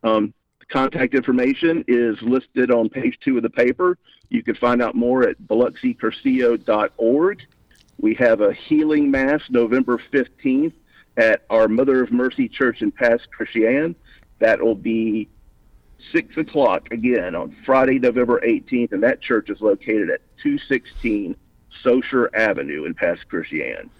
Um, 0.04 0.32
contact 0.70 1.14
information 1.14 1.84
is 1.88 2.20
listed 2.22 2.70
on 2.70 2.88
page 2.88 3.18
two 3.24 3.36
of 3.36 3.42
the 3.42 3.50
paper. 3.50 3.98
You 4.28 4.42
can 4.42 4.54
find 4.56 4.82
out 4.82 4.94
more 4.94 5.26
at 5.26 5.40
biloxidiocese.org. 5.42 7.42
We 7.98 8.14
have 8.14 8.42
a 8.42 8.52
healing 8.52 9.10
mass 9.10 9.40
November 9.48 10.00
fifteenth 10.12 10.74
at 11.16 11.46
our 11.48 11.66
Mother 11.66 12.02
of 12.02 12.12
Mercy 12.12 12.46
Church 12.48 12.82
in 12.82 12.92
Pass 12.92 13.20
Christian. 13.34 13.96
That 14.38 14.60
will 14.60 14.74
be 14.74 15.30
six 16.12 16.36
o'clock 16.36 16.88
again 16.90 17.34
on 17.34 17.56
Friday, 17.64 17.98
November 17.98 18.40
18th, 18.40 18.92
and 18.92 19.02
that 19.02 19.20
church 19.20 19.50
is 19.50 19.60
located 19.60 20.10
at 20.10 20.20
216 20.42 21.36
Socher 21.84 22.28
Avenue 22.34 22.84
in 22.84 22.94
Pass 22.94 23.18
Christian. 23.28 23.90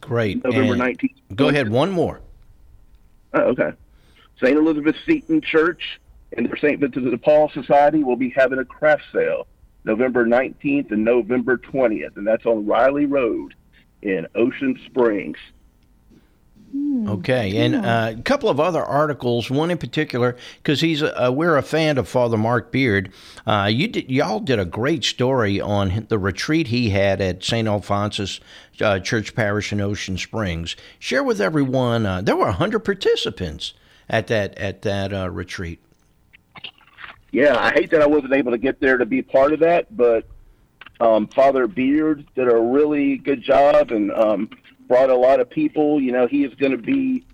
Great. 0.00 0.44
November 0.44 0.74
And 0.74 0.82
19th. 0.82 1.14
Go 1.34 1.48
ahead. 1.48 1.68
One 1.68 1.90
more. 1.90 2.20
Oh, 3.32 3.42
okay. 3.42 3.72
St. 4.40 4.56
Elizabeth 4.56 4.96
Seton 5.06 5.40
Church 5.40 6.00
and 6.36 6.46
their 6.46 6.56
St. 6.56 6.78
Vincent 6.80 7.10
de 7.10 7.18
Paul 7.18 7.50
Society 7.50 8.04
will 8.04 8.16
be 8.16 8.30
having 8.30 8.58
a 8.58 8.64
craft 8.64 9.04
sale 9.12 9.46
November 9.84 10.26
19th 10.26 10.90
and 10.90 11.04
November 11.04 11.56
20th, 11.58 12.16
and 12.16 12.26
that's 12.26 12.46
on 12.46 12.66
Riley 12.66 13.06
Road 13.06 13.54
in 14.02 14.26
Ocean 14.34 14.78
Springs. 14.86 15.38
Okay, 17.06 17.58
and 17.58 17.74
uh, 17.76 18.14
a 18.18 18.22
couple 18.22 18.48
of 18.48 18.58
other 18.58 18.82
articles. 18.82 19.50
One 19.50 19.70
in 19.70 19.78
particular, 19.78 20.36
because 20.56 20.80
he's 20.80 21.02
a, 21.02 21.26
uh, 21.26 21.30
we're 21.30 21.56
a 21.56 21.62
fan 21.62 21.98
of 21.98 22.08
Father 22.08 22.36
Mark 22.36 22.72
Beard. 22.72 23.12
Uh, 23.46 23.68
you 23.70 23.88
did, 23.88 24.10
y'all 24.10 24.40
did 24.40 24.58
a 24.58 24.64
great 24.64 25.04
story 25.04 25.60
on 25.60 26.06
the 26.08 26.18
retreat 26.18 26.68
he 26.68 26.90
had 26.90 27.20
at 27.20 27.44
St. 27.44 27.68
Alphonsus 27.68 28.40
uh, 28.80 28.98
Church 28.98 29.34
Parish 29.34 29.72
in 29.72 29.80
Ocean 29.80 30.16
Springs. 30.16 30.74
Share 30.98 31.22
with 31.22 31.40
everyone. 31.40 32.06
Uh, 32.06 32.22
there 32.22 32.36
were 32.36 32.50
hundred 32.50 32.80
participants 32.80 33.74
at 34.08 34.26
that 34.28 34.56
at 34.58 34.82
that 34.82 35.12
uh, 35.12 35.30
retreat. 35.30 35.80
Yeah, 37.30 37.56
I 37.56 37.72
hate 37.72 37.90
that 37.90 38.02
I 38.02 38.06
wasn't 38.06 38.32
able 38.32 38.52
to 38.52 38.58
get 38.58 38.80
there 38.80 38.96
to 38.96 39.06
be 39.06 39.20
part 39.22 39.52
of 39.52 39.60
that, 39.60 39.94
but 39.96 40.26
um, 41.00 41.28
Father 41.28 41.66
Beard 41.66 42.24
did 42.34 42.48
a 42.48 42.56
really 42.56 43.18
good 43.18 43.42
job 43.42 43.90
and 43.90 44.10
um, 44.12 44.50
brought 44.88 45.10
a 45.10 45.16
lot 45.16 45.40
of 45.40 45.50
people. 45.50 46.00
You 46.00 46.12
know, 46.12 46.26
he 46.26 46.44
is 46.44 46.54
going 46.54 46.72
to 46.72 46.78
be 46.78 47.24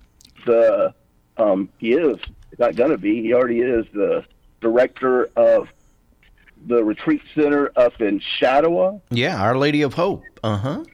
the 0.47 0.95
um, 1.37 1.69
he 1.79 1.93
is 1.93 2.19
not 2.59 2.77
going 2.77 2.91
to 2.91 2.99
be. 2.99 3.23
He 3.23 3.33
already 3.35 3.61
is 3.61 3.87
the 3.93 4.25
director 4.61 5.29
of 5.37 5.69
the 6.67 6.85
retreat 6.85 7.23
center 7.35 7.73
up 7.77 8.01
in 8.01 8.21
Chatawa. 8.39 9.01
Yeah, 9.11 9.41
Our 9.41 9.57
Lady 9.57 9.83
of 9.83 9.95
Hope. 9.95 10.23
Uh 10.43 10.57
huh. 10.57 10.85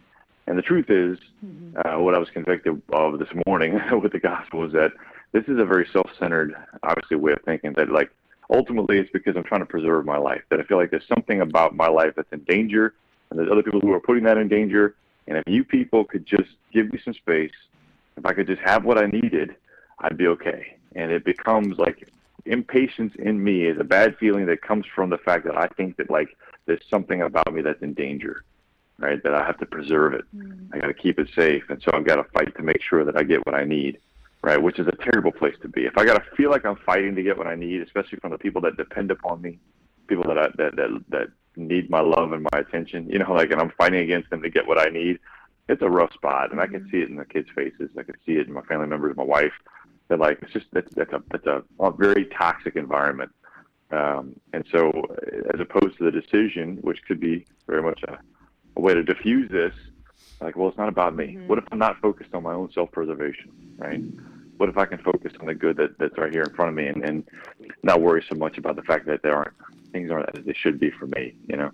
And 0.51 0.59
the 0.59 0.62
truth 0.62 0.90
is, 0.90 1.16
mm-hmm. 1.46 1.78
uh, 1.78 2.01
what 2.01 2.16
I 2.16 2.18
was 2.18 2.28
convicted 2.28 2.82
of 2.92 3.20
this 3.20 3.28
morning 3.46 3.80
with 4.03 4.11
the 4.11 4.18
gospel 4.18 4.66
is 4.66 4.72
that 4.72 4.90
this 5.30 5.44
is 5.44 5.61
a 5.61 5.64
very 5.64 5.86
self-centered, 5.92 6.57
obviously, 6.82 7.18
way 7.18 7.30
of 7.30 7.38
thinking. 7.44 7.72
That 7.76 7.88
like 7.88 8.11
ultimately 8.53 8.98
it's 8.98 9.12
because 9.12 9.36
I'm 9.36 9.44
trying 9.44 9.61
to 9.61 9.66
preserve 9.66 10.05
my 10.05 10.16
life. 10.16 10.42
That 10.51 10.59
I 10.59 10.64
feel 10.64 10.76
like 10.76 10.90
there's 10.90 11.07
something 11.07 11.40
about 11.40 11.76
my 11.76 11.86
life 11.86 12.14
that's 12.16 12.32
in 12.32 12.40
danger, 12.48 12.94
and 13.30 13.38
there's 13.38 13.48
other 13.48 13.62
people 13.62 13.78
who 13.78 13.92
are 13.92 14.01
putting 14.01 14.24
that 14.24 14.38
in 14.38 14.48
danger, 14.48 14.96
and 15.28 15.38
if 15.38 15.44
you 15.46 15.62
people 15.62 16.05
could 16.05 16.26
just 16.26 16.51
give 16.72 16.92
me 16.92 16.98
some 17.05 17.14
space, 17.14 17.53
if 18.16 18.26
I 18.26 18.32
could 18.32 18.48
just 18.48 18.61
have 18.62 18.84
what 18.84 18.98
I 18.98 19.07
needed, 19.07 19.55
I'd 20.01 20.18
be 20.18 20.26
okay. 20.26 20.74
And 20.96 21.12
it 21.12 21.24
becomes 21.24 21.78
like 21.78 22.09
impatience 22.44 23.12
in 23.20 23.44
me 23.44 23.66
is 23.66 23.78
a 23.78 23.84
bad 23.84 24.16
feeling 24.18 24.46
that 24.46 24.62
comes 24.62 24.84
from 24.92 25.11
the 25.11 25.18
fact 25.18 25.44
that 25.44 25.57
I 25.57 25.68
think 25.68 25.96
that 25.98 26.11
like 26.11 26.36
there's 26.66 26.82
something 26.90 27.22
about 27.22 27.55
me 27.55 27.62
that's 27.62 27.82
in 27.82 27.94
danger, 27.94 28.42
right? 29.01 29.22
That 29.22 29.34
I 29.34 29.44
have 29.44 29.59
to 29.59 29.66
preserve 29.66 30.14
it. 30.14 30.24
Mm. 30.36 30.68
I 30.72 30.78
got 30.78 30.86
to 30.86 30.94
keep 30.94 31.18
it 31.18 31.28
safe, 31.34 31.64
and 31.68 31.82
so 31.82 31.90
I've 31.92 32.07
got 32.07 32.16
to 32.16 32.24
fight 32.24 32.55
to 32.57 32.62
make 32.62 32.82
sure 32.82 33.05
that 33.05 33.16
I 33.16 33.22
get 33.22 33.44
what 33.46 33.55
I 33.55 33.64
need, 33.64 33.98
right? 34.42 34.62
Which 34.62 34.78
is 34.78 34.86
a 34.86 34.92
terrible 34.92 35.32
place 35.32 35.57
to 35.62 35.68
be. 35.68 35.86
If 35.86 35.98
I 35.98 36.05
got 36.05 36.22
to 36.22 36.36
feel 36.36 36.51
like 36.51 36.64
I'm 36.64 36.76
fighting 36.76 37.14
to 37.16 37.22
get 37.22 37.36
what 37.36 37.46
I 37.46 37.55
need, 37.55 37.82
especially 37.82 38.18
from 38.18 38.30
the 38.30 38.38
people 38.38 38.61
that 38.62 38.76
depend 38.76 39.11
upon 39.11 39.42
me, 39.42 39.59
people 40.07 40.24
that 40.28 40.38
I, 40.38 40.48
that 40.59 40.76
that 40.76 41.05
that 41.09 41.28
need 41.57 41.90
my 41.90 42.01
love 42.01 42.32
and 42.32 42.46
my 42.53 42.59
attention. 42.59 43.09
You 43.09 43.18
know, 43.18 43.32
like, 43.32 43.51
and 43.51 43.61
I'm 43.61 43.72
fighting 43.76 44.01
against 44.01 44.30
them 44.30 44.42
to 44.42 44.51
get 44.51 44.66
what 44.66 44.78
I 44.78 44.90
need. 44.90 45.18
It's 45.68 45.82
a 45.82 45.88
rough 45.88 46.12
spot, 46.14 46.51
and 46.51 46.61
I 46.61 46.66
can 46.66 46.88
see 46.90 46.98
it 46.98 47.09
in 47.09 47.16
the 47.16 47.24
kids' 47.24 47.48
faces. 47.55 47.90
I 47.96 48.03
can 48.03 48.16
see 48.26 48.32
it 48.32 48.48
in 48.48 48.53
my 48.53 48.62
family 48.62 48.86
members, 48.86 49.16
my 49.16 49.24
wife. 49.24 49.53
That 50.09 50.18
like 50.18 50.40
it's 50.42 50.53
just 50.53 50.66
that's, 50.72 50.92
that's 50.94 51.12
a 51.12 51.22
that's 51.30 51.46
a, 51.46 51.62
a 51.78 51.92
very 51.92 52.26
toxic 52.26 52.76
environment. 52.76 53.30
Um, 53.92 54.36
and 54.53 54.64
so, 54.70 54.90
as 55.53 55.61
opposed 55.61 55.98
to 55.98 56.05
the 56.05 56.12
decision, 56.12 56.78
which 56.82 57.03
could 57.07 57.20
be 57.20 57.46
very 57.66 57.82
much 57.82 58.03
a, 58.05 58.18
a 58.81 58.83
way 58.83 58.95
to 58.95 59.03
diffuse 59.03 59.51
this, 59.51 59.74
like, 60.41 60.57
well, 60.57 60.68
it's 60.68 60.78
not 60.78 60.89
about 60.89 61.14
me. 61.14 61.26
Mm-hmm. 61.26 61.49
What 61.49 61.59
if 61.59 61.64
I'm 61.70 61.78
not 61.78 62.01
focused 62.01 62.35
on 62.35 62.43
my 62.43 62.55
own 62.55 62.72
self-preservation, 62.72 63.51
right? 63.76 64.03
What 64.57 64.68
if 64.68 64.78
I 64.78 64.87
can 64.87 64.99
focus 64.99 65.33
on 65.41 65.47
the 65.47 65.55
good 65.55 65.76
that, 65.76 65.99
that's 65.99 66.16
right 66.18 66.33
here 66.33 66.43
in 66.43 66.55
front 66.55 66.70
of 66.70 66.74
me 66.74 66.87
and, 66.87 67.05
and 67.05 67.24
not 67.83 68.01
worry 68.01 68.24
so 68.28 68.37
much 68.37 68.59
about 68.59 68.76
the 68.76 68.83
fact 68.83 69.07
that 69.07 69.22
there 69.22 69.37
aren't 69.37 69.55
things 69.93 70.11
aren't 70.11 70.39
as 70.39 70.45
they 70.45 70.53
should 70.53 70.78
be 70.78 70.91
for 70.91 71.07
me, 71.07 71.35
you 71.47 71.57
know? 71.57 71.70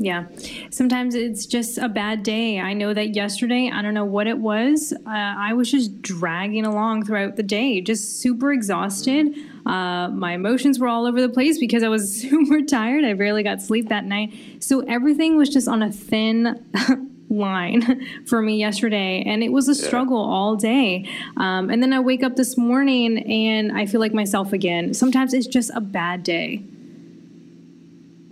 Yeah. 0.00 0.26
Sometimes 0.70 1.16
it's 1.16 1.44
just 1.44 1.76
a 1.76 1.88
bad 1.88 2.22
day. 2.22 2.60
I 2.60 2.72
know 2.72 2.94
that 2.94 3.16
yesterday, 3.16 3.68
I 3.72 3.82
don't 3.82 3.94
know 3.94 4.04
what 4.04 4.28
it 4.28 4.38
was. 4.38 4.92
Uh, 4.92 5.10
I 5.10 5.54
was 5.54 5.70
just 5.72 6.02
dragging 6.02 6.64
along 6.64 7.04
throughout 7.04 7.34
the 7.34 7.42
day, 7.42 7.80
just 7.80 8.20
super 8.20 8.52
exhausted. 8.52 9.34
Uh, 9.66 10.08
my 10.08 10.34
emotions 10.34 10.78
were 10.78 10.86
all 10.86 11.04
over 11.04 11.20
the 11.20 11.28
place 11.28 11.58
because 11.58 11.82
I 11.82 11.88
was 11.88 12.20
super 12.20 12.62
tired. 12.62 13.04
I 13.04 13.14
barely 13.14 13.42
got 13.42 13.60
sleep 13.60 13.88
that 13.88 14.04
night. 14.04 14.32
So 14.60 14.80
everything 14.80 15.36
was 15.36 15.48
just 15.48 15.66
on 15.66 15.82
a 15.82 15.90
thin 15.90 16.64
line 17.28 18.06
for 18.26 18.40
me 18.40 18.56
yesterday 18.56 19.22
and 19.26 19.42
it 19.42 19.50
was 19.50 19.68
a 19.68 19.74
struggle 19.74 20.24
yeah. 20.24 20.32
all 20.32 20.56
day 20.56 21.06
um, 21.36 21.68
and 21.68 21.82
then 21.82 21.92
i 21.92 22.00
wake 22.00 22.22
up 22.22 22.36
this 22.36 22.56
morning 22.56 23.18
and 23.30 23.70
i 23.76 23.84
feel 23.84 24.00
like 24.00 24.14
myself 24.14 24.54
again 24.54 24.94
sometimes 24.94 25.34
it's 25.34 25.46
just 25.46 25.70
a 25.74 25.80
bad 25.82 26.22
day 26.22 26.64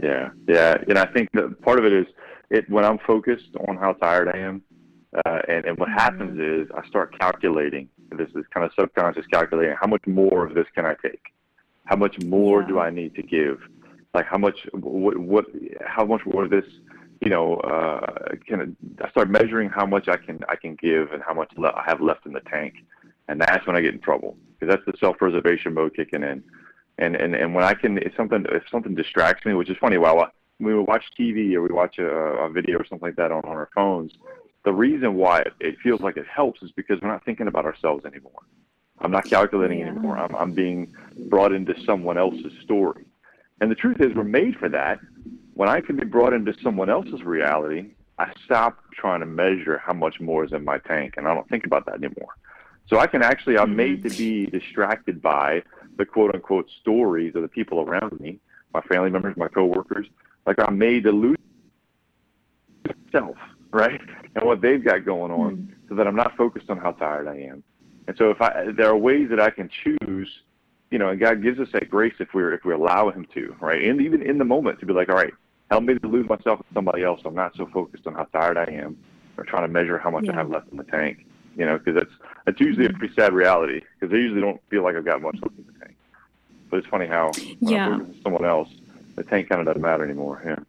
yeah 0.03 0.31
yeah 0.49 0.77
and 0.89 0.99
i 0.99 1.07
think 1.07 1.29
that 1.33 1.61
part 1.63 1.79
of 1.79 1.85
it 1.85 1.93
is 1.93 2.07
it 2.51 2.69
when 2.69 2.85
i'm 2.85 2.99
focused 3.07 3.51
on 3.69 3.77
how 3.77 3.93
tired 3.95 4.29
i 4.29 4.39
am 4.39 4.63
uh, 5.25 5.39
and, 5.49 5.65
and 5.65 5.79
what 5.79 5.89
mm-hmm. 5.89 5.99
happens 5.99 6.39
is 6.39 6.71
i 6.77 6.87
start 6.89 7.19
calculating 7.19 7.89
this 8.17 8.29
is 8.35 8.45
kind 8.53 8.65
of 8.65 8.73
subconscious 8.79 9.27
calculating 9.33 9.75
how 9.81 9.87
much 9.87 10.07
more 10.07 10.47
of 10.47 10.55
this 10.55 10.67
can 10.75 10.85
i 10.87 10.95
take 11.03 11.23
how 11.85 11.97
much 11.97 12.19
more 12.25 12.63
yeah. 12.63 12.69
do 12.69 12.79
i 12.79 12.91
need 12.91 13.15
to 13.15 13.23
give 13.23 13.59
like 14.15 14.27
how 14.27 14.39
much 14.39 14.67
what, 14.73 15.17
what 15.19 15.47
how 15.87 16.05
much 16.05 16.23
more 16.27 16.45
of 16.45 16.51
this 16.51 16.65
you 17.21 17.31
know, 17.31 17.57
uh, 17.57 18.35
can 18.47 18.77
I 19.03 19.11
start 19.11 19.31
measuring 19.31 19.71
how 19.71 19.87
much 19.87 20.09
I 20.09 20.17
can 20.17 20.41
I 20.49 20.57
can 20.57 20.75
give 20.75 21.13
and 21.13 21.23
how 21.23 21.35
much 21.35 21.51
le- 21.57 21.75
I 21.75 21.83
have 21.87 22.01
left 22.01 22.27
in 22.27 22.33
the 22.33 22.41
tank, 22.41 22.75
and 23.29 23.41
that's 23.41 23.67
when 23.67 23.77
I 23.77 23.81
get 23.81 23.95
in 23.95 24.01
trouble 24.01 24.37
because 24.59 24.75
that's 24.75 24.87
the 24.87 24.99
self-preservation 24.99 25.75
mode 25.75 25.95
kicking 25.97 26.23
in. 26.23 26.43
And 26.99 27.15
and 27.17 27.35
and 27.35 27.55
when 27.55 27.65
I 27.65 27.75
can, 27.75 27.99
if 27.99 28.15
something 28.17 28.47
if 28.51 28.63
something 28.71 28.95
distracts 28.95 29.45
me, 29.45 29.55
which 29.55 29.69
is 29.69 29.77
funny, 29.79 29.99
while 29.99 30.31
we 30.59 30.75
watch 30.79 31.05
TV 31.19 31.55
or 31.55 31.63
we 31.63 31.69
watch 31.69 31.99
a, 31.99 32.07
a 32.07 32.51
video 32.51 32.79
or 32.79 32.87
something 32.87 33.07
like 33.07 33.17
that 33.17 33.31
on, 33.31 33.45
on 33.45 33.51
our 33.51 33.69
phones, 33.75 34.13
the 34.65 34.73
reason 34.73 35.15
why 35.15 35.41
it, 35.41 35.53
it 35.61 35.77
feels 35.83 36.01
like 36.01 36.17
it 36.17 36.27
helps 36.27 36.63
is 36.63 36.71
because 36.73 37.01
we're 37.01 37.09
not 37.09 37.25
thinking 37.25 37.47
about 37.47 37.67
ourselves 37.67 38.05
anymore. 38.05 38.43
I'm 39.01 39.11
not 39.11 39.25
calculating 39.27 39.81
yeah. 39.81 39.89
anymore. 39.89 40.17
I'm, 40.17 40.35
I'm 40.35 40.53
being 40.53 40.95
brought 41.29 41.53
into 41.53 41.75
someone 41.85 42.17
else's 42.17 42.53
story. 42.63 43.05
And 43.61 43.71
the 43.71 43.75
truth 43.75 44.01
is, 44.01 44.15
we're 44.15 44.25
made 44.25 44.57
for 44.57 44.69
that. 44.71 44.99
When 45.55 45.69
I 45.69 45.81
can 45.81 45.97
be 45.97 46.05
brought 46.05 46.33
into 46.33 46.55
someone 46.63 46.91
else's 46.91 47.23
reality, 47.23 47.91
I 48.19 48.33
stop 48.45 48.79
trying 48.93 49.21
to 49.21 49.27
measure 49.27 49.79
how 49.79 49.93
much 49.93 50.21
more 50.21 50.45
is 50.45 50.53
in 50.53 50.65
my 50.65 50.79
tank, 50.79 51.15
and 51.17 51.29
I 51.29 51.35
don't 51.35 51.49
think 51.49 51.67
about 51.67 51.87
that 51.87 51.97
anymore. 51.97 52.37
So 52.89 52.99
I 52.99 53.07
can 53.07 53.23
actually, 53.23 53.59
I'm 53.59 53.75
made 53.75 54.03
to 54.05 54.09
mm-hmm. 54.09 54.19
be 54.19 54.47
distracted 54.47 55.21
by 55.21 55.63
the 55.99 56.05
quote 56.05 56.35
unquote 56.35 56.69
stories 56.81 57.35
of 57.35 57.43
the 57.43 57.49
people 57.49 57.81
around 57.81 58.19
me, 58.21 58.39
my 58.75 58.81
family 58.83 59.11
members, 59.11 59.37
my 59.37 59.49
coworkers. 59.49 60.07
Like 60.47 60.57
I'm 60.61 60.79
made 60.79 61.05
to 61.05 61.13
lose 61.13 61.39
myself, 63.13 63.37
right? 63.73 64.01
And 64.35 64.45
what 64.45 64.61
they've 64.61 64.85
got 64.85 65.05
going 65.05 65.33
on, 65.33 65.57
mm-hmm. 65.57 65.73
so 65.89 65.95
that 65.97 66.07
I'm 66.07 66.17
not 66.17 66.37
focused 66.37 66.71
on 66.71 66.79
how 66.79 66.93
tired 66.93 67.29
I 67.29 67.37
am. 67.51 67.63
And 68.07 68.17
so 68.17 68.31
if 68.31 68.41
I, 68.41 68.67
there 68.77 68.89
are 68.89 68.97
ways 68.97 69.29
that 69.31 69.41
I 69.41 69.51
can 69.51 69.69
choose, 69.69 70.31
you 70.91 70.99
know, 70.99 71.09
and 71.09 71.19
God 71.19 71.43
gives 71.43 71.59
us 71.59 71.69
that 71.73 71.91
grace 71.91 72.15
if 72.21 72.29
we're 72.33 72.53
if 72.53 72.65
we 72.65 72.73
allow 72.73 73.11
Him 73.11 73.27
to, 73.35 73.57
right? 73.61 73.83
And 73.83 74.01
even 74.01 74.23
in 74.23 74.39
the 74.39 74.45
moment 74.45 74.79
to 74.81 74.87
be 74.87 74.93
like, 74.93 75.09
all 75.09 75.17
right, 75.17 75.35
help 75.71 75.83
me 75.83 75.99
to 75.99 76.07
lose 76.07 76.29
myself 76.29 76.59
with 76.59 76.67
somebody 76.75 77.03
else. 77.03 77.21
I'm 77.25 77.35
not 77.35 77.57
so 77.57 77.69
focused 77.73 78.07
on 78.07 78.15
how 78.15 78.25
tired 78.25 78.57
I 78.57 78.71
am, 78.73 78.97
or 79.37 79.45
trying 79.45 79.65
to 79.65 79.73
measure 79.73 79.99
how 79.99 80.11
much 80.11 80.27
yeah. 80.27 80.33
I 80.33 80.37
have 80.37 80.51
left 80.51 80.71
in 80.71 80.77
the 80.77 80.85
tank. 80.85 81.27
You 81.57 81.65
know, 81.65 81.79
because 81.79 81.95
that's 81.95 82.13
that's 82.47 82.61
usually 82.61 82.87
a 82.87 82.91
pretty 82.91 83.13
sad 83.15 83.35
reality 83.35 83.83
because 83.99 84.15
I 84.15 84.17
usually 84.19 84.41
don't 84.41 84.61
feel 84.71 84.83
like 84.83 84.97
I've 84.97 85.05
got 85.05 85.21
much 85.21 85.35
left 85.43 85.59
in 85.59 85.67
the 85.67 85.85
tank. 85.85 85.97
But 86.71 86.79
it's 86.79 86.87
funny 86.87 87.07
how 87.07 87.33
yeah. 87.61 87.99
Someone 88.23 88.45
else, 88.45 88.71
the 89.17 89.25
tank 89.25 89.49
kind 89.49 89.61
of 89.61 89.67
doesn't 89.67 89.83
matter 89.83 90.05
anymore. 90.05 90.41
Yeah. 90.45 90.61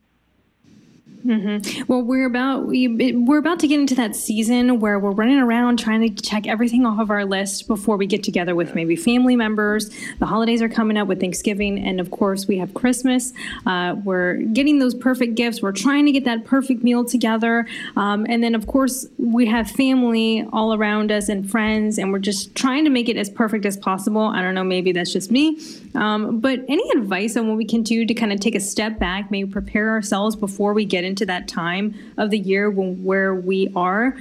Mm-hmm. 1.26 1.84
Well, 1.88 2.04
we're 2.04 2.26
about 2.26 2.68
we, 2.68 2.88
we're 2.88 3.40
about 3.40 3.60
to 3.62 3.68
get 3.68 3.80
into 3.80 3.96
that 3.96 4.16
season 4.16 4.80
where 4.80 5.00
we're 5.00 5.12
running 5.12 5.40
around 5.40 5.78
trying 5.80 6.02
to 6.02 6.22
check 6.22 6.48
everything 6.48 6.86
off 6.86 7.00
of 7.00 7.10
our 7.10 7.26
list 7.26 7.68
before 7.68 7.98
we 7.98 8.06
get 8.06 8.24
together 8.24 8.56
with 8.56 8.76
maybe 8.76 8.96
family 8.96 9.36
members. 9.36 9.90
The 10.20 10.26
holidays 10.26 10.62
are 10.62 10.70
coming 10.70 10.96
up 10.96 11.08
with 11.08 11.20
Thanksgiving, 11.20 11.80
and 11.80 12.00
of 12.00 12.12
course 12.12 12.48
we 12.48 12.58
have 12.60 12.74
Christmas. 12.74 13.34
Uh, 13.66 13.96
we're 14.04 14.36
getting 14.36 14.80
those 14.80 14.94
perfect 14.94 15.36
gifts. 15.36 15.62
We're 15.62 15.72
trying 15.72 16.06
to 16.06 16.12
get 16.12 16.24
that 16.26 16.46
perfect 16.46 16.84
meal 16.84 17.04
together, 17.04 17.68
um, 17.96 18.26
and 18.30 18.44
then 18.44 18.54
of 18.54 18.68
course 18.68 19.08
we 19.18 19.48
have 19.48 19.70
family 19.70 20.48
all 20.54 20.74
around 20.74 21.12
us 21.12 21.30
and 21.30 21.50
friends, 21.50 21.98
and 21.98 22.12
we're 22.12 22.20
just 22.20 22.54
trying 22.56 22.84
to 22.84 22.92
make 22.92 23.10
it 23.10 23.18
as 23.18 23.30
perfect 23.30 23.66
as 23.66 23.76
possible. 23.76 24.22
I 24.22 24.42
don't 24.42 24.54
know, 24.54 24.64
maybe 24.64 24.92
that's 24.92 25.12
just 25.12 25.32
me, 25.32 25.60
um, 25.96 26.40
but 26.40 26.60
any 26.68 26.88
advice 26.92 27.36
on 27.36 27.48
what 27.48 27.58
we 27.58 27.66
can 27.66 27.82
do 27.82 28.06
to 28.06 28.14
kind 28.14 28.32
of 28.32 28.40
take 28.40 28.56
a 28.56 28.60
step 28.60 29.00
back, 29.00 29.32
maybe 29.32 29.50
prepare 29.50 29.90
ourselves 29.90 30.36
before 30.36 30.74
we 30.74 30.86
get 30.86 31.04
into 31.04 31.17
that 31.26 31.48
time 31.48 32.14
of 32.18 32.30
the 32.30 32.38
year 32.38 32.70
when, 32.70 33.04
where 33.04 33.34
we 33.34 33.72
are, 33.76 34.18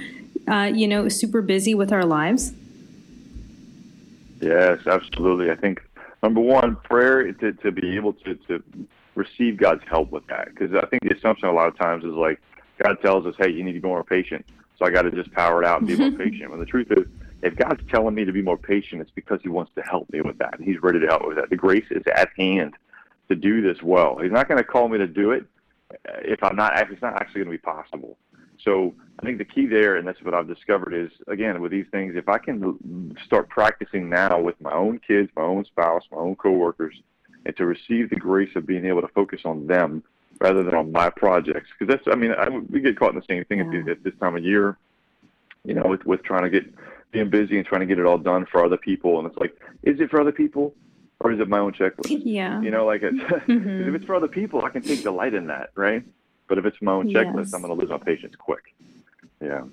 uh, 0.47 0.71
you 0.73 0.87
know, 0.87 1.09
super 1.09 1.41
busy 1.41 1.73
with 1.73 1.91
our 1.91 2.05
lives? 2.05 2.53
Yes, 4.41 4.85
absolutely. 4.85 5.51
I 5.51 5.55
think 5.55 5.81
number 6.23 6.41
one, 6.41 6.75
prayer 6.77 7.31
to, 7.31 7.53
to 7.53 7.71
be 7.71 7.95
able 7.95 8.13
to, 8.13 8.35
to 8.47 8.63
receive 9.15 9.57
God's 9.57 9.83
help 9.87 10.11
with 10.11 10.25
that. 10.27 10.49
Because 10.49 10.75
I 10.75 10.85
think 10.87 11.03
the 11.03 11.15
assumption 11.15 11.49
a 11.49 11.53
lot 11.53 11.67
of 11.67 11.77
times 11.77 12.03
is 12.03 12.11
like 12.11 12.39
God 12.83 12.97
tells 13.01 13.25
us, 13.25 13.35
hey, 13.37 13.49
you 13.49 13.63
need 13.63 13.73
to 13.73 13.79
be 13.79 13.87
more 13.87 14.03
patient. 14.03 14.45
So 14.77 14.85
I 14.85 14.91
got 14.91 15.03
to 15.03 15.11
just 15.11 15.31
power 15.31 15.63
it 15.63 15.67
out 15.67 15.79
and 15.79 15.87
be 15.87 15.95
more 15.95 16.11
patient. 16.25 16.51
When 16.51 16.59
the 16.59 16.65
truth 16.65 16.91
is, 16.91 17.05
if 17.41 17.55
God's 17.55 17.81
telling 17.89 18.15
me 18.15 18.25
to 18.25 18.31
be 18.31 18.41
more 18.41 18.57
patient, 18.57 19.01
it's 19.01 19.11
because 19.11 19.39
He 19.41 19.49
wants 19.49 19.71
to 19.75 19.81
help 19.81 20.11
me 20.11 20.21
with 20.21 20.37
that. 20.37 20.57
And 20.57 20.67
He's 20.67 20.81
ready 20.81 20.99
to 20.99 21.07
help 21.07 21.23
me 21.23 21.29
with 21.29 21.37
that. 21.37 21.49
The 21.49 21.55
grace 21.55 21.85
is 21.91 22.03
at 22.15 22.29
hand 22.37 22.75
to 23.29 23.35
do 23.35 23.61
this 23.61 23.81
well. 23.83 24.17
He's 24.21 24.31
not 24.31 24.47
going 24.47 24.57
to 24.57 24.63
call 24.63 24.87
me 24.87 24.97
to 24.99 25.07
do 25.07 25.31
it 25.31 25.45
if 26.23 26.43
I'm 26.43 26.55
not, 26.55 26.91
it's 26.91 27.01
not 27.01 27.15
actually 27.15 27.43
going 27.43 27.57
to 27.57 27.63
be 27.63 27.71
possible. 27.73 28.17
So 28.63 28.93
I 29.19 29.25
think 29.25 29.37
the 29.37 29.45
key 29.45 29.67
there, 29.67 29.97
and 29.97 30.07
that's 30.07 30.21
what 30.23 30.33
I've 30.33 30.47
discovered, 30.47 30.93
is 30.93 31.11
again 31.27 31.61
with 31.61 31.71
these 31.71 31.85
things, 31.91 32.15
if 32.15 32.27
I 32.27 32.37
can 32.37 33.15
start 33.25 33.49
practicing 33.49 34.09
now 34.09 34.39
with 34.39 34.59
my 34.61 34.73
own 34.73 34.99
kids, 34.99 35.29
my 35.35 35.43
own 35.43 35.63
spouse, 35.65 36.03
my 36.11 36.17
own 36.17 36.35
coworkers, 36.35 36.95
and 37.45 37.55
to 37.55 37.65
receive 37.65 38.09
the 38.09 38.15
grace 38.15 38.55
of 38.55 38.65
being 38.65 38.85
able 38.85 39.01
to 39.01 39.07
focus 39.09 39.41
on 39.45 39.67
them 39.67 40.03
rather 40.39 40.63
than 40.63 40.75
on 40.75 40.91
my 40.91 41.09
projects, 41.09 41.69
because 41.77 41.91
that's, 41.91 42.07
I 42.13 42.15
mean, 42.15 42.31
I, 42.31 42.49
we 42.49 42.79
get 42.79 42.97
caught 42.97 43.13
in 43.13 43.19
the 43.19 43.25
same 43.27 43.43
thing 43.45 43.59
yeah. 43.59 43.79
at, 43.81 43.89
at 43.89 44.03
this 44.03 44.13
time 44.19 44.35
of 44.35 44.43
year, 44.43 44.77
you 45.63 45.73
know, 45.73 45.83
with 45.85 46.05
with 46.05 46.23
trying 46.23 46.43
to 46.43 46.49
get 46.49 46.65
being 47.11 47.29
busy 47.29 47.57
and 47.57 47.65
trying 47.65 47.81
to 47.81 47.87
get 47.87 47.99
it 47.99 48.05
all 48.05 48.17
done 48.17 48.45
for 48.51 48.65
other 48.65 48.77
people, 48.77 49.19
and 49.19 49.27
it's 49.27 49.37
like, 49.37 49.55
is 49.83 49.99
it 49.99 50.09
for 50.09 50.19
other 50.19 50.31
people? 50.31 50.73
Or 51.19 51.31
is 51.31 51.39
it 51.39 51.47
my 51.47 51.59
own 51.59 51.73
checklist? 51.73 52.21
Yeah. 52.23 52.61
You 52.61 52.71
know, 52.71 52.85
like 52.85 53.03
it's, 53.03 53.17
mm-hmm. 53.17 53.89
if 53.89 53.95
it's 53.95 54.05
for 54.05 54.15
other 54.15 54.27
people, 54.27 54.63
I 54.63 54.69
can 54.69 54.81
take 54.81 55.03
delight 55.03 55.33
in 55.33 55.47
that, 55.47 55.71
right? 55.75 56.03
But 56.47 56.57
if 56.57 56.65
it's 56.65 56.81
my 56.81 56.93
own 56.93 57.09
checklist, 57.09 57.45
yes. 57.45 57.53
I'm 57.53 57.61
going 57.61 57.75
to 57.75 57.79
lose 57.79 57.89
my 57.89 57.97
patience 57.97 58.35
quick. 58.35 58.73
Yeah. 59.41 59.63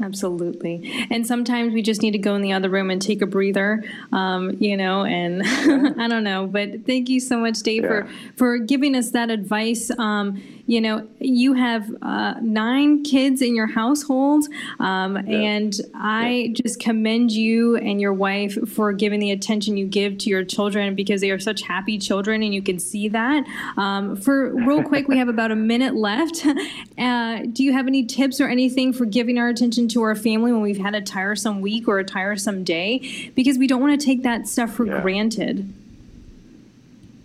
Absolutely. 0.00 1.06
And 1.10 1.26
sometimes 1.26 1.72
we 1.72 1.82
just 1.82 2.02
need 2.02 2.12
to 2.12 2.18
go 2.18 2.34
in 2.34 2.42
the 2.42 2.52
other 2.52 2.68
room 2.68 2.90
and 2.90 3.00
take 3.00 3.22
a 3.22 3.26
breather, 3.26 3.84
um, 4.10 4.56
you 4.58 4.76
know, 4.76 5.04
and 5.04 5.42
I 5.46 6.08
don't 6.08 6.24
know. 6.24 6.46
But 6.46 6.86
thank 6.86 7.08
you 7.08 7.20
so 7.20 7.38
much, 7.38 7.60
Dave, 7.60 7.84
yeah. 7.84 7.88
for, 7.88 8.08
for 8.36 8.58
giving 8.58 8.96
us 8.96 9.10
that 9.10 9.30
advice. 9.30 9.90
Um, 9.98 10.42
you 10.66 10.80
know, 10.80 11.06
you 11.18 11.54
have 11.54 11.90
uh, 12.02 12.34
nine 12.40 13.02
kids 13.02 13.42
in 13.42 13.54
your 13.54 13.66
household, 13.66 14.44
um, 14.78 15.16
yeah. 15.16 15.38
and 15.38 15.74
I 15.94 16.30
yeah. 16.30 16.52
just 16.62 16.80
commend 16.80 17.32
you 17.32 17.76
and 17.76 18.00
your 18.00 18.12
wife 18.12 18.56
for 18.68 18.92
giving 18.92 19.20
the 19.20 19.30
attention 19.30 19.76
you 19.76 19.86
give 19.86 20.18
to 20.18 20.30
your 20.30 20.44
children 20.44 20.94
because 20.94 21.20
they 21.20 21.30
are 21.30 21.38
such 21.38 21.62
happy 21.62 21.98
children, 21.98 22.42
and 22.42 22.54
you 22.54 22.62
can 22.62 22.78
see 22.78 23.08
that. 23.08 23.44
Um, 23.76 24.16
for 24.16 24.54
real 24.54 24.82
quick, 24.92 25.08
we 25.08 25.18
have 25.18 25.28
about 25.28 25.50
a 25.50 25.56
minute 25.56 25.94
left. 25.94 26.46
Uh, 26.98 27.46
do 27.52 27.64
you 27.64 27.72
have 27.72 27.86
any 27.86 28.04
tips 28.04 28.40
or 28.40 28.48
anything 28.48 28.92
for 28.92 29.04
giving 29.04 29.36
our 29.38 29.48
attention 29.48 29.88
to 29.88 30.02
our 30.02 30.14
family 30.14 30.52
when 30.52 30.60
we've 30.60 30.78
had 30.78 30.94
a 30.94 31.00
tiresome 31.00 31.60
week 31.60 31.88
or 31.88 31.98
a 31.98 32.04
tiresome 32.04 32.62
day? 32.62 33.30
Because 33.34 33.58
we 33.58 33.66
don't 33.66 33.80
want 33.80 33.98
to 33.98 34.06
take 34.06 34.22
that 34.22 34.46
stuff 34.46 34.72
for 34.72 34.86
yeah. 34.86 35.00
granted. 35.00 35.72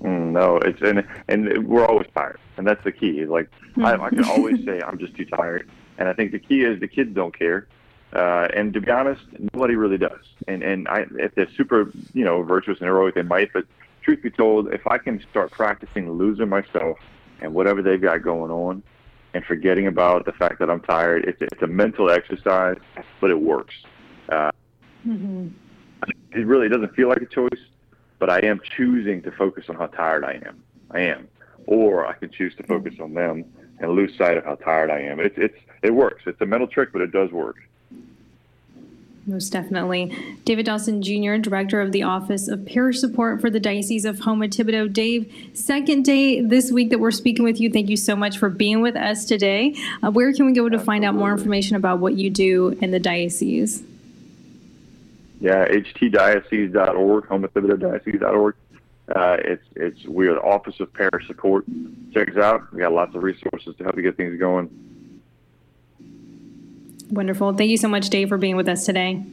Mm, 0.02 0.32
no, 0.32 0.58
it's 0.58 0.82
and 0.82 1.06
and 1.28 1.68
we're 1.68 1.86
always 1.86 2.08
tired, 2.14 2.40
and 2.58 2.66
that's 2.68 2.84
the 2.84 2.92
key. 2.92 3.26
Like 3.26 3.50
I, 3.78 3.94
I 3.94 4.10
can 4.10 4.24
always 4.26 4.64
say 4.66 4.82
I'm 4.82 4.98
just 4.98 5.16
too 5.16 5.26
tired, 5.26 5.70
and 5.98 6.08
I 6.08 6.14
think 6.14 6.32
the 6.32 6.40
key 6.40 6.62
is 6.62 6.80
the 6.80 6.88
kids 6.88 7.14
don't 7.14 7.38
care, 7.38 7.68
uh, 8.14 8.48
and 8.54 8.74
to 8.74 8.82
be 8.82 8.92
honest, 8.92 9.22
nobody 9.54 9.76
really 9.76 9.98
does. 9.98 10.24
And 10.48 10.64
and 10.64 10.88
I, 10.88 11.06
if 11.18 11.36
they're 11.36 11.52
super, 11.56 11.92
you 12.14 12.26
know, 12.26 12.44
virtuous 12.44 12.80
and 12.80 12.88
heroic, 12.88 13.16
they 13.16 13.24
might. 13.24 13.54
But 13.54 13.66
truth 14.02 14.22
be 14.22 14.32
told, 14.32 14.74
if 14.74 14.86
I 14.88 14.98
can 14.98 15.24
start 15.30 15.52
practicing 15.52 16.12
losing 16.12 16.50
myself 16.50 16.98
and 17.42 17.54
whatever 17.54 17.82
they've 17.82 18.02
got 18.02 18.24
going 18.24 18.52
on, 18.52 18.84
and 19.34 19.46
forgetting 19.46 19.88
about 19.88 20.26
the 20.26 20.34
fact 20.34 20.60
that 20.60 20.70
I'm 20.70 20.82
tired, 20.82 21.26
it's 21.26 21.42
it's 21.42 21.62
a 21.62 21.68
mental 21.68 22.10
exercise, 22.10 22.78
but 23.22 23.30
it 23.30 23.40
works. 23.40 23.76
Uh, 24.30 24.52
mm-hmm. 25.06 25.48
It 26.32 26.46
really 26.46 26.70
doesn't 26.70 26.94
feel 26.96 27.10
like 27.10 27.22
a 27.22 27.26
choice 27.26 27.60
but 28.20 28.30
I 28.30 28.40
am 28.40 28.60
choosing 28.76 29.22
to 29.24 29.32
focus 29.32 29.66
on 29.70 29.76
how 29.76 29.88
tired 29.88 30.24
I 30.24 30.42
am. 30.46 30.64
I 30.92 31.02
am, 31.02 31.28
or 31.68 32.08
I 32.08 32.14
can 32.14 32.32
choose 32.32 32.56
to 32.56 32.64
focus 32.64 32.96
on 33.00 33.14
them 33.14 33.46
and 33.80 33.92
lose 33.92 34.18
sight 34.18 34.38
of 34.38 34.46
how 34.46 34.56
tired 34.56 34.90
I 34.90 35.02
am. 35.02 35.20
It's 35.20 35.38
it's 35.38 35.58
it 35.84 35.94
works. 35.94 36.24
It's 36.26 36.42
a 36.42 36.46
mental 36.46 36.68
trick, 36.68 36.92
but 36.92 37.02
it 37.02 37.12
does 37.12 37.32
work. 37.32 37.58
Most 39.28 39.50
definitely. 39.50 40.40
David 40.46 40.66
Dawson 40.66 41.02
Jr., 41.02 41.36
Director 41.36 41.82
of 41.82 41.92
the 41.92 42.04
Office 42.04 42.48
of 42.48 42.66
Parish 42.66 43.00
Support 43.02 43.42
for 43.42 43.50
the 43.50 43.60
Diocese 43.60 44.06
of 44.06 44.20
Houma 44.20 44.48
Thibodaux. 44.48 44.92
Dave, 44.92 45.50
second 45.54 46.04
day 46.04 46.40
this 46.40 46.72
week 46.72 46.92
that 46.92 47.00
we're 47.00 47.12
speaking 47.12 47.44
with 47.44 47.60
you. 47.60 47.70
Thank 47.70 47.90
you 47.90 47.98
so 47.98 48.16
much 48.16 48.38
for 48.38 48.50
being 48.50 48.80
with 48.80 48.96
us 48.96 49.26
today. 49.26 49.76
Uh, 50.02 50.12
where 50.12 50.32
can 50.32 50.46
we 50.46 50.54
go 50.54 50.70
to 50.70 50.80
find 50.80 51.04
out 51.04 51.14
more 51.14 51.34
information 51.34 51.76
about 51.76 52.00
what 52.00 52.14
you 52.14 52.30
do 52.30 52.70
in 52.82 52.92
the 52.92 53.00
diocese? 53.00 53.84
Yeah, 55.42 55.68
htdiocese.org, 55.68 57.26
houmathibodauxdiocese.org. 57.26 58.56
Uh, 59.16 59.38
it's 59.40 59.64
it's 59.76 60.06
we're 60.06 60.34
the 60.34 60.42
Office 60.42 60.80
of 60.80 60.94
Parish 60.94 61.28
Support. 61.28 61.66
Check 62.14 62.30
us 62.30 62.38
out. 62.38 62.74
We 62.74 62.80
got 62.80 62.92
lots 62.92 63.16
of 63.16 63.24
resources 63.24 63.76
to 63.78 63.84
help 63.84 63.96
you 63.96 64.04
get 64.04 64.18
things 64.18 64.38
going. 64.38 64.70
Wonderful. 67.10 67.54
Thank 67.54 67.72
you 67.72 67.78
so 67.78 67.88
much, 67.88 68.10
Dave, 68.10 68.28
for 68.28 68.38
being 68.38 68.58
with 68.58 68.68
us 68.68 68.86
today. 68.86 69.24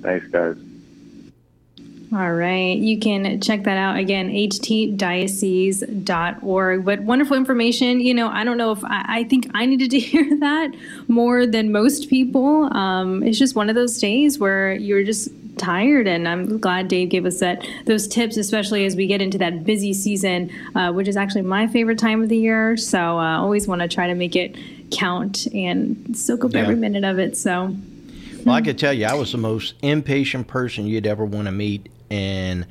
Thanks, 0.00 0.26
guys. 0.28 0.56
All 2.10 2.32
right. 2.32 2.78
You 2.78 2.98
can 2.98 3.38
check 3.42 3.64
that 3.64 3.76
out 3.76 3.98
again, 3.98 4.30
htdiocese.org. 4.30 6.84
But 6.84 7.02
wonderful 7.02 7.36
information. 7.36 8.00
You 8.00 8.14
know, 8.14 8.28
I 8.28 8.44
don't 8.44 8.56
know 8.56 8.72
if 8.72 8.82
I, 8.82 9.04
I 9.08 9.24
think 9.24 9.50
I 9.52 9.66
needed 9.66 9.90
to 9.90 9.98
hear 10.00 10.38
that 10.38 10.74
more 11.06 11.46
than 11.46 11.70
most 11.70 12.08
people. 12.08 12.74
Um, 12.74 13.22
it's 13.22 13.38
just 13.38 13.54
one 13.54 13.68
of 13.68 13.74
those 13.74 13.98
days 13.98 14.38
where 14.38 14.72
you're 14.72 15.04
just 15.04 15.28
tired 15.58 16.06
and 16.06 16.28
i'm 16.28 16.58
glad 16.58 16.88
dave 16.88 17.08
gave 17.08 17.26
us 17.26 17.40
that 17.40 17.66
those 17.86 18.06
tips 18.08 18.36
especially 18.36 18.84
as 18.84 18.96
we 18.96 19.06
get 19.06 19.20
into 19.20 19.38
that 19.38 19.64
busy 19.64 19.92
season 19.92 20.50
uh, 20.74 20.92
which 20.92 21.08
is 21.08 21.16
actually 21.16 21.42
my 21.42 21.66
favorite 21.66 21.98
time 21.98 22.22
of 22.22 22.28
the 22.28 22.38
year 22.38 22.76
so 22.76 23.18
i 23.18 23.34
uh, 23.34 23.40
always 23.40 23.66
want 23.66 23.80
to 23.82 23.88
try 23.88 24.06
to 24.06 24.14
make 24.14 24.36
it 24.36 24.56
count 24.90 25.46
and 25.52 26.16
soak 26.16 26.44
up 26.44 26.52
yeah. 26.52 26.60
every 26.60 26.76
minute 26.76 27.04
of 27.04 27.18
it 27.18 27.36
so 27.36 27.74
well, 28.44 28.54
I 28.54 28.62
could 28.62 28.78
tell 28.78 28.92
you, 28.92 29.04
I 29.04 29.14
was 29.14 29.32
the 29.32 29.38
most 29.38 29.74
impatient 29.82 30.46
person 30.46 30.86
you'd 30.86 31.06
ever 31.06 31.24
want 31.24 31.46
to 31.46 31.52
meet, 31.52 31.88
and 32.10 32.66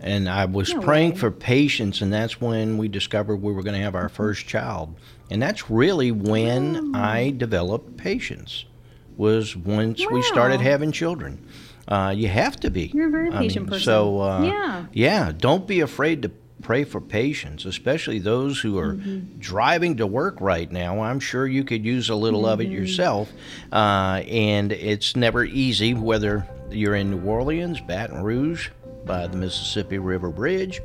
And 0.00 0.28
I 0.28 0.44
was 0.44 0.72
No 0.72 0.80
praying 0.80 1.12
way. 1.12 1.16
for 1.18 1.30
patience, 1.32 2.00
and 2.00 2.12
that's 2.12 2.40
when 2.40 2.78
we 2.78 2.86
discovered 2.88 3.36
we 3.36 3.52
were 3.52 3.62
going 3.62 3.74
to 3.74 3.82
have 3.82 3.96
our 3.96 4.08
first 4.08 4.46
child. 4.46 4.94
And 5.30 5.42
that's 5.42 5.68
really 5.68 6.12
when 6.12 6.94
I 6.94 7.30
developed 7.36 7.96
patience. 7.96 8.64
Was 9.16 9.56
once 9.56 10.00
we 10.08 10.22
started 10.22 10.60
having 10.60 10.92
children. 10.92 11.44
Uh, 11.88 12.12
you 12.14 12.28
have 12.28 12.56
to 12.60 12.70
be. 12.70 12.90
You're 12.94 13.08
a 13.08 13.10
very 13.10 13.30
I 13.32 13.38
patient 13.38 13.64
mean, 13.64 13.70
person. 13.72 13.84
So 13.84 14.20
uh, 14.20 14.42
Yeah. 14.42 14.86
yeah. 14.92 15.32
Don't 15.36 15.66
be 15.66 15.80
afraid 15.80 16.22
to 16.22 16.30
pray 16.60 16.84
for 16.84 17.00
patience, 17.00 17.64
especially 17.64 18.18
those 18.18 18.60
who 18.60 18.78
are 18.78 18.94
Mm-hmm. 18.94 19.38
driving 19.38 19.96
to 19.96 20.06
work 20.06 20.40
right 20.40 20.70
now. 20.70 21.00
I'm 21.00 21.20
sure 21.20 21.46
you 21.46 21.64
could 21.64 21.84
use 21.84 22.10
a 22.10 22.14
little 22.14 22.46
of 22.46 22.58
Mm-hmm. 22.58 22.72
it 22.72 22.74
yourself. 22.74 23.32
Uh, 23.72 24.22
and 24.28 24.72
it's 24.72 25.16
never 25.16 25.44
easy, 25.44 25.94
whether 25.94 26.46
you're 26.70 26.94
in 26.96 27.10
New 27.10 27.22
Orleans, 27.26 27.80
Baton 27.80 28.22
Rouge, 28.22 28.68
by 29.06 29.26
the 29.26 29.36
Mississippi 29.38 29.98
River 29.98 30.28
Bridge, 30.28 30.82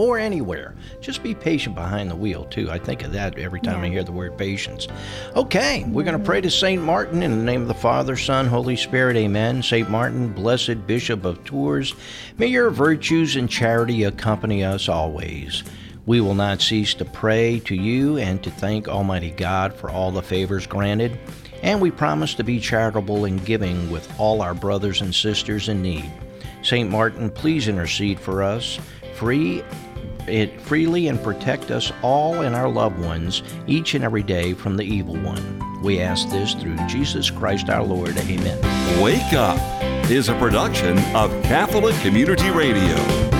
or 0.00 0.18
anywhere. 0.18 0.74
Just 1.02 1.22
be 1.22 1.34
patient 1.34 1.74
behind 1.74 2.10
the 2.10 2.16
wheel, 2.16 2.44
too. 2.46 2.70
I 2.70 2.78
think 2.78 3.02
of 3.02 3.12
that 3.12 3.38
every 3.38 3.60
time 3.60 3.82
I 3.84 3.88
hear 3.88 4.02
the 4.02 4.12
word 4.12 4.38
patience. 4.38 4.88
Okay, 5.36 5.84
we're 5.88 6.04
going 6.04 6.18
to 6.18 6.24
pray 6.24 6.40
to 6.40 6.50
St. 6.50 6.82
Martin 6.82 7.22
in 7.22 7.32
the 7.32 7.44
name 7.44 7.60
of 7.60 7.68
the 7.68 7.74
Father, 7.74 8.16
Son, 8.16 8.46
Holy 8.46 8.76
Spirit. 8.76 9.18
Amen. 9.18 9.62
St. 9.62 9.90
Martin, 9.90 10.32
blessed 10.32 10.86
Bishop 10.86 11.26
of 11.26 11.44
Tours, 11.44 11.94
may 12.38 12.46
your 12.46 12.70
virtues 12.70 13.36
and 13.36 13.50
charity 13.50 14.04
accompany 14.04 14.64
us 14.64 14.88
always. 14.88 15.64
We 16.06 16.22
will 16.22 16.34
not 16.34 16.62
cease 16.62 16.94
to 16.94 17.04
pray 17.04 17.60
to 17.66 17.74
you 17.74 18.16
and 18.16 18.42
to 18.42 18.50
thank 18.50 18.88
Almighty 18.88 19.32
God 19.32 19.74
for 19.74 19.90
all 19.90 20.10
the 20.10 20.22
favors 20.22 20.66
granted. 20.66 21.18
And 21.62 21.78
we 21.78 21.90
promise 21.90 22.32
to 22.36 22.42
be 22.42 22.58
charitable 22.58 23.26
and 23.26 23.44
giving 23.44 23.90
with 23.90 24.10
all 24.18 24.40
our 24.40 24.54
brothers 24.54 25.02
and 25.02 25.14
sisters 25.14 25.68
in 25.68 25.82
need. 25.82 26.10
St. 26.62 26.90
Martin, 26.90 27.28
please 27.28 27.68
intercede 27.68 28.18
for 28.18 28.42
us, 28.42 28.78
free 29.14 29.62
it 30.28 30.60
freely 30.60 31.08
and 31.08 31.22
protect 31.22 31.70
us 31.70 31.92
all 32.02 32.40
and 32.42 32.54
our 32.54 32.68
loved 32.68 32.98
ones 32.98 33.42
each 33.66 33.94
and 33.94 34.04
every 34.04 34.22
day 34.22 34.54
from 34.54 34.76
the 34.76 34.84
evil 34.84 35.16
one. 35.16 35.82
We 35.82 36.00
ask 36.00 36.28
this 36.28 36.54
through 36.54 36.76
Jesus 36.86 37.30
Christ 37.30 37.68
our 37.68 37.82
Lord. 37.82 38.16
Amen. 38.18 39.02
Wake 39.02 39.32
Up 39.32 39.58
is 40.10 40.28
a 40.28 40.38
production 40.38 40.98
of 41.14 41.30
Catholic 41.44 41.94
Community 42.02 42.50
Radio. 42.50 43.39